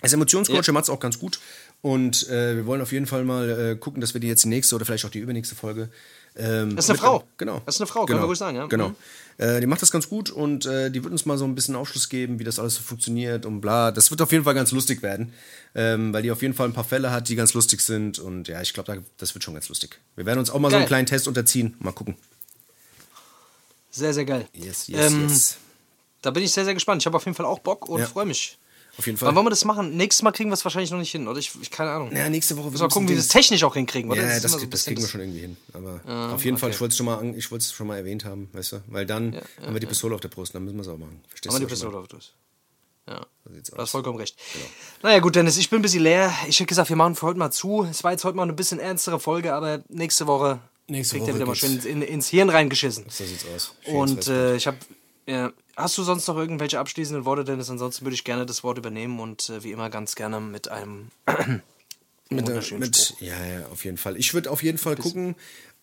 [0.00, 0.62] als Emotionscoach, Ja.
[0.62, 1.40] der macht es auch ganz gut.
[1.82, 4.48] Und äh, wir wollen auf jeden Fall mal äh, gucken, dass wir die jetzt die
[4.48, 5.90] nächste oder vielleicht auch die übernächste Folge.
[6.36, 7.24] Ähm, Das ist eine Frau.
[7.36, 7.62] Genau.
[7.64, 8.18] Das ist eine Frau, kann genau.
[8.20, 8.66] man ruhig sagen, ja.
[8.66, 8.88] Genau.
[8.88, 8.94] Mhm.
[9.38, 11.74] Äh, die macht das ganz gut und äh, die wird uns mal so ein bisschen
[11.76, 13.90] Aufschluss geben, wie das alles so funktioniert und bla.
[13.92, 15.32] Das wird auf jeden Fall ganz lustig werden,
[15.74, 18.18] ähm, weil die auf jeden Fall ein paar Fälle hat, die ganz lustig sind.
[18.18, 20.00] Und ja, ich glaube, da, das wird schon ganz lustig.
[20.16, 20.88] Wir werden uns auch mal so einen Geil.
[20.88, 21.74] kleinen Test unterziehen.
[21.80, 22.16] Mal gucken.
[23.90, 24.46] Sehr, sehr geil.
[24.52, 25.56] Yes, yes, Ähm, yes.
[26.22, 27.02] Da bin ich sehr, sehr gespannt.
[27.02, 28.06] Ich habe auf jeden Fall auch Bock und Ja.
[28.06, 28.58] freue mich.
[28.96, 29.28] Auf jeden Fall.
[29.28, 29.96] Wann wollen wir das machen?
[29.96, 31.38] Nächstes Mal kriegen wir es wahrscheinlich noch nicht hin, oder?
[31.38, 32.14] Ich, ich keine Ahnung.
[32.14, 34.22] Ja, nächste Woche Müssen wir gucken, wie wir das technisch auch hinkriegen, oder?
[34.22, 35.56] Ja, das, immer so das kriegen wir schon irgendwie hin.
[35.72, 36.74] Aber Ah, auf jeden Fall, okay.
[36.76, 38.80] ich wollte es schon mal, an- ich wollte es schon mal erwähnt haben, weißt du?
[38.86, 41.20] Weil dann haben wir die Pistole auf der Brust, dann müssen wir es auch machen.
[41.28, 41.64] Verstehst die du?
[41.66, 42.32] was ich Pistole auf das.
[43.08, 43.26] Ja.
[43.44, 44.36] So sieht's Du hast vollkommen recht.
[45.02, 46.32] Naja, gut, Dennis, ich bin ein bisschen leer.
[46.48, 47.84] Ich hätte gesagt, wir machen für heute mal zu.
[47.90, 51.34] Es war jetzt heute mal eine bisschen ernstere Folge, aber nächste Woche Nächste kriegt Woche
[51.36, 53.04] wieder mal schön ins, in, ins Hirn reingeschissen.
[53.08, 53.74] So sieht's aus.
[53.84, 54.76] Schönes Und äh, ich habe.
[55.26, 57.70] Ja, hast du sonst noch irgendwelche abschließenden Worte, Dennis?
[57.70, 61.08] Ansonsten würde ich gerne das Wort übernehmen und äh, wie immer ganz gerne mit einem
[62.30, 63.20] mit, äh, wunderschönen mit, Spruch.
[63.20, 64.16] ja, ja, auf jeden Fall.
[64.16, 65.34] Ich würde auf jeden Fall gucken,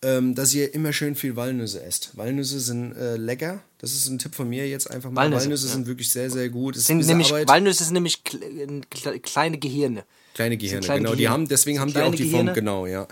[0.02, 2.16] ähm, dass ihr immer schön viel Walnüsse esst.
[2.16, 3.62] Walnüsse sind äh, lecker.
[3.78, 5.22] Das ist ein Tipp von mir jetzt einfach mal.
[5.22, 5.72] Walnüsse, Walnüsse, ja.
[5.74, 6.74] sind wirklich sehr, sehr gut.
[6.76, 7.30] Es ist ein Sind nämlich.
[7.30, 10.04] Walnüsse sind nämlich kle- kle- kleine Gehirne.
[10.34, 11.10] Kleine Gehirne, kleine genau.
[11.12, 11.32] Die Gehirne.
[11.34, 12.52] haben, deswegen haben die auch die Form, Gehirne.
[12.54, 13.06] genau, ja.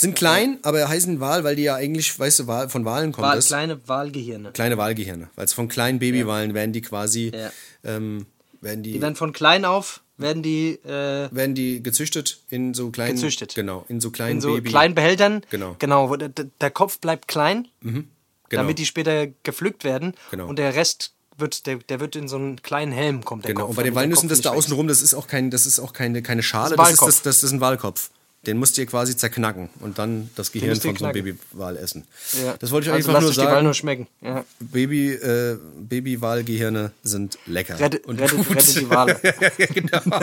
[0.00, 3.26] Sind klein, aber heißen Wal, weil die ja eigentlich, weißt du, Wal, von Walen kommt
[3.26, 3.46] Wal, das.
[3.46, 4.52] kleine Wahlgehirne.
[4.52, 5.28] Kleine Walgehirne.
[5.34, 7.50] Weil es von kleinen Babywalen werden die quasi, Ja.
[7.84, 8.26] ähm,
[8.60, 12.90] werden die, Die werden von klein auf, werden die äh, werden die gezüchtet in so
[12.90, 13.54] kleinen, Gezüchtet.
[13.54, 15.42] genau, in so kleinen in so Baby, kleinen Behältern.
[15.50, 15.76] Genau.
[15.78, 18.02] Genau, wo der, der Kopf bleibt klein, genau.
[18.50, 20.14] damit die später gepflückt werden.
[20.30, 20.46] Genau.
[20.48, 23.62] Und der Rest wird, der, der wird in so einen kleinen Helm kommt der Genau,
[23.66, 23.70] Kopf.
[23.70, 25.78] und bei den Walnüssen, das da nicht außen rum, das ist auch kein, das ist
[25.80, 28.10] auch keine, keine Schale, Das das ist ein das, das ist ein Walkopf.
[28.46, 31.12] Den musst ihr quasi zerknacken und dann das Gehirn von so einem.
[31.12, 32.06] Babywal essen.
[32.40, 32.56] Ja.
[32.56, 33.64] Das wollte ich also einfach nur euch die Wahl sagen.
[33.64, 34.06] nur schmecken.
[34.20, 34.44] Ja.
[34.60, 37.80] Baby, äh, Babywalgehirne sind lecker.
[37.80, 39.20] Rettet, und rettet, rettet die Wale.
[39.74, 40.00] genau.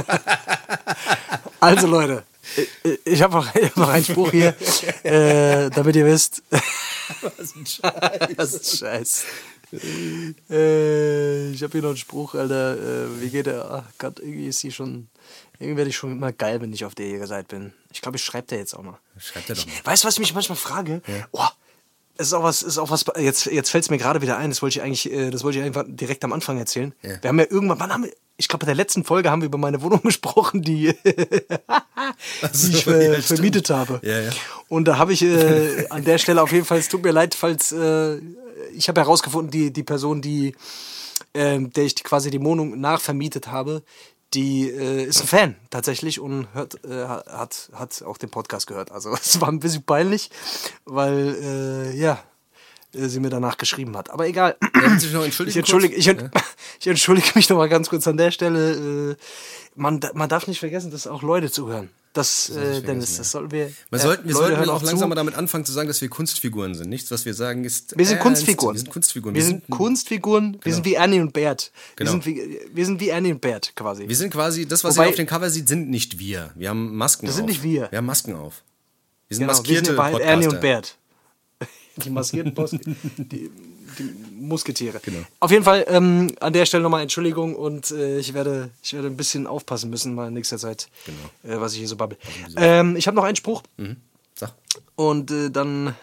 [1.59, 2.23] Also Leute,
[2.83, 4.53] ich, ich habe noch, hab noch einen Spruch hier,
[5.03, 6.43] äh, damit ihr wisst.
[7.21, 8.35] Was ein Scheiß.
[8.37, 9.25] Das ist scheiße.
[10.51, 12.77] Äh, ich habe hier noch einen Spruch, Alter.
[12.77, 13.65] Äh, wie geht der?
[13.71, 15.07] Ach Gott, irgendwie ist sie schon.
[15.59, 17.73] Irgendwie werde ich schon immer geil, wenn ich auf der Seite bin.
[17.91, 18.99] Ich glaube, ich schreibe der jetzt auch mal.
[19.17, 19.73] Schreibt er doch mal.
[19.83, 21.01] Weißt du, was ich mich manchmal frage?
[21.31, 21.47] Oh,
[22.17, 23.05] es ist auch was, ist auch was.
[23.17, 24.49] Jetzt, jetzt fällt es mir gerade wieder ein.
[24.49, 26.93] Das wollte ich eigentlich, äh, das wollte ich einfach direkt am Anfang erzählen.
[27.01, 27.21] Ja.
[27.21, 28.11] Wir haben ja irgendwann, wann haben wir?
[28.37, 30.93] Ich glaube, bei der letzten Folge haben wir über meine Wohnung gesprochen, die,
[32.51, 33.99] so, die ich ver ja, vermietet habe.
[34.03, 34.29] Ja, ja.
[34.67, 37.35] Und da habe ich äh, an der Stelle auf jeden Fall, es tut mir leid,
[37.35, 38.17] falls äh,
[38.73, 40.55] ich habe herausgefunden, die, die Person, die,
[41.33, 43.83] ähm, der ich quasi die Wohnung nachvermietet habe,
[44.35, 48.91] die äh, ist ein Fan tatsächlich und hört, äh, hat, hat auch den Podcast gehört.
[48.91, 50.29] Also es war ein bisschen peinlich,
[50.83, 52.21] weil äh, ja,
[52.93, 54.09] äh, sie mir danach geschrieben hat.
[54.09, 54.57] Aber egal.
[55.55, 56.29] Ich entschuldige, ich, ent
[56.79, 59.11] ich entschuldige mich noch mal ganz kurz an der Stelle.
[59.11, 59.15] Äh,
[59.75, 61.89] man, man darf nicht vergessen, dass auch Leute zuhören.
[62.15, 63.67] Das, äh, Dennis, das sollten wir.
[63.89, 65.07] Wir äh, sollten, wir Leute sollten auch langsam zu.
[65.09, 66.89] mal damit anfangen zu sagen, dass wir Kunstfiguren sind.
[66.89, 67.95] Nichts, was wir sagen, ist.
[67.97, 68.23] Wir sind ernst.
[68.23, 68.73] Kunstfiguren.
[68.75, 69.35] Wir sind Kunstfiguren.
[69.35, 70.57] Wir sind Kunstfiguren.
[70.63, 71.71] Wir sind wie Ernie und Bert.
[71.97, 72.11] Wir, Genau.
[72.11, 74.07] sind wie, wir sind wie Ernie und Bert quasi.
[74.07, 76.51] Wir sind quasi, das, was Wobei- ihr auf dem Cover sieht, sind nicht wir.
[76.55, 77.37] Wir haben Masken Das auf.
[77.37, 77.89] sind nicht wir.
[77.91, 78.63] Wir haben Masken auf.
[79.27, 80.31] Wir sind Genau, wir maskierte sind Wahrheit Podcaster.
[80.31, 80.97] Ernie und Bert.
[81.97, 82.77] Die maskierten Post,
[83.17, 83.51] die,
[83.95, 84.99] die Musketiere.
[85.03, 85.25] Genau.
[85.39, 89.07] Auf jeden Fall ähm, an der Stelle nochmal Entschuldigung und äh, ich, werde, ich werde
[89.07, 91.55] ein bisschen aufpassen müssen mal in nächster Zeit, Genau.
[91.55, 92.17] äh, was ich hier so babbel.
[92.57, 93.97] Ähm, ich habe noch einen Spruch Mhm.
[94.35, 94.53] Sag.
[94.95, 95.95] und äh, dann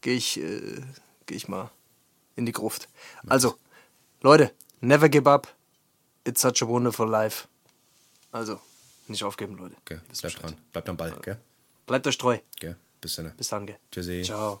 [0.00, 0.80] gehe ich, äh,
[1.26, 1.70] geh ich mal
[2.36, 2.88] in die Gruft.
[3.26, 3.56] Also,
[4.22, 5.52] Leute, never give up.
[6.26, 7.46] It's such a wonderful life.
[8.32, 8.58] Also,
[9.08, 9.74] nicht aufgeben, Leute.
[9.84, 10.50] Okay, Wisst bleib Bescheid.
[10.50, 10.60] dran.
[10.72, 11.36] Bleibt am Ball, gell?
[11.86, 12.38] Bleibt euch treu.
[12.58, 12.76] Gell?
[13.00, 13.32] Bis dann.
[13.36, 13.76] Bis dann, gell?
[13.92, 14.22] Tschüssi.
[14.24, 14.60] Ciao.